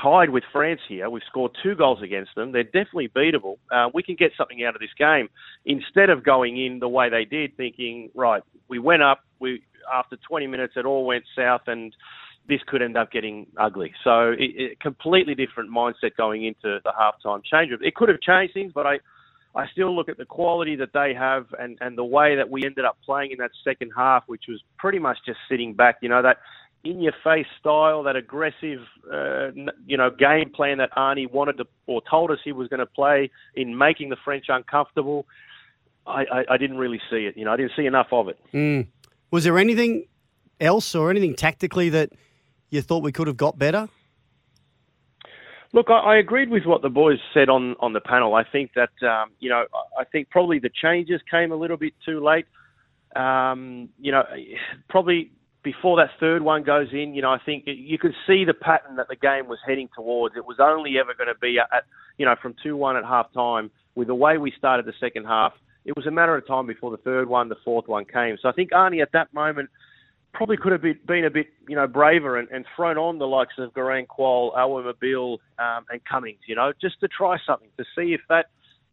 tied 0.03 0.31
with 0.31 0.45
France 0.53 0.81
here. 0.89 1.11
We've 1.11 1.23
scored 1.29 1.53
two 1.63 1.75
goals 1.75 2.03
against 2.03 2.35
them. 2.35 2.53
They're 2.53 2.63
definitely 2.63 3.09
beatable. 3.09 3.57
Uh, 3.71 3.91
we 3.93 4.03
can 4.03 4.15
get 4.15 4.33
something 4.39 4.65
out 4.65 4.75
of 4.75 4.81
this 4.81 4.91
game 4.99 5.29
instead 5.67 6.09
of 6.09 6.25
going 6.25 6.57
in 6.65 6.79
the 6.79 6.89
way 6.89 7.11
they 7.11 7.25
did, 7.25 7.57
thinking, 7.57 8.11
right, 8.15 8.43
we 8.69 8.79
went 8.79 9.03
up. 9.03 9.21
We 9.41 9.63
after 9.93 10.17
20 10.17 10.47
minutes, 10.47 10.75
it 10.77 10.87
all 10.87 11.07
went 11.07 11.25
south, 11.37 11.63
and 11.67 11.95
this 12.49 12.61
could 12.67 12.83
end 12.83 12.97
up 12.97 13.13
getting 13.13 13.47
ugly. 13.59 13.93
So, 14.05 14.31
it, 14.31 14.51
it, 14.57 14.81
completely 14.81 15.35
different 15.35 15.71
mindset 15.71 16.17
going 16.17 16.45
into 16.45 16.79
the 16.83 16.93
halftime 16.99 17.43
change. 17.45 17.73
It 17.81 17.95
could 17.95 18.09
have 18.09 18.21
changed 18.21 18.55
things, 18.55 18.73
but 18.75 18.87
I. 18.87 18.99
I 19.57 19.65
still 19.73 19.97
look 19.97 20.11
at 20.11 20.19
the 20.19 20.27
quality 20.27 20.77
that 20.77 20.91
they 20.93 21.15
have 21.19 21.47
and, 21.59 21.79
and 21.81 21.97
the 21.97 22.05
way 22.05 22.37
that 22.37 22.49
we 22.49 22.65
ended 22.65 22.85
up 22.85 22.99
playing 23.05 23.33
in 23.33 23.39
that 23.39 23.51
second 23.65 23.91
half, 23.97 24.25
which 24.27 24.45
was 24.47 24.63
pretty 24.79 24.99
much 24.99 25.17
just 25.27 25.39
sitting 25.49 25.73
back. 25.73 25.97
You 26.03 26.11
know, 26.11 26.23
that 26.23 26.37
in 26.85 27.01
your 27.01 27.13
face 27.25 27.47
style, 27.59 28.03
that 28.05 28.17
aggressive, 28.17 28.81
uh, 29.13 29.51
you 29.87 29.97
know, 29.97 30.11
game 30.11 30.51
plan 30.55 30.79
that 30.79 30.91
Arnie 30.97 31.31
wanted 31.31 31.57
to 31.59 31.67
or 31.87 32.03
told 32.09 32.31
us 32.31 32.39
he 32.45 32.53
was 32.53 32.69
going 32.69 32.81
to 32.81 32.87
play 32.87 33.31
in 33.55 33.77
making 33.77 34.11
the 34.11 34.17
French 34.25 34.47
uncomfortable. 34.49 35.27
I, 36.07 36.25
I, 36.33 36.45
I, 36.55 36.57
didn't 36.57 36.79
really 36.79 37.01
see 37.11 37.27
it. 37.27 37.37
You 37.37 37.45
know, 37.45 37.53
I 37.53 37.57
didn't 37.57 37.73
see 37.77 37.85
enough 37.85 38.07
of 38.13 38.29
it. 38.29 38.39
Mm. 38.55 38.87
Was 39.31 39.45
there 39.45 39.59
anything 39.59 40.07
else 40.61 40.95
or 40.95 41.11
anything 41.11 41.35
tactically 41.35 41.91
that 41.91 42.11
you 42.71 42.83
thought 42.83 43.03
we 43.03 43.13
could 43.13 43.27
have 43.27 43.37
got 43.37 43.59
better? 43.59 43.89
Look, 45.73 45.91
I, 45.91 45.99
I 45.99 46.17
agreed 46.17 46.51
with 46.51 46.65
what 46.65 46.83
the 46.83 46.89
boys 46.89 47.19
said 47.35 47.49
on 47.49 47.77
on 47.81 47.93
the 47.93 48.01
panel. 48.01 48.35
I 48.35 48.45
think 48.45 48.73
that 48.75 49.07
um, 49.07 49.31
you 49.39 49.51
know, 49.51 49.65
I 49.99 50.05
think 50.05 50.31
probably 50.31 50.59
the 50.59 50.71
changes 50.71 51.21
came 51.31 51.53
a 51.53 51.57
little 51.57 51.77
bit 51.77 51.93
too 52.05 52.25
late. 52.25 52.47
Um, 53.15 53.91
you 53.99 54.13
know, 54.13 54.25
probably 54.89 55.31
before 55.63 55.97
that 55.97 56.11
third 56.21 56.43
one 56.43 56.63
goes 56.63 56.89
in, 56.93 57.15
you 57.15 57.21
know, 57.21 57.31
I 57.31 57.39
think 57.45 57.65
you 57.67 57.99
could 57.99 58.15
see 58.27 58.45
the 58.45 58.55
pattern 58.55 58.97
that 58.97 59.09
the 59.09 59.17
game 59.17 59.49
was 59.49 59.59
heading 59.67 59.89
towards. 59.95 60.37
It 60.37 60.47
was 60.47 60.59
only 60.61 60.99
ever 60.99 61.15
going 61.15 61.29
to 61.29 61.39
be 61.39 61.59
at, 61.59 61.85
you 62.17 62.25
know, 62.25 62.37
from 62.41 62.55
two-one 62.63 62.97
at 62.97 63.05
half 63.05 63.33
time. 63.33 63.71
With 63.95 64.07
the 64.07 64.15
way 64.15 64.39
we 64.39 64.53
started 64.57 64.87
the 64.87 64.93
second 65.01 65.25
half, 65.25 65.53
it 65.89 65.97
was 65.97 66.07
a 66.07 66.11
matter 66.11 66.37
of 66.37 66.47
time 66.47 66.67
before 66.67 66.91
the 66.91 66.99
third 66.99 67.31
one, 67.31 67.49
the 67.49 67.57
fourth 67.65 67.89
one 67.89 68.05
came. 68.05 68.37
So 68.43 68.49
I 68.51 68.53
think 68.53 68.73
Arnie 68.73 69.01
at 69.01 69.13
that 69.13 69.33
moment 69.33 69.71
probably 70.35 70.59
could 70.59 70.73
have 70.73 70.83
been 70.83 71.25
a 71.25 71.31
bit, 71.31 71.47
you 71.67 71.75
know, 71.75 71.87
braver 71.87 72.37
and, 72.37 72.47
and 72.51 72.67
thrown 72.77 72.99
on 72.99 73.19
the 73.19 73.27
likes 73.27 73.55
of 73.57 73.73
Garang 73.73 74.07
Kuol, 74.07 74.55
Awer 74.55 74.83
Mabil, 74.83 75.39
um, 75.59 75.87
and 75.89 76.05
Cummings, 76.05 76.41
you 76.47 76.55
know, 76.55 76.75
just 76.79 77.01
to 77.01 77.09
try 77.09 77.39
something 77.47 77.71
to 77.79 77.85
see 77.97 78.13
if 78.13 78.21
that 78.29 78.51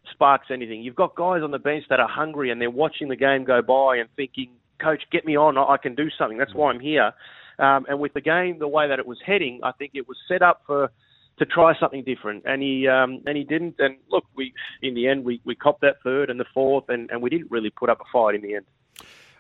sparks 0.10 0.48
anything. 0.50 0.84
You've 0.84 0.96
got 0.96 1.16
guys 1.16 1.42
on 1.44 1.52
the 1.52 1.60
bench 1.60 1.84
that 1.90 2.00
are 2.00 2.08
hungry 2.08 2.50
and 2.50 2.62
they're 2.62 2.70
watching 2.70 3.10
the 3.10 3.18
game 3.18 3.44
go 3.44 3.62
by 3.62 3.98
and 3.98 4.08
thinking, 4.16 4.52
"Coach, 4.80 5.04
get 5.12 5.26
me 5.26 5.36
on. 5.36 5.58
I 5.58 5.76
can 5.76 5.96
do 5.96 6.10
something. 6.18 6.38
That's 6.38 6.54
why 6.54 6.72
I'm 6.72 6.80
here." 6.80 7.12
Um, 7.60 7.86
and 7.90 8.00
with 8.00 8.14
the 8.14 8.22
game 8.22 8.60
the 8.60 8.70
way 8.70 8.88
that 8.88 9.00
it 9.00 9.06
was 9.06 9.20
heading, 9.26 9.60
I 9.64 9.74
think 9.74 9.92
it 9.96 10.08
was 10.08 10.18
set 10.30 10.42
up 10.42 10.62
for 10.66 10.92
to 11.38 11.46
try 11.46 11.78
something 11.80 12.04
different, 12.04 12.44
and 12.46 12.62
he 12.62 12.88
um, 12.88 13.22
and 13.26 13.38
he 13.38 13.44
didn't. 13.44 13.76
And 13.80 13.98
look, 14.10 14.26
we 14.36 14.54
in 14.82 14.94
the 14.94 15.08
end 15.08 15.26
we, 15.26 15.42
we 15.46 15.56
copped 15.56 15.82
that 15.82 15.98
third 16.04 16.30
and 16.30 16.40
the 16.40 16.46
fourth, 16.54 16.86
and, 16.90 17.10
and 17.12 17.22
we 17.22 17.30
didn't 17.30 17.52
really 17.52 17.70
put 17.70 17.90
up 17.90 18.00
a 18.02 18.06
fight 18.12 18.36
in 18.36 18.42
the 18.42 18.56
end. 18.56 18.66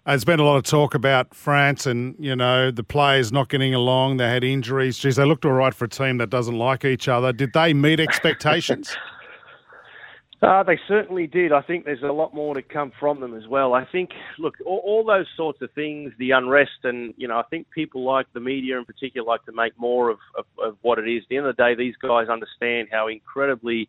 There's 0.05 0.23
been 0.23 0.39
a 0.39 0.43
lot 0.43 0.57
of 0.57 0.63
talk 0.63 0.93
about 0.93 1.33
France 1.33 1.87
and, 1.87 2.15
you 2.19 2.35
know, 2.35 2.69
the 2.69 2.83
players 2.83 3.31
not 3.31 3.49
getting 3.49 3.73
along. 3.73 4.17
They 4.17 4.29
had 4.29 4.43
injuries. 4.43 4.99
Geez, 4.99 5.15
they 5.15 5.25
looked 5.25 5.45
all 5.45 5.53
right 5.53 5.73
for 5.73 5.85
a 5.85 5.89
team 5.89 6.19
that 6.19 6.29
doesn't 6.29 6.55
like 6.55 6.85
each 6.85 7.07
other. 7.07 7.33
Did 7.33 7.53
they 7.53 7.73
meet 7.73 7.99
expectations? 7.99 8.95
Uh, 10.41 10.63
they 10.63 10.77
certainly 10.87 11.27
did. 11.27 11.51
I 11.51 11.61
think 11.61 11.85
there's 11.85 12.03
a 12.03 12.07
lot 12.07 12.33
more 12.33 12.53
to 12.53 12.61
come 12.61 12.91
from 12.99 13.21
them 13.21 13.33
as 13.35 13.47
well. 13.47 13.73
I 13.73 13.85
think, 13.85 14.11
look, 14.37 14.55
all, 14.65 14.81
all 14.85 15.05
those 15.05 15.27
sorts 15.35 15.61
of 15.61 15.71
things, 15.71 16.11
the 16.19 16.31
unrest, 16.31 16.83
and 16.83 17.13
you 17.17 17.27
know, 17.27 17.37
I 17.37 17.43
think 17.49 17.69
people 17.71 18.03
like 18.03 18.27
the 18.33 18.41
media 18.41 18.77
in 18.77 18.85
particular 18.85 19.25
like 19.25 19.45
to 19.45 19.53
make 19.53 19.77
more 19.79 20.09
of, 20.09 20.19
of, 20.37 20.45
of 20.61 20.77
what 20.81 20.99
it 20.99 21.07
is. 21.07 21.23
At 21.23 21.29
the 21.29 21.37
end 21.37 21.47
of 21.47 21.55
the 21.55 21.63
day, 21.63 21.75
these 21.75 21.95
guys 22.01 22.27
understand 22.27 22.89
how 22.91 23.07
incredibly 23.07 23.87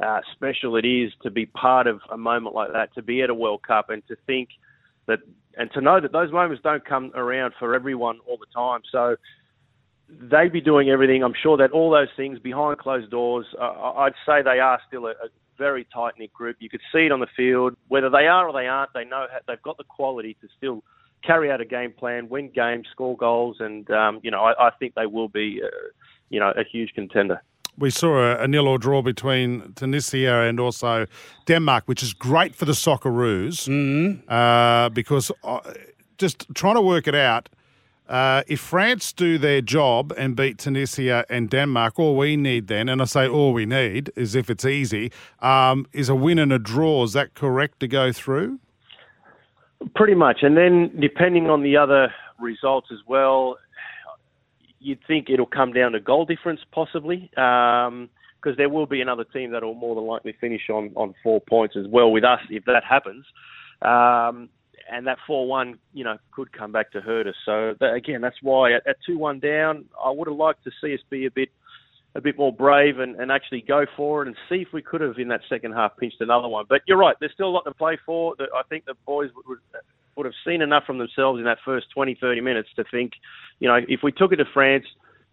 uh, 0.00 0.20
special 0.32 0.76
it 0.76 0.86
is 0.86 1.12
to 1.24 1.30
be 1.30 1.46
part 1.46 1.88
of 1.88 2.00
a 2.12 2.16
moment 2.16 2.54
like 2.54 2.72
that, 2.72 2.94
to 2.94 3.02
be 3.02 3.22
at 3.22 3.30
a 3.30 3.34
World 3.34 3.62
Cup, 3.66 3.90
and 3.90 4.06
to 4.06 4.16
think 4.26 4.50
that, 5.06 5.18
and 5.56 5.68
to 5.72 5.80
know 5.80 6.00
that 6.00 6.12
those 6.12 6.30
moments 6.32 6.62
don't 6.62 6.84
come 6.84 7.10
around 7.16 7.54
for 7.58 7.74
everyone 7.74 8.20
all 8.26 8.38
the 8.38 8.46
time. 8.54 8.82
So 8.92 9.16
they'd 10.08 10.52
be 10.52 10.60
doing 10.60 10.88
everything. 10.90 11.22
I'm 11.22 11.34
sure 11.40 11.56
that 11.58 11.70
all 11.72 11.90
those 11.90 12.08
things 12.16 12.38
behind 12.38 12.78
closed 12.78 13.10
doors, 13.10 13.46
uh, 13.60 13.92
I'd 13.96 14.14
say 14.26 14.42
they 14.42 14.60
are 14.60 14.80
still 14.86 15.06
a, 15.06 15.10
a 15.10 15.28
very 15.58 15.86
tight 15.92 16.14
knit 16.18 16.32
group. 16.32 16.56
You 16.60 16.70
could 16.70 16.80
see 16.92 17.06
it 17.06 17.12
on 17.12 17.20
the 17.20 17.26
field. 17.36 17.76
Whether 17.88 18.10
they 18.10 18.26
are 18.26 18.48
or 18.48 18.52
they 18.52 18.66
aren't, 18.66 18.92
they 18.94 19.04
know 19.04 19.26
how, 19.30 19.38
they've 19.46 19.62
got 19.62 19.76
the 19.76 19.84
quality 19.84 20.36
to 20.40 20.48
still 20.56 20.82
carry 21.24 21.50
out 21.50 21.60
a 21.60 21.64
game 21.64 21.92
plan, 21.92 22.28
win 22.28 22.50
games, 22.54 22.86
score 22.90 23.16
goals, 23.16 23.56
and 23.60 23.90
um, 23.90 24.20
you 24.22 24.30
know 24.30 24.40
I, 24.40 24.68
I, 24.68 24.70
think 24.78 24.94
they 24.94 25.06
will 25.06 25.28
be, 25.28 25.60
uh, 25.62 25.68
you 26.30 26.40
know, 26.40 26.52
a 26.56 26.64
huge 26.64 26.94
contender. 26.94 27.42
We 27.76 27.90
saw 27.90 28.18
a, 28.18 28.42
a, 28.42 28.48
nil 28.48 28.66
or 28.66 28.78
draw 28.78 29.02
between 29.02 29.72
Tunisia 29.74 30.40
and 30.40 30.58
also 30.58 31.06
Denmark, 31.46 31.84
which 31.86 32.02
is 32.02 32.12
great 32.12 32.54
for 32.54 32.64
the 32.64 32.72
Socceroos 32.72 33.68
mm-hmm. 33.68 34.28
uh, 34.28 34.88
because 34.90 35.30
uh, 35.44 35.60
just 36.18 36.46
trying 36.54 36.74
to 36.74 36.82
work 36.82 37.06
it 37.06 37.14
out 37.14 37.48
uh, 38.08 38.42
if 38.46 38.60
France 38.60 39.12
do 39.12 39.38
their 39.38 39.60
job 39.60 40.12
and 40.16 40.34
beat 40.34 40.58
Tunisia 40.58 41.24
and 41.28 41.50
Denmark, 41.50 41.98
all 41.98 42.16
we 42.16 42.36
need 42.36 42.68
then, 42.68 42.88
and 42.88 43.02
I 43.02 43.04
say 43.04 43.28
all 43.28 43.52
we 43.52 43.66
need 43.66 44.10
is 44.16 44.34
if 44.34 44.48
it's 44.48 44.64
easy, 44.64 45.12
um, 45.40 45.86
is 45.92 46.08
a 46.08 46.14
win 46.14 46.38
and 46.38 46.52
a 46.52 46.58
draw. 46.58 47.04
Is 47.04 47.12
that 47.12 47.34
correct 47.34 47.80
to 47.80 47.88
go 47.88 48.12
through? 48.12 48.58
Pretty 49.94 50.14
much. 50.14 50.38
And 50.42 50.56
then 50.56 50.90
depending 50.98 51.50
on 51.50 51.62
the 51.62 51.76
other 51.76 52.12
results 52.40 52.88
as 52.92 52.98
well, 53.06 53.58
you'd 54.80 55.00
think 55.06 55.28
it'll 55.28 55.46
come 55.46 55.72
down 55.72 55.92
to 55.92 56.00
goal 56.00 56.24
difference 56.24 56.60
possibly. 56.72 57.30
Um, 57.36 58.10
because 58.40 58.56
there 58.56 58.68
will 58.68 58.86
be 58.86 59.00
another 59.00 59.24
team 59.24 59.50
that 59.50 59.62
will 59.62 59.74
more 59.74 59.94
than 59.94 60.04
likely 60.04 60.32
finish 60.40 60.70
on, 60.70 60.92
on 60.94 61.14
four 61.22 61.40
points 61.40 61.76
as 61.76 61.86
well 61.88 62.12
with 62.12 62.24
us 62.24 62.40
if 62.50 62.64
that 62.66 62.84
happens. 62.84 63.24
Um, 63.82 64.48
and 64.90 65.06
that 65.06 65.18
four-one, 65.26 65.78
you 65.92 66.04
know, 66.04 66.18
could 66.32 66.52
come 66.52 66.72
back 66.72 66.92
to 66.92 67.00
hurt 67.00 67.26
us. 67.26 67.34
So 67.44 67.74
that, 67.80 67.94
again, 67.94 68.20
that's 68.20 68.36
why 68.42 68.72
at, 68.72 68.86
at 68.86 68.96
two-one 69.04 69.40
down, 69.40 69.86
I 70.02 70.10
would 70.10 70.28
have 70.28 70.36
liked 70.36 70.64
to 70.64 70.70
see 70.80 70.94
us 70.94 71.00
be 71.10 71.26
a 71.26 71.30
bit, 71.30 71.50
a 72.14 72.20
bit 72.20 72.38
more 72.38 72.52
brave 72.52 72.98
and, 72.98 73.16
and 73.16 73.30
actually 73.30 73.62
go 73.62 73.86
for 73.96 74.22
it 74.22 74.28
and 74.28 74.36
see 74.48 74.56
if 74.56 74.68
we 74.72 74.82
could 74.82 75.00
have 75.00 75.18
in 75.18 75.28
that 75.28 75.40
second 75.48 75.72
half 75.72 75.96
pinched 75.96 76.20
another 76.20 76.48
one. 76.48 76.66
But 76.68 76.82
you're 76.86 76.98
right, 76.98 77.16
there's 77.20 77.32
still 77.32 77.48
a 77.48 77.50
lot 77.50 77.64
to 77.64 77.74
play 77.74 77.98
for. 78.04 78.34
I 78.40 78.62
think 78.68 78.84
the 78.86 78.94
boys 79.06 79.30
would, 79.34 79.46
would 79.46 79.58
would 80.18 80.26
have 80.26 80.34
seen 80.44 80.60
enough 80.60 80.84
from 80.84 80.98
themselves 80.98 81.38
in 81.38 81.44
that 81.44 81.58
first 81.64 81.86
20, 81.94 82.18
30 82.20 82.40
minutes 82.40 82.68
to 82.76 82.84
think, 82.90 83.12
you 83.60 83.68
know, 83.68 83.78
if 83.88 84.00
we 84.02 84.10
took 84.10 84.32
it 84.32 84.36
to 84.36 84.44
France, 84.52 84.84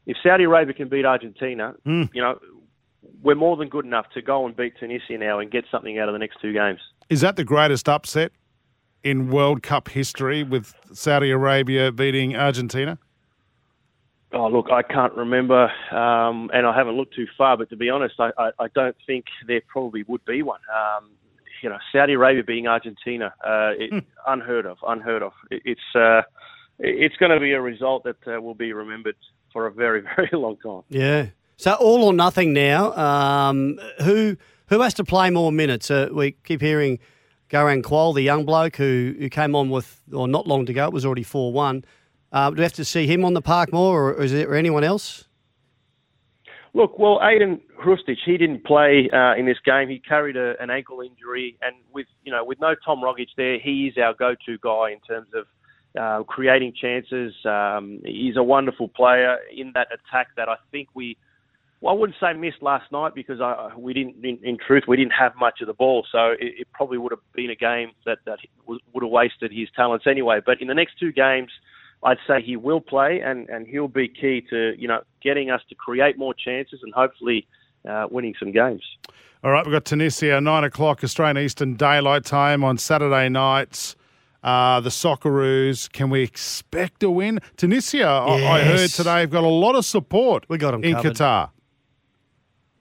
if 0.06 0.16
Saudi 0.24 0.44
Arabia 0.44 0.76
can 0.76 0.88
beat 0.88 1.06
Argentina, 1.06 1.74
mm. 1.86 2.08
you 2.14 2.22
know, 2.22 2.40
we're 3.24 3.36
more 3.36 3.58
than 3.58 3.68
good 3.68 3.86
enough 3.86 4.06
to 4.14 4.22
go 4.22 4.46
and 4.46 4.56
beat 4.56 4.74
Tunisia 4.80 5.18
now 5.18 5.40
and 5.40 5.52
get 5.52 5.66
something 5.72 5.98
out 5.98 6.08
of 6.08 6.14
the 6.14 6.20
next 6.20 6.38
two 6.40 6.54
games. 6.54 6.80
Is 7.10 7.22
that 7.22 7.36
the 7.36 7.44
greatest 7.44 7.90
upset 7.90 8.32
in 9.06 9.30
World 9.30 9.62
Cup 9.62 9.88
history 9.88 10.44
with 10.44 10.74
Saudi 10.92 11.30
Arabia 11.30 11.92
beating 11.92 12.36
Argentina? 12.36 12.98
Oh, 14.34 14.48
look, 14.48 14.70
I 14.72 14.82
can't 14.82 15.14
remember, 15.14 15.72
um, 15.92 16.50
and 16.54 16.66
I 16.66 16.76
haven't 16.76 16.98
looked 16.98 17.14
too 17.14 17.28
far. 17.38 17.56
But 17.56 17.70
to 17.70 17.78
be 17.78 17.90
honest, 17.90 18.16
I, 18.20 18.32
I, 18.38 18.50
I 18.60 18.68
don't 18.74 18.96
think 19.06 19.26
there 19.48 19.62
probably 19.68 20.04
would 20.04 20.26
be 20.26 20.42
one. 20.42 20.60
Um, 20.76 21.12
you 21.62 21.70
know, 21.70 21.78
Saudi 21.94 22.14
Arabia 22.14 22.44
beating 22.44 22.68
Argentina, 22.68 23.34
uh, 23.46 23.72
it, 23.78 23.92
hmm. 23.92 24.00
unheard 24.28 24.66
of, 24.66 24.78
unheard 24.86 25.22
of. 25.22 25.32
It, 25.52 25.62
it's 25.64 25.96
uh, 25.96 26.24
it's 26.80 27.16
going 27.18 27.32
to 27.32 27.40
be 27.40 27.54
a 27.54 27.62
result 27.62 28.04
that 28.04 28.18
uh, 28.28 28.42
will 28.42 28.56
be 28.56 28.74
remembered 28.74 29.16
for 29.54 29.68
a 29.68 29.72
very, 29.72 30.02
very 30.16 30.30
long 30.34 30.58
time. 30.58 30.82
Yeah. 30.90 31.28
So 31.58 31.74
all 31.74 32.04
or 32.04 32.12
nothing 32.12 32.54
now. 32.54 32.92
Um, 32.98 33.80
who 34.04 34.36
who 34.68 34.82
has 34.82 34.96
to 34.96 35.06
play 35.06 35.30
more 35.30 35.52
minutes? 35.52 35.92
Uh, 35.92 36.10
we 36.12 36.32
keep 36.44 36.60
hearing 36.60 37.00
Garang 37.50 37.84
Kuol, 37.84 38.16
the 38.16 38.22
young 38.22 38.46
bloke 38.46 38.76
who, 38.78 39.16
who 39.20 39.30
came 39.30 39.56
on 39.56 39.70
with, 39.70 40.02
or 40.12 40.28
not 40.28 40.48
long 40.48 40.66
to 40.66 40.74
go, 40.74 40.86
it 40.86 40.94
was 40.94 41.06
already 41.06 41.24
4 41.24 41.52
1. 41.54 41.86
Uh, 42.32 42.50
do 42.50 42.58
we 42.58 42.64
have 42.64 42.74
to 42.74 42.86
see 42.86 43.08
him 43.08 43.24
on 43.24 43.34
the 43.34 43.42
park 43.42 43.72
more, 43.72 44.12
or 44.12 44.24
is 44.24 44.32
there 44.32 44.56
anyone 44.56 44.84
else? 44.84 45.26
Look, 46.74 47.00
well, 47.00 47.20
Ajdin 47.24 47.62
Hrustic, 47.82 48.18
he 48.26 48.38
didn't 48.38 48.66
play 48.66 49.10
uh, 49.14 49.36
in 49.36 49.46
this 49.46 49.60
game. 49.64 49.88
He 49.88 50.00
carried 50.00 50.36
a, 50.36 50.62
an 50.62 50.70
ankle 50.70 51.00
injury, 51.00 51.58
and 51.62 51.76
with 51.94 52.08
you 52.26 52.34
know 52.34 52.44
with 52.44 52.60
no 52.60 52.76
Tom 52.84 53.00
Rogic 53.00 53.28
there, 53.38 53.58
he 53.58 53.88
is 53.88 53.98
our 53.98 54.14
go-to 54.14 54.58
guy 54.58 54.92
in 54.92 55.00
terms 55.08 55.30
of 55.34 55.46
uh, 55.98 56.24
creating 56.24 56.74
chances. 56.80 57.34
Um, 57.46 58.02
he's 58.04 58.36
a 58.36 58.44
wonderful 58.44 58.90
player 58.90 59.38
in 59.56 59.72
that 59.76 59.88
attack 59.88 60.28
that 60.36 60.50
I 60.50 60.56
think 60.72 60.90
we 60.94 61.16
well, 61.86 61.94
I 61.94 61.98
wouldn't 62.00 62.18
say 62.20 62.34
missed 62.34 62.64
last 62.64 62.92
night 62.92 63.14
because 63.14 63.40
I, 63.40 63.70
we 63.78 63.94
didn't. 63.94 64.16
In, 64.26 64.40
in, 64.42 64.58
truth, 64.58 64.86
we 64.88 64.98
didn't 64.98 65.12
have 65.12 65.34
much 65.36 65.62
of 65.62 65.68
the 65.68 65.74
ball, 65.74 66.04
so 66.12 66.32
it, 66.32 66.62
it 66.62 66.68
probably 66.74 66.98
would 66.98 67.12
have 67.12 67.20
been 67.34 67.52
a 67.52 67.56
game 67.56 67.92
that 68.08 68.18
that 68.26 68.40
would 68.66 68.82
have 69.04 69.12
wasted 69.12 69.52
his 69.52 69.68
talents 69.76 70.08
anyway. 70.08 70.40
But 70.44 70.62
in 70.62 70.68
the 70.68 70.74
next 70.74 70.98
two 71.00 71.12
games, 71.12 71.52
I'd 72.02 72.18
say 72.28 72.42
he 72.42 72.56
will 72.56 72.82
play, 72.82 73.20
and 73.20 73.48
and 73.50 73.68
he'll 73.68 73.88
be 73.88 74.08
key 74.08 74.44
to 74.50 74.74
you 74.76 74.88
know 74.88 75.02
getting 75.22 75.52
us 75.52 75.62
to 75.70 75.76
create 75.76 76.18
more 76.18 76.34
chances 76.34 76.80
and 76.82 76.92
hopefully 76.92 77.46
uh, 77.88 78.08
winning 78.10 78.34
some 78.40 78.52
games. 78.52 78.82
All 79.44 79.52
right, 79.52 79.64
we've 79.64 79.72
got 79.72 79.86
Tunisia 79.86 80.42
nine 80.42 80.64
o'clock 80.64 81.04
Australian 81.04 81.38
Eastern 81.38 81.76
Daylight 81.76 82.26
Time 82.26 82.64
on 82.64 82.80
Saturday 82.80 83.30
nights. 83.30 83.96
Uh, 84.44 84.80
the 84.80 84.90
Socceroos, 84.90 85.92
can 85.92 86.10
we 86.10 86.24
expect 86.24 87.04
a 87.04 87.12
win? 87.12 87.40
Tunisia, 87.58 88.26
yes. 88.28 88.44
I, 88.44 88.48
I 88.48 88.64
heard 88.64 88.90
today, 88.90 89.20
have 89.20 89.32
got 89.32 89.44
a 89.44 89.48
lot 89.48 89.76
of 89.76 89.86
support. 89.86 90.46
We 90.50 90.58
got 90.58 90.72
them 90.72 90.84
in 90.84 90.96
covered. 90.96 91.14
Qatar. 91.14 91.50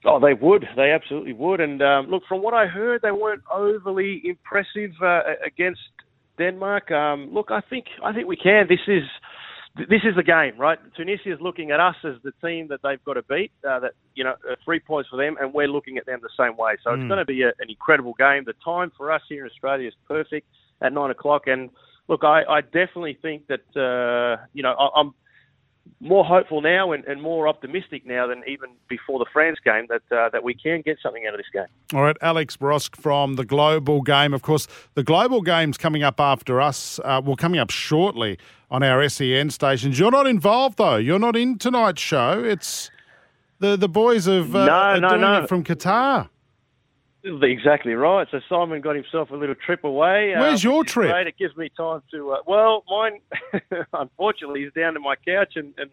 Oh, 0.05 0.19
they 0.19 0.33
would. 0.33 0.65
They 0.75 0.91
absolutely 0.91 1.33
would. 1.33 1.59
And 1.59 1.81
um, 1.81 2.07
look, 2.07 2.23
from 2.29 2.43
what 2.43 2.53
I 2.53 2.67
heard, 2.67 3.01
they 3.01 3.11
weren't 3.11 3.41
overly 3.51 4.21
impressive 4.23 4.91
uh, 5.01 5.21
against 5.45 5.79
Denmark. 6.37 6.91
Um, 6.91 7.29
look, 7.33 7.49
I 7.49 7.61
think 7.69 7.85
I 8.03 8.13
think 8.13 8.27
we 8.27 8.37
can. 8.37 8.67
This 8.69 8.79
is 8.87 9.03
this 9.75 10.01
is 10.03 10.15
the 10.15 10.23
game, 10.23 10.57
right? 10.57 10.79
Tunisia 10.95 11.33
is 11.33 11.39
looking 11.41 11.71
at 11.71 11.79
us 11.79 11.95
as 12.05 12.15
the 12.23 12.31
team 12.45 12.67
that 12.69 12.79
they've 12.83 13.03
got 13.03 13.13
to 13.13 13.23
beat. 13.23 13.51
Uh, 13.67 13.79
that 13.79 13.91
you 14.13 14.23
know, 14.23 14.35
uh, 14.49 14.55
three 14.63 14.79
points 14.79 15.09
for 15.09 15.17
them, 15.17 15.35
and 15.39 15.53
we're 15.53 15.67
looking 15.67 15.97
at 15.97 16.05
them 16.05 16.19
the 16.21 16.29
same 16.37 16.55
way. 16.55 16.75
So 16.83 16.91
mm. 16.91 17.01
it's 17.01 17.07
going 17.07 17.19
to 17.19 17.25
be 17.25 17.41
a, 17.41 17.47
an 17.47 17.69
incredible 17.69 18.13
game. 18.17 18.43
The 18.45 18.53
time 18.63 18.91
for 18.95 19.11
us 19.11 19.21
here 19.27 19.45
in 19.45 19.51
Australia 19.51 19.87
is 19.87 19.93
perfect 20.07 20.47
at 20.81 20.93
nine 20.93 21.11
o'clock. 21.11 21.43
And 21.47 21.69
look, 22.07 22.23
I, 22.23 22.43
I 22.43 22.61
definitely 22.61 23.17
think 23.21 23.47
that 23.47 23.65
uh, 23.75 24.45
you 24.53 24.63
know 24.63 24.73
I, 24.73 24.99
I'm 24.99 25.13
more 25.99 26.25
hopeful 26.25 26.61
now 26.61 26.91
and, 26.91 27.03
and, 27.05 27.21
more 27.21 27.47
optimistic 27.47 28.05
now 28.05 28.27
than 28.27 28.43
even 28.47 28.69
before 28.87 29.17
the 29.17 29.25
France 29.31 29.57
game 29.63 29.87
that 29.89 30.01
uh, 30.15 30.29
that 30.29 30.43
we 30.43 30.53
can 30.53 30.81
get 30.81 30.97
something 31.01 31.25
out 31.25 31.33
of 31.33 31.39
this 31.39 31.49
game. 31.51 31.65
All 31.93 32.03
right, 32.03 32.17
Alex 32.21 32.57
Brosque 32.57 32.95
from 32.95 33.35
the 33.35 33.45
Global 33.45 34.01
Game. 34.01 34.33
Of 34.33 34.41
course, 34.41 34.67
the 34.93 35.03
Global 35.03 35.41
Game's 35.41 35.77
coming 35.77 36.03
up 36.03 36.19
after 36.19 36.61
us. 36.61 36.99
Uh, 37.03 37.21
well, 37.23 37.35
coming 37.35 37.59
up 37.59 37.69
shortly 37.69 38.37
on 38.69 38.83
our 38.83 39.07
SEN 39.07 39.49
stations. 39.49 39.97
You're 39.97 40.11
not 40.11 40.27
involved 40.27 40.77
though. 40.77 40.97
You're 40.97 41.19
not 41.19 41.35
in 41.35 41.57
tonight's 41.57 42.01
show. 42.01 42.43
It's 42.43 42.91
the 43.59 43.75
the 43.75 43.89
boys 43.89 44.27
of 44.27 44.55
uh, 44.55 44.65
no, 44.65 44.99
no, 44.99 45.09
doing 45.09 45.21
no. 45.21 45.43
it 45.43 45.49
from 45.49 45.63
Qatar. 45.63 46.29
Exactly 47.25 47.93
right. 47.93 48.27
So 48.29 48.39
Simon 48.47 48.81
got 48.81 48.95
himself 48.95 49.31
a 49.31 49.35
little 49.35 49.55
trip 49.55 49.83
away. 49.83 50.33
Where's 50.37 50.63
uh, 50.63 50.69
your 50.69 50.83
trip? 50.83 51.11
Great. 51.11 51.27
It 51.27 51.37
gives 51.37 51.57
me 51.57 51.69
time 51.75 52.01
to. 52.11 52.33
Uh, 52.33 52.37
well, 52.45 52.83
mine, 52.87 53.19
unfortunately, 53.93 54.63
is 54.63 54.73
down 54.73 54.93
to 54.93 54.99
my 54.99 55.15
couch 55.15 55.53
and, 55.55 55.73
and 55.77 55.89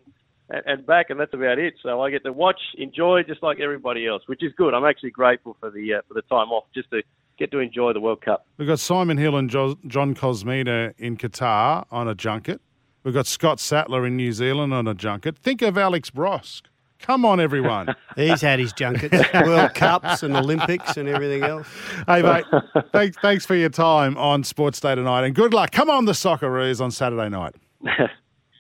and 0.67 0.87
back, 0.87 1.09
and 1.09 1.19
that's 1.19 1.33
about 1.33 1.59
it. 1.59 1.75
So 1.83 2.03
I 2.03 2.11
get 2.11 2.25
to 2.25 2.33
watch, 2.33 2.61
enjoy, 2.77 3.23
just 3.23 3.43
like 3.43 3.61
everybody 3.61 4.07
else, 4.07 4.23
which 4.27 4.43
is 4.43 4.53
good. 4.57 4.75
I'm 4.75 4.85
actually 4.85 5.11
grateful 5.11 5.57
for 5.59 5.71
the 5.71 5.95
uh, 5.95 6.01
for 6.07 6.15
the 6.15 6.23
time 6.23 6.51
off, 6.51 6.65
just 6.75 6.91
to 6.91 7.03
get 7.39 7.51
to 7.53 7.59
enjoy 7.59 7.93
the 7.93 8.01
World 8.01 8.21
Cup. 8.21 8.47
We've 8.59 8.69
got 8.69 8.79
Simon 8.79 9.17
Hill 9.17 9.37
and 9.37 9.49
jo- 9.49 9.79
John 9.87 10.15
Kosmina 10.15 10.93
in 10.99 11.17
Qatar 11.17 11.87
on 11.91 12.09
a 12.09 12.15
junket. 12.15 12.61
We've 13.03 13.15
got 13.15 13.27
Scott 13.27 13.59
Sattler 13.59 14.07
in 14.07 14.17
New 14.17 14.33
Zealand 14.33 14.73
on 14.73 14.87
a 14.87 14.95
junket. 14.95 15.39
Think 15.39 15.63
of 15.63 15.77
Alex 15.79 16.11
Brosque 16.11 16.67
Come 17.03 17.25
on, 17.25 17.41
everyone. 17.41 17.95
He's 18.17 18.41
had 18.41 18.59
his 18.59 18.73
junkets, 18.73 19.17
World 19.35 19.75
Cups 19.75 20.23
and 20.23 20.37
Olympics 20.37 20.97
and 20.97 21.09
everything 21.09 21.43
else. 21.43 21.67
hey, 22.07 22.23
mate, 22.23 22.45
thanks, 22.93 23.17
thanks 23.21 23.45
for 23.45 23.55
your 23.57 23.69
time 23.69 24.17
on 24.17 24.45
Sports 24.45 24.81
Day 24.81 24.95
tonight, 24.95 25.25
and 25.25 25.35
good 25.35 25.53
luck. 25.53 25.73
Come 25.73 25.91
on, 25.91 26.05
the 26.05 26.13
Socceroos 26.13 26.81
on 26.81 26.91
Saturday 26.91 27.29
night. 27.29 27.55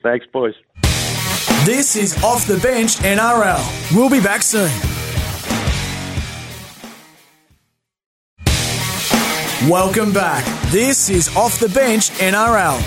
Thanks, 0.03 0.26
boys. 0.32 0.55
This 1.64 1.95
is 1.95 2.20
Off 2.24 2.45
the 2.49 2.59
Bench 2.59 2.97
NRL. 2.97 3.95
We'll 3.95 4.11
be 4.11 4.20
back 4.20 4.43
soon. 4.43 4.68
Welcome 9.70 10.12
back. 10.12 10.45
This 10.72 11.09
is 11.09 11.34
Off 11.36 11.61
the 11.61 11.68
Bench 11.68 12.11
NRL. 12.18 12.80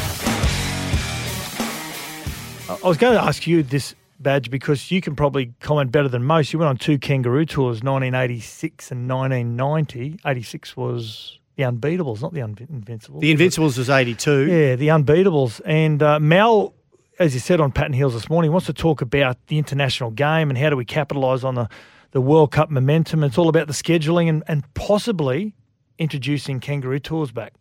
I 2.84 2.88
was 2.88 2.98
going 2.98 3.14
to 3.16 3.22
ask 3.24 3.48
you 3.48 3.64
this, 3.64 3.96
Badge, 4.26 4.50
because 4.50 4.92
you 4.92 5.00
can 5.00 5.16
probably 5.16 5.54
comment 5.62 5.92
better 5.92 6.10
than 6.10 6.24
most. 6.24 6.52
You 6.52 6.60
went 6.60 6.70
on 6.70 6.78
two 6.78 6.98
kangaroo 6.98 7.46
tours, 7.46 7.84
1986 7.84 8.92
and 8.92 9.08
1990. 9.10 10.20
86 10.26 10.76
was 10.76 11.40
the 11.56 11.64
Unbeatables, 11.64 12.22
not 12.22 12.34
the 12.34 12.42
Invincibles. 12.42 13.22
The 13.22 13.32
Invincibles 13.32 13.78
was 13.78 13.90
82. 13.90 14.48
Yeah, 14.48 14.76
the 14.76 14.88
Unbeatables. 14.88 15.62
And 15.64 16.02
uh, 16.02 16.20
Mal, 16.20 16.74
as 17.20 17.36
you 17.36 17.40
said 17.40 17.62
on 17.62 17.72
Patton 17.72 17.94
Hills 17.94 18.14
this 18.14 18.30
morning, 18.30 18.52
wants 18.52 18.66
to 18.66 18.74
talk 18.74 19.02
about 19.02 19.38
the 19.48 19.60
international 19.60 20.10
game 20.10 20.50
and 20.50 20.58
how 20.58 20.72
do 20.72 20.76
we 20.76 20.86
capitalise 20.86 21.44
on 21.44 21.56
the, 21.56 21.70
the 22.12 22.20
World 22.20 22.52
Cup 22.52 22.70
momentum. 22.72 23.24
It's 23.24 23.38
all 23.38 23.48
about 23.48 23.68
the 23.68 23.74
scheduling 23.74 24.28
and, 24.28 24.44
and 24.48 24.66
possibly 24.74 25.56
introducing 26.00 26.60
kangaroo 26.60 27.00
tours 27.00 27.32
back. 27.32 27.54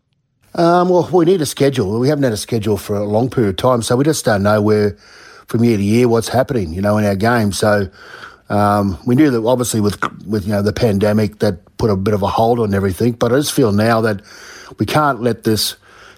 Um, 0.54 0.88
well, 0.88 1.08
we 1.12 1.24
need 1.24 1.42
a 1.42 1.46
schedule. 1.46 1.98
We 1.98 2.08
haven't 2.08 2.24
had 2.24 2.32
a 2.32 2.38
schedule 2.38 2.76
for 2.76 2.94
a 2.94 3.04
long 3.04 3.28
period 3.28 3.50
of 3.50 3.56
time, 3.56 3.82
so 3.82 3.96
we 3.96 4.04
just 4.04 4.24
don't 4.24 4.42
know 4.42 4.62
where, 4.62 4.96
from 5.46 5.64
year 5.64 5.76
to 5.76 5.82
year, 5.82 6.08
what's 6.08 6.28
happening. 6.28 6.72
You 6.72 6.82
know, 6.82 6.96
in 6.98 7.04
our 7.04 7.16
game. 7.16 7.52
So 7.52 7.88
um, 8.48 8.98
we 9.06 9.14
knew 9.14 9.30
that 9.30 9.44
obviously 9.44 9.80
with 9.80 9.98
with 10.26 10.44
you 10.46 10.52
know 10.52 10.62
the 10.62 10.72
pandemic 10.72 11.38
that 11.40 11.58
put 11.78 11.90
a 11.90 11.96
bit 11.96 12.14
of 12.14 12.22
a 12.22 12.28
hold 12.28 12.60
on 12.60 12.74
everything. 12.74 13.12
But 13.12 13.32
I 13.32 13.36
just 13.36 13.52
feel 13.52 13.72
now 13.72 14.00
that 14.02 14.22
we 14.78 14.86
can't 14.86 15.20
let 15.22 15.44
this 15.44 15.76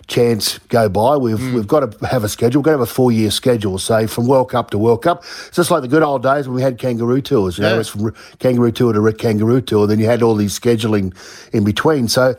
chance 0.09 0.59
go 0.68 0.89
by. 0.89 1.16
We've 1.16 1.39
Hmm. 1.39 1.55
we've 1.55 1.66
got 1.66 1.81
to 2.01 2.07
have 2.07 2.22
a 2.22 2.29
schedule. 2.29 2.61
We've 2.61 2.66
got 2.66 2.70
to 2.72 2.79
have 2.79 2.89
a 2.89 2.93
four 2.93 3.11
year 3.11 3.31
schedule. 3.33 3.79
Say 3.79 4.07
from 4.07 4.29
World 4.29 4.51
Cup 4.51 4.70
to 4.70 4.79
World 4.79 5.03
Cup. 5.03 5.24
It's 5.49 5.57
just 5.57 5.70
like 5.70 5.83
the 5.83 5.89
good 5.89 6.03
old 6.05 6.22
days 6.22 6.47
when 6.47 6.55
we 6.55 6.62
had 6.62 6.79
kangaroo 6.79 7.20
tours. 7.20 7.59
You 7.59 7.62
know, 7.62 7.74
Yeah. 7.74 7.81
it's 7.81 7.89
from 7.89 8.14
kangaroo 8.39 8.70
tour 8.70 8.93
to 8.93 9.12
kangaroo 9.12 9.61
tour. 9.61 9.87
Then 9.89 9.99
you 9.99 10.07
had 10.07 10.22
all 10.22 10.37
these 10.37 10.59
scheduling 10.59 11.12
in 11.53 11.64
between. 11.64 12.09
So. 12.09 12.35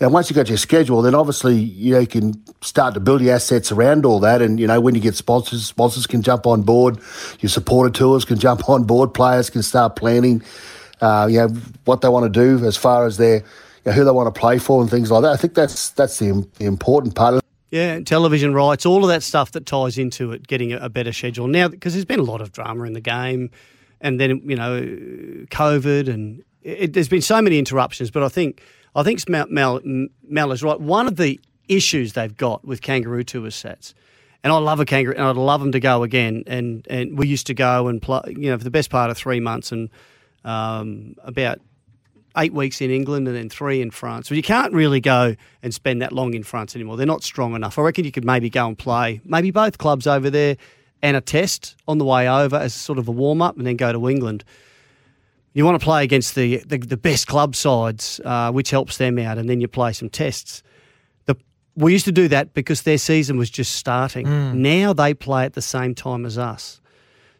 Know, 0.00 0.08
once 0.08 0.30
you've 0.30 0.36
got 0.36 0.48
your 0.48 0.56
schedule, 0.56 1.02
then 1.02 1.14
obviously 1.14 1.56
you 1.58 1.92
know 1.92 1.98
you 1.98 2.06
can 2.06 2.42
start 2.62 2.94
to 2.94 3.00
build 3.00 3.20
your 3.20 3.34
assets 3.34 3.70
around 3.70 4.06
all 4.06 4.20
that, 4.20 4.40
and 4.40 4.58
you 4.58 4.66
know 4.66 4.80
when 4.80 4.94
you 4.94 5.00
get 5.00 5.14
sponsors, 5.14 5.66
sponsors 5.66 6.06
can 6.06 6.22
jump 6.22 6.46
on 6.46 6.62
board, 6.62 6.98
your 7.40 7.50
supporter 7.50 7.90
tours 7.90 8.24
can 8.24 8.38
jump 8.38 8.68
on 8.68 8.84
board, 8.84 9.12
players 9.12 9.50
can 9.50 9.62
start 9.62 9.96
planning, 9.96 10.42
uh, 11.00 11.28
you 11.30 11.38
know 11.38 11.48
what 11.84 12.00
they 12.00 12.08
want 12.08 12.32
to 12.32 12.58
do 12.58 12.64
as 12.64 12.76
far 12.76 13.04
as 13.04 13.18
their 13.18 13.36
you 13.36 13.42
know, 13.86 13.92
who 13.92 14.04
they 14.04 14.10
want 14.10 14.32
to 14.32 14.38
play 14.38 14.58
for 14.58 14.80
and 14.80 14.90
things 14.90 15.10
like 15.10 15.22
that. 15.22 15.32
I 15.32 15.36
think 15.36 15.54
that's 15.54 15.90
that's 15.90 16.18
the, 16.18 16.46
the 16.58 16.64
important 16.64 17.14
part 17.14 17.42
Yeah, 17.70 18.00
television 18.00 18.54
rights, 18.54 18.86
all 18.86 19.04
of 19.04 19.08
that 19.08 19.22
stuff 19.22 19.52
that 19.52 19.66
ties 19.66 19.98
into 19.98 20.32
it, 20.32 20.46
getting 20.46 20.72
a, 20.72 20.78
a 20.78 20.88
better 20.88 21.12
schedule. 21.12 21.46
Now, 21.46 21.68
because 21.68 21.92
there's 21.92 22.04
been 22.04 22.20
a 22.20 22.24
lot 22.24 22.40
of 22.40 22.52
drama 22.52 22.84
in 22.84 22.94
the 22.94 23.00
game, 23.00 23.50
and 24.00 24.18
then, 24.18 24.42
you 24.44 24.56
know, 24.56 24.80
COVID, 25.50 26.08
and 26.08 26.42
it, 26.62 26.94
there's 26.94 27.08
been 27.08 27.22
so 27.22 27.40
many 27.40 27.58
interruptions. 27.58 28.10
But 28.10 28.22
I 28.22 28.28
think 28.28 28.62
I 28.94 29.02
think 29.02 29.28
Mel, 29.28 29.46
Mel, 29.48 29.80
Mel 30.22 30.52
is 30.52 30.62
right. 30.62 30.80
One 30.80 31.06
of 31.06 31.16
the 31.16 31.40
issues 31.68 32.14
they've 32.14 32.36
got 32.36 32.64
with 32.64 32.82
kangaroo 32.82 33.24
tour 33.24 33.50
sets, 33.50 33.94
and 34.42 34.52
I 34.52 34.58
love 34.58 34.80
a 34.80 34.84
kangaroo, 34.84 35.14
and 35.14 35.24
I'd 35.24 35.36
love 35.36 35.60
them 35.60 35.72
to 35.72 35.80
go 35.80 36.02
again. 36.02 36.44
And, 36.46 36.86
and 36.88 37.18
we 37.18 37.28
used 37.28 37.46
to 37.48 37.54
go 37.54 37.88
and 37.88 38.00
play, 38.00 38.20
you 38.28 38.50
know, 38.50 38.58
for 38.58 38.64
the 38.64 38.70
best 38.70 38.90
part 38.90 39.10
of 39.10 39.16
three 39.16 39.40
months 39.40 39.70
and 39.70 39.90
um, 40.44 41.14
about 41.22 41.60
eight 42.36 42.52
weeks 42.52 42.80
in 42.80 42.90
England 42.90 43.26
and 43.26 43.36
then 43.36 43.48
three 43.48 43.80
in 43.80 43.90
France. 43.90 44.28
But 44.28 44.36
you 44.36 44.42
can't 44.42 44.72
really 44.72 45.00
go 45.00 45.34
and 45.62 45.74
spend 45.74 46.02
that 46.02 46.12
long 46.12 46.34
in 46.34 46.42
France 46.42 46.74
anymore. 46.74 46.96
They're 46.96 47.06
not 47.06 47.22
strong 47.22 47.54
enough. 47.54 47.78
I 47.78 47.82
reckon 47.82 48.04
you 48.04 48.12
could 48.12 48.24
maybe 48.24 48.50
go 48.50 48.66
and 48.68 48.78
play 48.78 49.20
maybe 49.24 49.50
both 49.50 49.78
clubs 49.78 50.06
over 50.06 50.30
there 50.30 50.56
and 51.02 51.16
a 51.16 51.20
test 51.20 51.76
on 51.88 51.98
the 51.98 52.04
way 52.04 52.28
over 52.28 52.56
as 52.56 52.74
sort 52.74 52.98
of 52.98 53.08
a 53.08 53.10
warm 53.10 53.42
up 53.42 53.56
and 53.56 53.66
then 53.66 53.76
go 53.76 53.92
to 53.92 54.08
England. 54.08 54.44
You 55.52 55.64
want 55.64 55.80
to 55.80 55.84
play 55.84 56.04
against 56.04 56.34
the, 56.34 56.58
the, 56.58 56.78
the 56.78 56.96
best 56.96 57.26
club 57.26 57.56
sides, 57.56 58.20
uh, 58.24 58.52
which 58.52 58.70
helps 58.70 58.98
them 58.98 59.18
out, 59.18 59.36
and 59.36 59.48
then 59.48 59.60
you 59.60 59.68
play 59.68 59.92
some 59.92 60.08
tests. 60.08 60.62
The, 61.26 61.36
we 61.74 61.92
used 61.92 62.04
to 62.04 62.12
do 62.12 62.28
that 62.28 62.54
because 62.54 62.82
their 62.82 62.98
season 62.98 63.36
was 63.36 63.50
just 63.50 63.74
starting. 63.74 64.62
Now 64.62 64.92
they 64.92 65.12
play 65.14 65.44
at 65.44 65.54
the 65.54 65.62
same 65.62 65.94
time 65.94 66.24
as 66.24 66.38
us. 66.38 66.80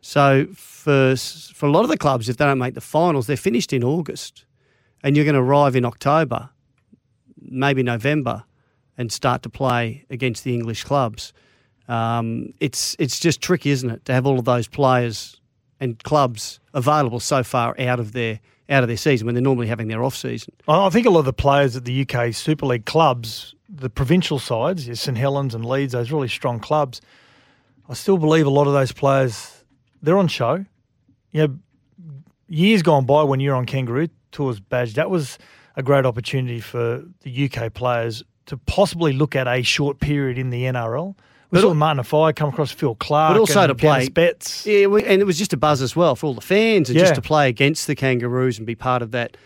So 0.00 0.46
for 0.54 1.14
for 1.16 1.66
a 1.66 1.70
lot 1.70 1.84
of 1.84 1.90
the 1.90 1.98
clubs, 1.98 2.28
if 2.28 2.36
they 2.36 2.44
don't 2.44 2.58
make 2.58 2.74
the 2.74 2.80
finals, 2.80 3.26
they're 3.26 3.36
finished 3.36 3.72
in 3.72 3.84
August, 3.84 4.44
and 5.02 5.14
you're 5.14 5.26
going 5.26 5.34
to 5.34 5.40
arrive 5.40 5.76
in 5.76 5.84
October, 5.84 6.50
maybe 7.40 7.82
November, 7.82 8.44
and 8.96 9.12
start 9.12 9.42
to 9.42 9.50
play 9.50 10.04
against 10.10 10.42
the 10.42 10.54
English 10.54 10.84
clubs. 10.84 11.32
Um, 11.86 12.54
it's 12.60 12.96
it's 12.98 13.20
just 13.20 13.40
tricky, 13.40 13.70
isn't 13.70 13.90
it, 13.90 14.04
to 14.06 14.12
have 14.12 14.26
all 14.26 14.38
of 14.38 14.44
those 14.46 14.68
players 14.68 15.39
and 15.80 16.02
clubs 16.04 16.60
available 16.74 17.20
so 17.20 17.42
far 17.42 17.74
out 17.78 17.98
of 17.98 18.12
their 18.12 18.40
out 18.68 18.84
of 18.84 18.88
their 18.88 18.96
season 18.96 19.26
when 19.26 19.34
they're 19.34 19.42
normally 19.42 19.66
having 19.66 19.88
their 19.88 20.04
off 20.04 20.14
season. 20.14 20.54
I 20.68 20.88
think 20.90 21.04
a 21.04 21.10
lot 21.10 21.20
of 21.20 21.24
the 21.24 21.32
players 21.32 21.74
at 21.74 21.84
the 21.84 22.06
UK 22.08 22.32
Super 22.32 22.66
League 22.66 22.86
clubs, 22.86 23.54
the 23.68 23.90
provincial 23.90 24.38
sides, 24.38 24.86
St 25.00 25.18
Helens 25.18 25.56
and 25.56 25.64
Leeds, 25.64 25.92
those 25.92 26.12
really 26.12 26.28
strong 26.28 26.60
clubs, 26.60 27.00
I 27.88 27.94
still 27.94 28.16
believe 28.16 28.46
a 28.46 28.50
lot 28.50 28.68
of 28.68 28.72
those 28.72 28.92
players, 28.92 29.64
they're 30.00 30.16
on 30.16 30.28
show. 30.28 30.64
You 31.32 31.48
know, 31.48 31.58
years 32.48 32.82
gone 32.82 33.06
by 33.06 33.24
when 33.24 33.40
you're 33.40 33.56
on 33.56 33.66
Kangaroo 33.66 34.06
Tours 34.30 34.60
badge, 34.60 34.94
that 34.94 35.10
was 35.10 35.36
a 35.74 35.82
great 35.82 36.06
opportunity 36.06 36.60
for 36.60 37.02
the 37.22 37.50
UK 37.50 37.74
players 37.74 38.22
to 38.46 38.56
possibly 38.56 39.12
look 39.12 39.34
at 39.34 39.48
a 39.48 39.62
short 39.62 39.98
period 39.98 40.38
in 40.38 40.50
the 40.50 40.62
NRL. 40.64 41.16
We 41.50 41.56
But 41.56 41.62
saw 41.62 41.74
Martin 41.74 42.00
Offiah 42.00 42.32
come 42.32 42.48
across 42.50 42.70
Phil 42.70 42.94
Clarke, 42.94 43.34
but 43.34 43.40
also 43.40 43.60
and 43.62 43.68
to 43.70 43.74
play 43.74 44.08
Betts. 44.08 44.64
Yeah, 44.66 44.86
we- 44.86 45.04
and 45.04 45.20
it 45.20 45.24
was 45.24 45.36
just 45.38 45.52
a 45.52 45.56
buzz 45.56 45.82
as 45.82 45.96
well 45.96 46.14
for 46.14 46.26
all 46.26 46.34
the 46.34 46.40
fans, 46.40 46.88
and 46.88 46.96
Yeah. 46.96 47.02
just 47.04 47.16
to 47.16 47.22
play 47.22 47.48
against 47.48 47.86
the 47.88 47.94
Kangaroos 47.96 48.58
and 48.58 48.66
be 48.66 48.74
part 48.74 49.02
of 49.02 49.10
that 49.12 49.36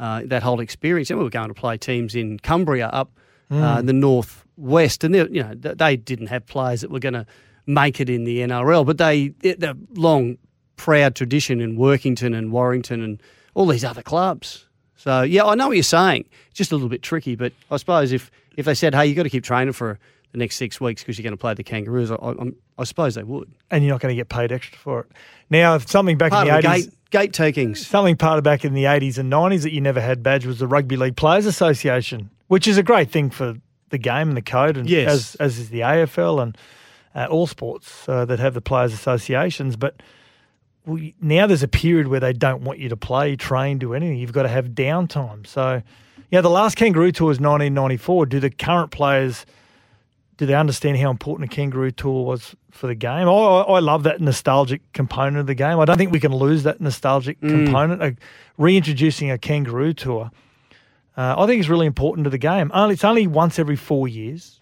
uh, 0.00 0.22
that 0.24 0.42
whole 0.42 0.58
experience. 0.60 1.10
And 1.10 1.18
we 1.18 1.24
were 1.24 1.30
going 1.30 1.48
to 1.48 1.54
play 1.54 1.76
teams 1.76 2.14
in 2.16 2.38
Cumbria 2.40 2.88
up 2.88 3.10
uh, 3.50 3.54
Mm. 3.54 3.80
in 3.80 3.86
the 3.86 3.92
northwest, 3.92 5.04
and 5.04 5.14
they, 5.14 5.18
you 5.30 5.42
know 5.42 5.52
they 5.54 5.96
didn't 5.96 6.28
have 6.28 6.46
players 6.46 6.80
that 6.80 6.90
were 6.90 6.98
going 6.98 7.12
to 7.14 7.26
make 7.66 8.00
it 8.00 8.08
in 8.08 8.24
the 8.24 8.40
NRL, 8.40 8.84
but 8.84 8.96
they 8.98 9.28
the 9.42 9.76
long 9.94 10.38
proud 10.76 11.14
tradition 11.14 11.60
in 11.60 11.76
Workington 11.76 12.34
and 12.36 12.50
Warrington 12.50 13.02
and 13.02 13.22
all 13.54 13.66
these 13.66 13.84
other 13.84 14.02
clubs. 14.02 14.66
So 14.96 15.22
yeah, 15.22 15.44
I 15.44 15.54
know 15.54 15.68
what 15.68 15.76
you're 15.76 15.82
saying. 15.84 16.24
Just 16.54 16.72
a 16.72 16.74
little 16.74 16.88
bit 16.88 17.02
tricky, 17.02 17.36
but 17.36 17.52
I 17.70 17.76
suppose 17.76 18.10
if 18.10 18.30
if 18.56 18.64
they 18.64 18.74
said, 18.74 18.94
hey, 18.94 19.06
you 19.06 19.14
got 19.14 19.22
to 19.24 19.30
keep 19.30 19.44
training 19.44 19.74
for 19.74 19.98
the 20.32 20.38
next 20.38 20.56
six 20.56 20.80
weeks 20.80 21.02
because 21.02 21.18
you're 21.18 21.22
going 21.24 21.32
to 21.32 21.40
play 21.40 21.54
the 21.54 21.62
Kangaroos, 21.62 22.10
I, 22.10 22.16
I, 22.16 22.34
I 22.78 22.84
suppose 22.84 23.14
they 23.14 23.22
would. 23.22 23.50
and 23.70 23.84
you're 23.84 23.92
not 23.94 24.00
going 24.00 24.12
to 24.12 24.16
get 24.16 24.28
paid 24.28 24.50
extra 24.52 24.78
for 24.78 25.00
it. 25.00 25.06
Now, 25.50 25.74
if 25.76 25.88
something 25.88 26.16
back 26.18 26.32
Part 26.32 26.48
in 26.48 26.54
the 26.54 26.60
the 26.62 26.68
80s, 26.68 26.72
gate, 26.84 27.10
gate 27.10 27.32
takings. 27.32 27.86
something 27.86 28.16
part 28.16 28.38
of 28.38 28.44
back 28.44 28.64
in 28.64 28.72
the 28.74 28.84
80s 28.84 29.18
and 29.18 29.30
90s 29.32 29.62
that 29.62 29.72
you 29.72 29.80
never 29.80 30.00
had 30.00 30.22
badge 30.22 30.46
was 30.46 30.58
the 30.58 30.66
Rugby 30.66 30.96
League 30.96 31.16
Players 31.16 31.46
Association, 31.46 32.30
which 32.48 32.66
is 32.66 32.78
a 32.78 32.82
great 32.82 33.10
thing 33.10 33.28
for 33.30 33.54
the 33.90 33.98
game 33.98 34.28
and 34.28 34.36
the 34.36 34.42
code, 34.42 34.76
and 34.78 34.88
Yes. 34.88 35.10
as 35.12 35.34
as 35.36 35.58
is 35.58 35.68
the 35.68 35.80
AFL 35.80 36.42
and 36.42 36.56
uh, 37.14 37.26
all 37.30 37.46
sports 37.46 38.08
uh, 38.08 38.24
that 38.24 38.38
have 38.38 38.54
the 38.54 38.62
players 38.62 38.94
associations. 38.94 39.76
But 39.76 39.96
we, 40.86 41.14
now 41.20 41.46
there's 41.46 41.62
a 41.62 41.68
period 41.68 42.08
where 42.08 42.20
they 42.20 42.32
don't 42.32 42.62
want 42.62 42.78
you 42.78 42.88
to 42.88 42.96
play, 42.96 43.36
train, 43.36 43.78
do 43.78 43.92
anything. 43.92 44.16
You've 44.16 44.32
got 44.32 44.44
to 44.44 44.48
have 44.48 44.68
downtime. 44.68 45.46
So, 45.46 45.82
yeah, 46.30 46.40
the 46.40 46.48
last 46.48 46.76
Kangaroo 46.76 47.12
Tour 47.12 47.28
was 47.28 47.36
1994. 47.38 48.26
Do 48.26 48.40
the 48.40 48.48
current 48.50 48.90
players 48.90 49.44
do 50.42 50.46
they 50.46 50.56
understand 50.56 50.98
how 50.98 51.08
important 51.08 51.48
a 51.48 51.54
kangaroo 51.54 51.92
tour 51.92 52.24
was 52.24 52.56
for 52.72 52.88
the 52.88 52.96
game? 52.96 53.28
I, 53.28 53.30
I 53.30 53.78
love 53.78 54.02
that 54.02 54.20
nostalgic 54.20 54.80
component 54.92 55.36
of 55.36 55.46
the 55.46 55.54
game. 55.54 55.78
I 55.78 55.84
don't 55.84 55.96
think 55.96 56.10
we 56.10 56.18
can 56.18 56.34
lose 56.34 56.64
that 56.64 56.80
nostalgic 56.80 57.40
Mm. 57.40 57.64
component. 57.66 58.02
Uh, 58.02 58.10
reintroducing 58.58 59.30
a 59.30 59.38
kangaroo 59.38 59.92
tour, 59.92 60.32
uh, 61.16 61.36
I 61.38 61.46
think 61.46 61.60
is 61.60 61.70
really 61.70 61.86
important 61.86 62.24
to 62.24 62.30
the 62.30 62.38
game. 62.38 62.72
Only 62.74 62.94
it's 62.94 63.04
only 63.04 63.28
once 63.28 63.60
every 63.60 63.76
four 63.76 64.08
years. 64.08 64.60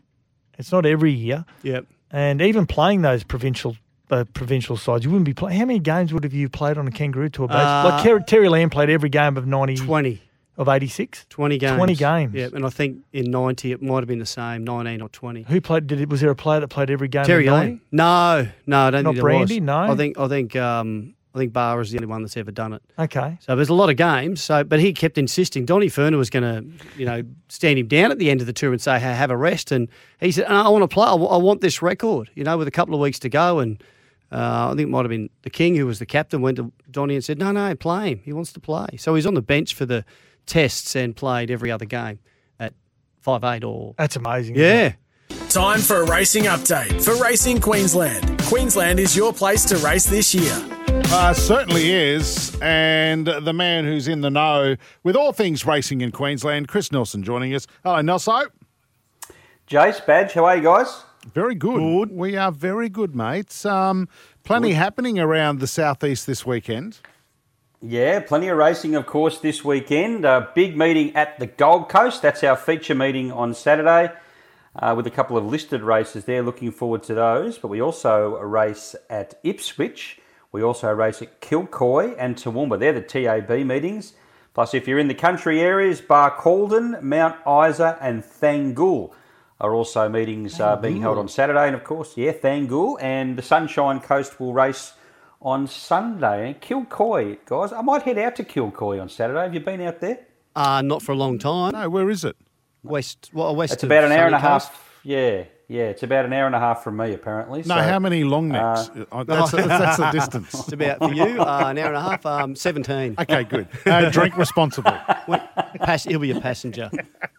It's 0.58 0.70
not 0.70 0.84
every 0.84 1.12
year. 1.12 1.46
Yep. 1.62 1.86
And 2.10 2.42
even 2.42 2.66
playing 2.66 3.00
those 3.00 3.24
provincial 3.24 3.74
uh, 4.10 4.24
provincial 4.34 4.76
sides, 4.76 5.02
you 5.06 5.10
wouldn't 5.10 5.24
be 5.24 5.32
playing. 5.32 5.58
How 5.58 5.64
many 5.64 5.78
games 5.78 6.12
would 6.12 6.24
have 6.24 6.34
you 6.34 6.50
played 6.50 6.76
on 6.76 6.86
a 6.86 6.90
kangaroo 6.90 7.30
tour? 7.30 7.48
Base? 7.48 7.56
Uh, 7.56 7.82
like 7.90 8.02
Terry, 8.02 8.22
Terry 8.24 8.48
Lamb 8.50 8.68
played 8.68 8.90
every 8.90 9.08
game 9.08 9.38
of 9.38 9.46
ninety 9.46 9.76
20. 9.76 10.20
Of 10.60 10.68
eighty 10.68 10.88
six. 10.88 11.24
20 11.30 11.56
games. 11.56 11.76
20 11.78 11.94
games. 11.94 12.34
Yeah, 12.34 12.48
and 12.52 12.66
I 12.66 12.68
think 12.68 12.98
in 13.14 13.30
90 13.30 13.72
it 13.72 13.82
might 13.82 14.00
have 14.00 14.06
been 14.08 14.18
the 14.18 14.26
same, 14.26 14.62
19 14.62 15.00
or 15.00 15.08
20. 15.08 15.42
Who 15.44 15.60
played? 15.60 15.86
Did 15.86 16.02
it? 16.02 16.10
Was 16.10 16.20
there 16.20 16.30
a 16.30 16.36
player 16.36 16.60
that 16.60 16.68
played 16.68 16.90
every 16.90 17.08
game? 17.08 17.24
Terry 17.24 17.46
of 17.46 17.54
90? 17.54 17.70
Lane? 17.70 17.80
No, 17.92 18.46
no, 18.66 18.80
I 18.82 18.90
don't 18.90 19.04
Not 19.04 19.10
think 19.10 19.16
there 19.16 19.22
Brandy? 19.22 19.60
was. 19.60 19.66
No? 19.66 19.78
I 19.92 19.96
think 19.96 20.18
I 20.18 20.28
think 20.28 20.54
um, 20.56 21.14
I 21.34 21.38
think 21.38 21.54
Barr 21.54 21.80
is 21.80 21.92
the 21.92 21.96
only 21.98 22.08
one 22.08 22.22
that's 22.22 22.36
ever 22.36 22.50
done 22.50 22.74
it. 22.74 22.82
Okay. 22.98 23.38
So 23.40 23.56
there's 23.56 23.70
a 23.70 23.74
lot 23.74 23.88
of 23.88 23.96
games. 23.96 24.42
So, 24.42 24.62
but 24.62 24.80
he 24.80 24.92
kept 24.92 25.16
insisting. 25.16 25.64
Donny 25.64 25.86
Furner 25.86 26.18
was 26.18 26.28
going 26.28 26.42
to, 26.42 26.86
you 26.98 27.06
know, 27.06 27.22
stand 27.48 27.78
him 27.78 27.86
down 27.86 28.10
at 28.10 28.18
the 28.18 28.30
end 28.30 28.40
of 28.42 28.46
the 28.46 28.52
tour 28.52 28.72
and 28.72 28.82
say, 28.82 28.98
"Hey, 28.98 29.14
have 29.14 29.30
a 29.30 29.36
rest." 29.36 29.72
And 29.72 29.88
he 30.20 30.30
said, 30.30 30.44
"I 30.46 30.68
want 30.68 30.82
to 30.82 30.88
play. 30.88 31.06
I 31.06 31.14
I 31.14 31.36
want 31.38 31.62
this 31.62 31.80
record." 31.80 32.30
You 32.34 32.44
know, 32.44 32.58
with 32.58 32.68
a 32.68 32.72
couple 32.72 32.94
of 32.94 33.00
weeks 33.00 33.18
to 33.20 33.30
go, 33.30 33.60
and 33.60 33.82
Uh, 34.32 34.70
I 34.70 34.74
think 34.76 34.82
it 34.82 34.90
might 34.90 35.00
have 35.00 35.10
been 35.10 35.28
the 35.42 35.50
King 35.50 35.74
who 35.74 35.86
was 35.86 35.98
the 35.98 36.06
captain 36.06 36.40
went 36.40 36.56
to 36.56 36.72
Donny 36.90 37.14
and 37.14 37.24
said, 37.24 37.38
"No, 37.38 37.50
no, 37.52 37.74
play 37.74 38.10
him. 38.10 38.20
He 38.24 38.32
wants 38.32 38.52
to 38.52 38.60
play." 38.60 38.86
So 38.96 39.14
he's 39.14 39.26
on 39.26 39.34
the 39.34 39.42
bench 39.42 39.74
for 39.74 39.86
the 39.86 40.04
tests 40.46 40.94
and 40.94 41.16
played 41.16 41.50
every 41.50 41.70
other 41.70 41.84
game 41.84 42.20
at 42.58 42.74
five 43.20 43.42
eight 43.44 43.64
or. 43.64 43.94
That's 43.98 44.16
amazing. 44.16 44.56
Yeah. 44.56 44.94
Time 45.48 45.80
for 45.80 46.02
a 46.02 46.06
racing 46.06 46.44
update 46.44 47.02
for 47.02 47.20
Racing 47.22 47.60
Queensland. 47.60 48.40
Queensland 48.42 49.00
is 49.00 49.16
your 49.16 49.32
place 49.32 49.64
to 49.66 49.76
race 49.78 50.06
this 50.06 50.34
year. 50.34 50.52
Uh, 51.12 51.32
certainly 51.32 51.90
is. 51.90 52.56
And 52.62 53.26
the 53.26 53.52
man 53.52 53.84
who's 53.84 54.06
in 54.06 54.20
the 54.20 54.30
know 54.30 54.76
with 55.02 55.16
all 55.16 55.32
things 55.32 55.66
racing 55.66 56.02
in 56.02 56.12
Queensland, 56.12 56.68
Chris 56.68 56.92
Nelson, 56.92 57.22
joining 57.22 57.54
us. 57.54 57.66
Hello, 57.84 58.00
Nelson. 58.00 58.46
Jace, 59.68 60.04
Badge, 60.04 60.32
how 60.32 60.44
are 60.44 60.56
you 60.56 60.62
guys? 60.62 61.04
Very 61.26 61.54
good. 61.54 62.10
We 62.10 62.36
are 62.36 62.50
very 62.50 62.88
good, 62.88 63.14
mates. 63.14 63.66
Um, 63.66 64.08
plenty 64.42 64.72
happening 64.72 65.18
around 65.18 65.60
the 65.60 65.66
southeast 65.66 66.26
this 66.26 66.46
weekend. 66.46 66.98
Yeah, 67.82 68.20
plenty 68.20 68.48
of 68.48 68.58
racing, 68.58 68.94
of 68.94 69.06
course, 69.06 69.38
this 69.38 69.64
weekend. 69.64 70.24
A 70.24 70.50
big 70.54 70.76
meeting 70.76 71.14
at 71.14 71.38
the 71.38 71.46
Gold 71.46 71.88
Coast. 71.88 72.22
That's 72.22 72.42
our 72.42 72.56
feature 72.56 72.94
meeting 72.94 73.32
on 73.32 73.54
Saturday 73.54 74.12
uh, 74.76 74.94
with 74.96 75.06
a 75.06 75.10
couple 75.10 75.36
of 75.36 75.44
listed 75.44 75.82
races 75.82 76.24
there. 76.24 76.42
Looking 76.42 76.72
forward 76.72 77.02
to 77.04 77.14
those. 77.14 77.58
But 77.58 77.68
we 77.68 77.80
also 77.80 78.38
race 78.38 78.96
at 79.08 79.38
Ipswich. 79.44 80.20
We 80.52 80.62
also 80.62 80.90
race 80.92 81.22
at 81.22 81.40
Kilcoy 81.40 82.14
and 82.18 82.36
Toowoomba. 82.36 82.78
They're 82.78 82.92
the 82.92 83.02
TAB 83.02 83.50
meetings. 83.66 84.14
Plus, 84.52 84.74
if 84.74 84.88
you're 84.88 84.98
in 84.98 85.08
the 85.08 85.14
country 85.14 85.60
areas, 85.60 86.00
Bar 86.00 86.32
Barcaldine, 86.32 87.00
Mount 87.02 87.36
Isa, 87.46 87.96
and 88.00 88.22
Thangool 88.22 89.12
are 89.60 89.74
also 89.74 90.08
meetings 90.08 90.58
uh, 90.60 90.76
being 90.76 91.00
held 91.00 91.18
on 91.18 91.28
Saturday. 91.28 91.66
And 91.66 91.76
of 91.76 91.84
course, 91.84 92.16
yeah, 92.16 92.32
Thangool 92.32 92.96
and 93.00 93.36
the 93.36 93.42
Sunshine 93.42 94.00
Coast 94.00 94.40
will 94.40 94.52
race 94.54 94.94
on 95.42 95.66
Sunday. 95.66 96.48
And 96.48 96.60
Kilcoy, 96.60 97.38
guys, 97.44 97.72
I 97.72 97.82
might 97.82 98.02
head 98.02 98.18
out 98.18 98.36
to 98.36 98.44
Kilcoy 98.44 99.00
on 99.00 99.08
Saturday. 99.08 99.40
Have 99.42 99.54
you 99.54 99.60
been 99.60 99.80
out 99.82 100.00
there? 100.00 100.20
Uh, 100.56 100.82
not 100.82 101.02
for 101.02 101.12
a 101.12 101.16
long 101.16 101.38
time. 101.38 101.72
No, 101.72 101.88
where 101.88 102.10
is 102.10 102.24
it? 102.24 102.36
West, 102.82 103.30
well, 103.32 103.54
west. 103.54 103.74
It's 103.74 103.82
of 103.82 103.88
about 103.90 104.04
an 104.04 104.12
hour 104.12 104.26
and 104.26 104.34
a 104.34 104.38
Coast. 104.40 104.68
half. 104.68 105.00
Yeah, 105.04 105.44
yeah, 105.70 105.84
it's 105.84 106.02
about 106.02 106.24
an 106.24 106.32
hour 106.32 106.46
and 106.46 106.54
a 106.56 106.58
half 106.58 106.82
from 106.82 106.96
me, 106.96 107.14
apparently. 107.14 107.60
No, 107.60 107.76
So, 107.76 107.82
how 107.82 108.00
many 108.00 108.24
long 108.24 108.48
necks? 108.48 108.90
uh, 108.96 109.04
Uh, 109.12 109.22
that's, 109.22 109.52
that's 109.52 109.96
the 109.98 110.10
distance. 110.10 110.52
It's 110.52 110.72
about 110.72 110.98
for 110.98 111.14
you 111.14 111.40
uh, 111.40 111.66
an 111.68 111.78
hour 111.78 111.86
and 111.86 111.96
a 111.96 112.02
half. 112.02 112.26
Um, 112.26 112.56
Seventeen. 112.56 113.14
Okay, 113.16 113.44
good. 113.44 113.68
Uh, 113.86 114.10
drink 114.10 114.36
responsibly. 114.36 114.90
Pass, 115.78 116.02
he'll 116.02 116.18
be 116.18 116.32
a 116.32 116.40
passenger 116.40 116.90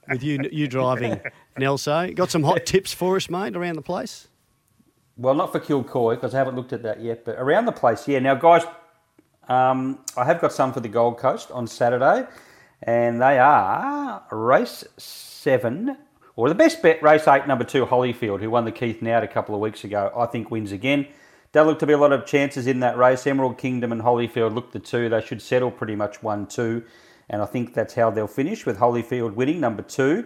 with 0.08 0.24
you. 0.24 0.40
You 0.50 0.70
driving, 0.70 1.20
Nelso. 1.58 2.16
Got 2.16 2.32
some 2.32 2.44
hot 2.44 2.66
tips 2.66 2.94
for 2.94 3.18
us, 3.18 3.30
mate, 3.30 3.58
around 3.58 3.76
the 3.76 3.82
place. 3.82 4.30
Well, 5.18 5.36
not 5.36 5.52
for 5.52 5.60
Kilcoy 5.60 6.16
because 6.16 6.34
I 6.34 6.38
haven't 6.38 6.56
looked 6.56 6.72
at 6.72 6.84
that 6.84 7.02
yet, 7.02 7.26
but 7.26 7.36
around 7.38 7.66
the 7.66 7.74
place, 7.74 8.08
yeah. 8.08 8.20
Now, 8.20 8.36
guys, 8.36 8.64
um, 9.50 10.00
I 10.16 10.24
have 10.24 10.40
got 10.40 10.54
some 10.54 10.72
for 10.72 10.80
the 10.80 10.88
Gold 10.88 11.18
Coast 11.18 11.52
on 11.52 11.68
Saturday, 11.68 12.26
and 12.84 13.22
they 13.22 13.40
are 13.40 14.24
race 14.32 14.86
seven, 14.98 15.98
or 16.36 16.50
the 16.50 16.56
best 16.56 16.82
bet, 16.82 17.02
race 17.04 17.28
eight, 17.28 17.48
number 17.48 17.64
two, 17.64 17.86
Hollyfield, 17.86 18.40
who 18.40 18.50
won 18.50 18.66
the 18.66 18.72
Keith 18.72 19.02
Noud 19.02 19.24
a 19.24 19.28
couple 19.28 19.54
of 19.54 19.62
weeks 19.62 19.84
ago. 19.84 20.12
I 20.16 20.26
think 20.26 20.50
wins 20.50 20.72
again. 20.72 21.08
There 21.52 21.64
look 21.64 21.80
to 21.80 21.88
be 21.88 21.94
a 21.94 21.98
lot 21.98 22.14
of 22.14 22.26
chances 22.26 22.68
in 22.68 22.80
that 22.80 22.98
race. 22.98 23.28
Emerald 23.28 23.58
Kingdom 23.58 23.92
and 23.92 24.02
Hollyfield 24.02 24.54
look 24.54 24.72
the 24.72 24.80
two. 24.80 25.10
They 25.10 25.22
should 25.22 25.42
settle 25.42 25.70
pretty 25.70 25.96
much 25.96 26.24
one 26.24 26.48
two, 26.48 26.84
and 27.30 27.42
I 27.42 27.46
think 27.46 27.74
that's 27.74 27.94
how 27.94 28.10
they'll 28.10 28.28
finish 28.28 28.66
with 28.66 28.78
Hollyfield 28.78 29.34
winning 29.34 29.60
number 29.60 29.82
two. 29.82 30.26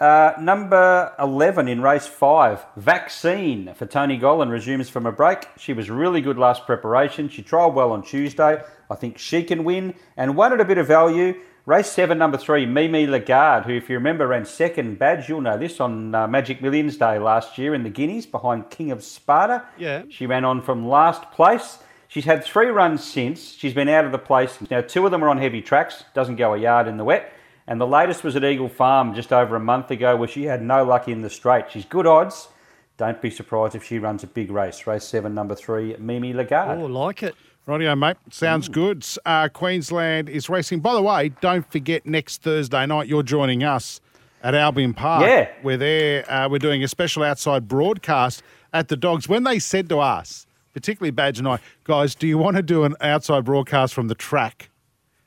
Uh, 0.00 0.32
number 0.40 1.12
11 1.20 1.68
in 1.68 1.80
race 1.80 2.06
5, 2.06 2.66
Vaccine 2.76 3.72
for 3.74 3.86
Tony 3.86 4.18
Gollan 4.18 4.50
resumes 4.50 4.90
from 4.90 5.06
a 5.06 5.12
break. 5.12 5.46
She 5.56 5.72
was 5.72 5.88
really 5.88 6.20
good 6.20 6.36
last 6.36 6.66
preparation. 6.66 7.28
She 7.28 7.44
trialled 7.44 7.74
well 7.74 7.92
on 7.92 8.02
Tuesday. 8.02 8.60
I 8.90 8.94
think 8.96 9.18
she 9.18 9.44
can 9.44 9.62
win. 9.62 9.94
And 10.16 10.36
one 10.36 10.52
at 10.52 10.60
a 10.60 10.64
bit 10.64 10.78
of 10.78 10.88
value, 10.88 11.40
race 11.66 11.90
7, 11.90 12.16
number 12.18 12.36
3, 12.36 12.66
Mimi 12.66 13.06
Lagarde, 13.06 13.66
who, 13.66 13.72
if 13.72 13.88
you 13.88 13.96
remember, 13.96 14.26
ran 14.26 14.44
second 14.44 14.98
badge. 14.98 15.28
You'll 15.28 15.40
know 15.40 15.58
this 15.58 15.80
on 15.80 16.14
uh, 16.14 16.26
Magic 16.26 16.60
Millions 16.60 16.96
Day 16.96 17.18
last 17.18 17.58
year 17.58 17.74
in 17.74 17.82
the 17.82 17.90
Guineas 17.90 18.26
behind 18.26 18.70
King 18.70 18.90
of 18.90 19.02
Sparta. 19.02 19.64
Yeah. 19.78 20.02
She 20.10 20.26
ran 20.26 20.44
on 20.44 20.62
from 20.62 20.86
last 20.88 21.30
place. 21.32 21.78
She's 22.08 22.24
had 22.24 22.44
three 22.44 22.68
runs 22.68 23.02
since. 23.02 23.52
She's 23.52 23.74
been 23.74 23.88
out 23.88 24.04
of 24.04 24.12
the 24.12 24.18
place. 24.18 24.58
Now, 24.70 24.82
two 24.82 25.04
of 25.04 25.10
them 25.10 25.24
are 25.24 25.28
on 25.28 25.38
heavy 25.38 25.62
tracks, 25.62 26.04
doesn't 26.14 26.36
go 26.36 26.54
a 26.54 26.58
yard 26.58 26.86
in 26.86 26.96
the 26.96 27.04
wet. 27.04 27.32
And 27.66 27.80
the 27.80 27.86
latest 27.86 28.22
was 28.22 28.36
at 28.36 28.44
Eagle 28.44 28.68
Farm 28.68 29.14
just 29.14 29.32
over 29.32 29.56
a 29.56 29.60
month 29.60 29.90
ago 29.90 30.16
where 30.16 30.28
she 30.28 30.44
had 30.44 30.62
no 30.62 30.84
luck 30.84 31.08
in 31.08 31.22
the 31.22 31.30
straight. 31.30 31.70
She's 31.70 31.86
good 31.86 32.06
odds. 32.06 32.48
Don't 32.96 33.20
be 33.20 33.30
surprised 33.30 33.74
if 33.74 33.82
she 33.82 33.98
runs 33.98 34.22
a 34.22 34.26
big 34.26 34.50
race. 34.50 34.86
Race 34.86 35.04
seven, 35.04 35.34
number 35.34 35.54
three, 35.54 35.96
Mimi 35.98 36.32
Lagarde. 36.32 36.80
Oh, 36.80 36.86
like 36.86 37.22
it. 37.22 37.34
Rightio, 37.66 37.98
mate. 37.98 38.18
Sounds 38.30 38.68
good. 38.68 39.06
Uh, 39.24 39.48
Queensland 39.48 40.28
is 40.28 40.50
racing. 40.50 40.80
By 40.80 40.92
the 40.94 41.00
way, 41.02 41.30
don't 41.40 41.70
forget 41.70 42.04
next 42.04 42.42
Thursday 42.42 42.84
night 42.84 43.08
you're 43.08 43.22
joining 43.22 43.64
us 43.64 44.02
at 44.42 44.54
Albion 44.54 44.92
Park. 44.92 45.26
Yeah. 45.26 45.48
We're 45.62 45.78
there. 45.78 46.30
Uh, 46.30 46.48
we're 46.50 46.58
doing 46.58 46.84
a 46.84 46.88
special 46.88 47.22
outside 47.22 47.66
broadcast 47.66 48.42
at 48.74 48.88
the 48.88 48.96
Dogs. 48.96 49.30
When 49.30 49.44
they 49.44 49.58
said 49.58 49.88
to 49.88 49.98
us, 49.98 50.46
particularly 50.74 51.10
Badge 51.10 51.38
and 51.38 51.48
I, 51.48 51.58
guys, 51.84 52.14
do 52.14 52.26
you 52.26 52.36
want 52.36 52.56
to 52.56 52.62
do 52.62 52.84
an 52.84 52.96
outside 53.00 53.46
broadcast 53.46 53.94
from 53.94 54.08
the 54.08 54.14
track? 54.14 54.68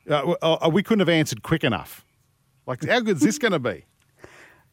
Uh, 0.08 0.34
uh, 0.40 0.70
we 0.72 0.84
couldn't 0.84 1.00
have 1.00 1.08
answered 1.08 1.42
quick 1.42 1.64
enough. 1.64 2.04
Like, 2.66 2.84
how 2.86 3.00
good 3.00 3.16
is 3.16 3.22
this 3.22 3.38
going 3.38 3.52
to 3.52 3.58
be? 3.58 3.84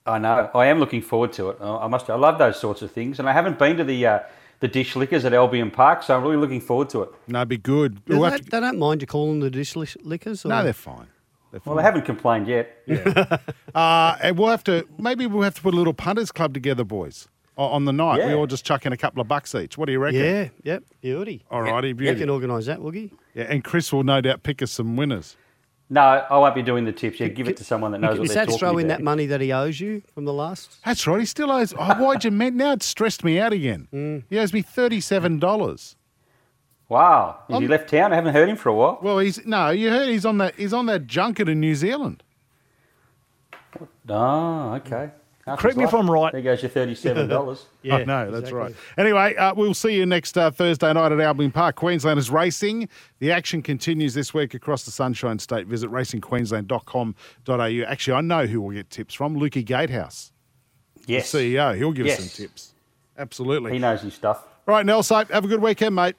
I 0.06 0.20
know. 0.20 0.52
I 0.54 0.68
am 0.68 0.80
looking 0.80 1.02
forward 1.02 1.34
to 1.34 1.50
it. 1.50 1.58
I 1.60 1.88
must. 1.88 2.12
I 2.12 2.16
love 2.16 2.38
those 2.38 2.60
sorts 2.60 2.84
of 2.84 2.92
things, 2.92 3.18
and 3.18 3.28
I 3.28 3.34
haven't 3.34 3.58
been 3.58 3.76
to 3.78 3.84
the 3.84 4.06
uh, 4.06 4.20
the 4.60 4.68
dish 4.68 4.96
lickers 4.96 5.26
at 5.26 5.34
Albion 5.34 5.70
Park, 5.72 6.04
so 6.04 6.16
I'm 6.16 6.24
really 6.24 6.38
looking 6.38 6.62
forward 6.62 6.90
to 6.90 7.04
it. 7.04 7.10
No, 7.28 7.44
be 7.46 7.58
good. 7.58 8.00
They, 8.06 8.16
We'll 8.16 8.24
have 8.30 8.42
don't- 8.42 8.52
they 8.52 8.60
don't 8.60 8.80
mind 8.80 9.02
you 9.02 9.08
calling 9.08 9.40
the 9.40 9.50
dish 9.50 9.76
li- 9.76 9.88
lickers? 10.02 10.46
Or? 10.46 10.50
No, 10.50 10.64
they're 10.64 10.74
fine. 10.74 11.08
They're 11.52 11.62
Well, 11.66 11.80
I 11.80 11.84
haven't 11.84 12.06
complained 12.06 12.48
yet. 12.48 12.78
Uh, 13.76 14.16
and 14.22 14.38
we'll 14.38 14.48
have 14.50 14.64
to 14.64 14.88
maybe 14.98 15.26
we'll 15.28 15.44
have 15.44 15.56
to 15.56 15.62
put 15.62 15.74
a 15.74 15.78
little 15.78 15.94
punters 15.94 16.32
club 16.32 16.54
together, 16.54 16.86
boys, 16.86 17.28
on 17.58 17.84
the 17.86 17.92
night. 17.92 18.26
We 18.26 18.34
all 18.34 18.48
just 18.48 18.66
chuck 18.66 18.86
in 18.86 18.94
a 18.94 18.98
couple 18.98 19.22
of 19.22 19.28
bucks 19.28 19.54
each. 19.54 19.78
What 19.78 19.88
do 19.88 19.92
you 19.92 20.00
reckon? 20.00 20.22
Yeah, 20.22 20.48
yep, 20.64 20.84
beauty. 21.02 21.44
All 21.52 21.62
righty, 21.62 21.90
You 21.90 22.16
can 22.16 22.30
organise 22.30 22.68
that, 22.68 22.80
Woogie. 22.80 23.12
Yeah, 23.34 23.44
and 23.50 23.64
Chris 23.66 23.92
will 23.92 24.04
no 24.04 24.22
doubt 24.22 24.44
pick 24.44 24.62
us 24.62 24.72
some 24.72 24.96
winners. 24.96 25.36
No, 25.90 26.02
I 26.02 26.38
won't 26.40 26.56
be 26.56 26.64
doing 26.64 26.84
the 26.84 26.92
tips. 26.92 27.20
Yeah, 27.20 27.28
give 27.28 27.48
it 27.48 27.58
to 27.58 27.64
someone 27.64 27.92
that 27.92 28.00
knows 28.00 28.18
what 28.18 28.26
Is 28.26 28.34
they're 28.34 28.46
that 28.46 28.52
talking 28.52 28.60
throw 28.60 28.78
in 28.80 28.86
about. 28.88 28.98
that 28.98 29.04
money 29.04 29.28
that 29.28 29.40
he 29.40 29.52
owes 29.54 29.80
you 29.80 30.02
from 30.16 30.26
the 30.26 30.34
last? 30.34 30.78
That's 30.84 31.06
right. 31.06 31.20
He 31.20 31.26
still 31.28 31.52
owes. 31.52 31.74
Oh, 31.78 31.94
why'd 32.04 32.24
you 32.24 32.32
meant? 32.32 32.56
Now 32.56 32.72
it's 32.74 32.88
stressed 32.88 33.24
me 33.24 33.40
out 33.40 33.54
again. 33.54 33.88
Mm. 33.94 34.24
He 34.30 34.40
owes 34.40 34.52
me 34.52 34.62
thirty-seven 34.64 35.38
dollars. 35.40 35.96
Wow, 36.90 37.40
has 37.50 37.60
he 37.60 37.68
left 37.68 37.90
town? 37.90 38.14
I 38.14 38.16
haven't 38.16 38.34
heard 38.34 38.48
him 38.50 38.58
for 38.58 38.70
a 38.70 38.74
while. 38.74 39.00
Well, 39.02 39.20
he's 39.20 39.46
no. 39.46 39.70
You 39.70 39.90
heard 39.90 40.08
he's 40.10 40.26
on 40.26 40.38
that. 40.40 40.56
He's 40.56 40.74
on 40.74 40.86
that 40.88 41.08
junket 41.08 41.48
in 41.50 41.60
New 41.60 41.76
Zealand. 41.76 42.24
Oh, 44.10 44.74
okay. 44.76 45.12
Half 45.46 45.60
Correct 45.60 45.76
his 45.76 45.78
me 45.78 45.84
if. 45.84 45.94
I'm 45.94 46.10
right. 46.10 46.32
There 46.32 46.42
goes 46.42 46.64
your 46.64 46.70
thirty-seven 46.72 47.28
dollars. 47.36 47.66
I 47.92 48.04
know, 48.04 48.32
that's 48.32 48.52
right. 48.52 48.74
Anyway, 48.98 49.36
uh, 49.36 49.54
we'll 49.54 49.76
see 49.76 49.94
you 49.94 50.08
next 50.08 50.36
uh, 50.40 50.50
Thursday 50.50 50.92
night 50.92 51.12
at 51.12 51.20
Albion 51.20 51.52
Park. 51.52 51.76
Queenslanders 51.76 52.32
racing. 52.32 52.90
The 53.20 53.32
action 53.32 53.62
continues 53.62 54.16
this 54.16 54.34
week 54.34 54.56
across 54.56 54.86
the 54.86 54.92
Sunshine 54.92 55.38
State. 55.38 55.68
Visit 55.68 55.92
racingqueensland.com.au. 55.92 57.84
Actually, 57.88 58.14
I 58.18 58.22
know 58.22 58.48
who 58.48 58.60
will 58.62 58.72
get 58.72 58.90
tips 58.90 59.14
from. 59.14 59.36
Lukey 59.40 59.64
Gatehouse, 59.64 60.32
Yes. 61.06 61.32
the 61.32 61.54
CEO. 61.56 61.76
He'll 61.78 61.92
give 61.92 62.08
us 62.08 62.18
some 62.18 62.28
tips. 62.48 62.74
Absolutely. 63.16 63.72
He 63.74 63.78
knows 63.80 64.02
his 64.02 64.16
stuff. 64.16 64.44
Right, 64.66 64.84
Nelson, 64.84 65.28
have 65.30 65.46
a 65.46 65.48
good 65.48 65.62
weekend, 65.62 65.94
mate. 65.94 66.16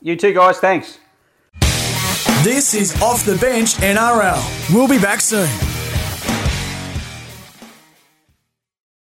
You 0.00 0.16
too, 0.16 0.32
guys. 0.32 0.58
Thanks. 0.58 0.98
This 2.42 2.72
is 2.72 3.00
Off 3.02 3.26
the 3.26 3.36
Bench 3.36 3.74
NRL. 3.74 4.74
We'll 4.74 4.88
be 4.88 4.98
back 4.98 5.20
soon. 5.20 5.46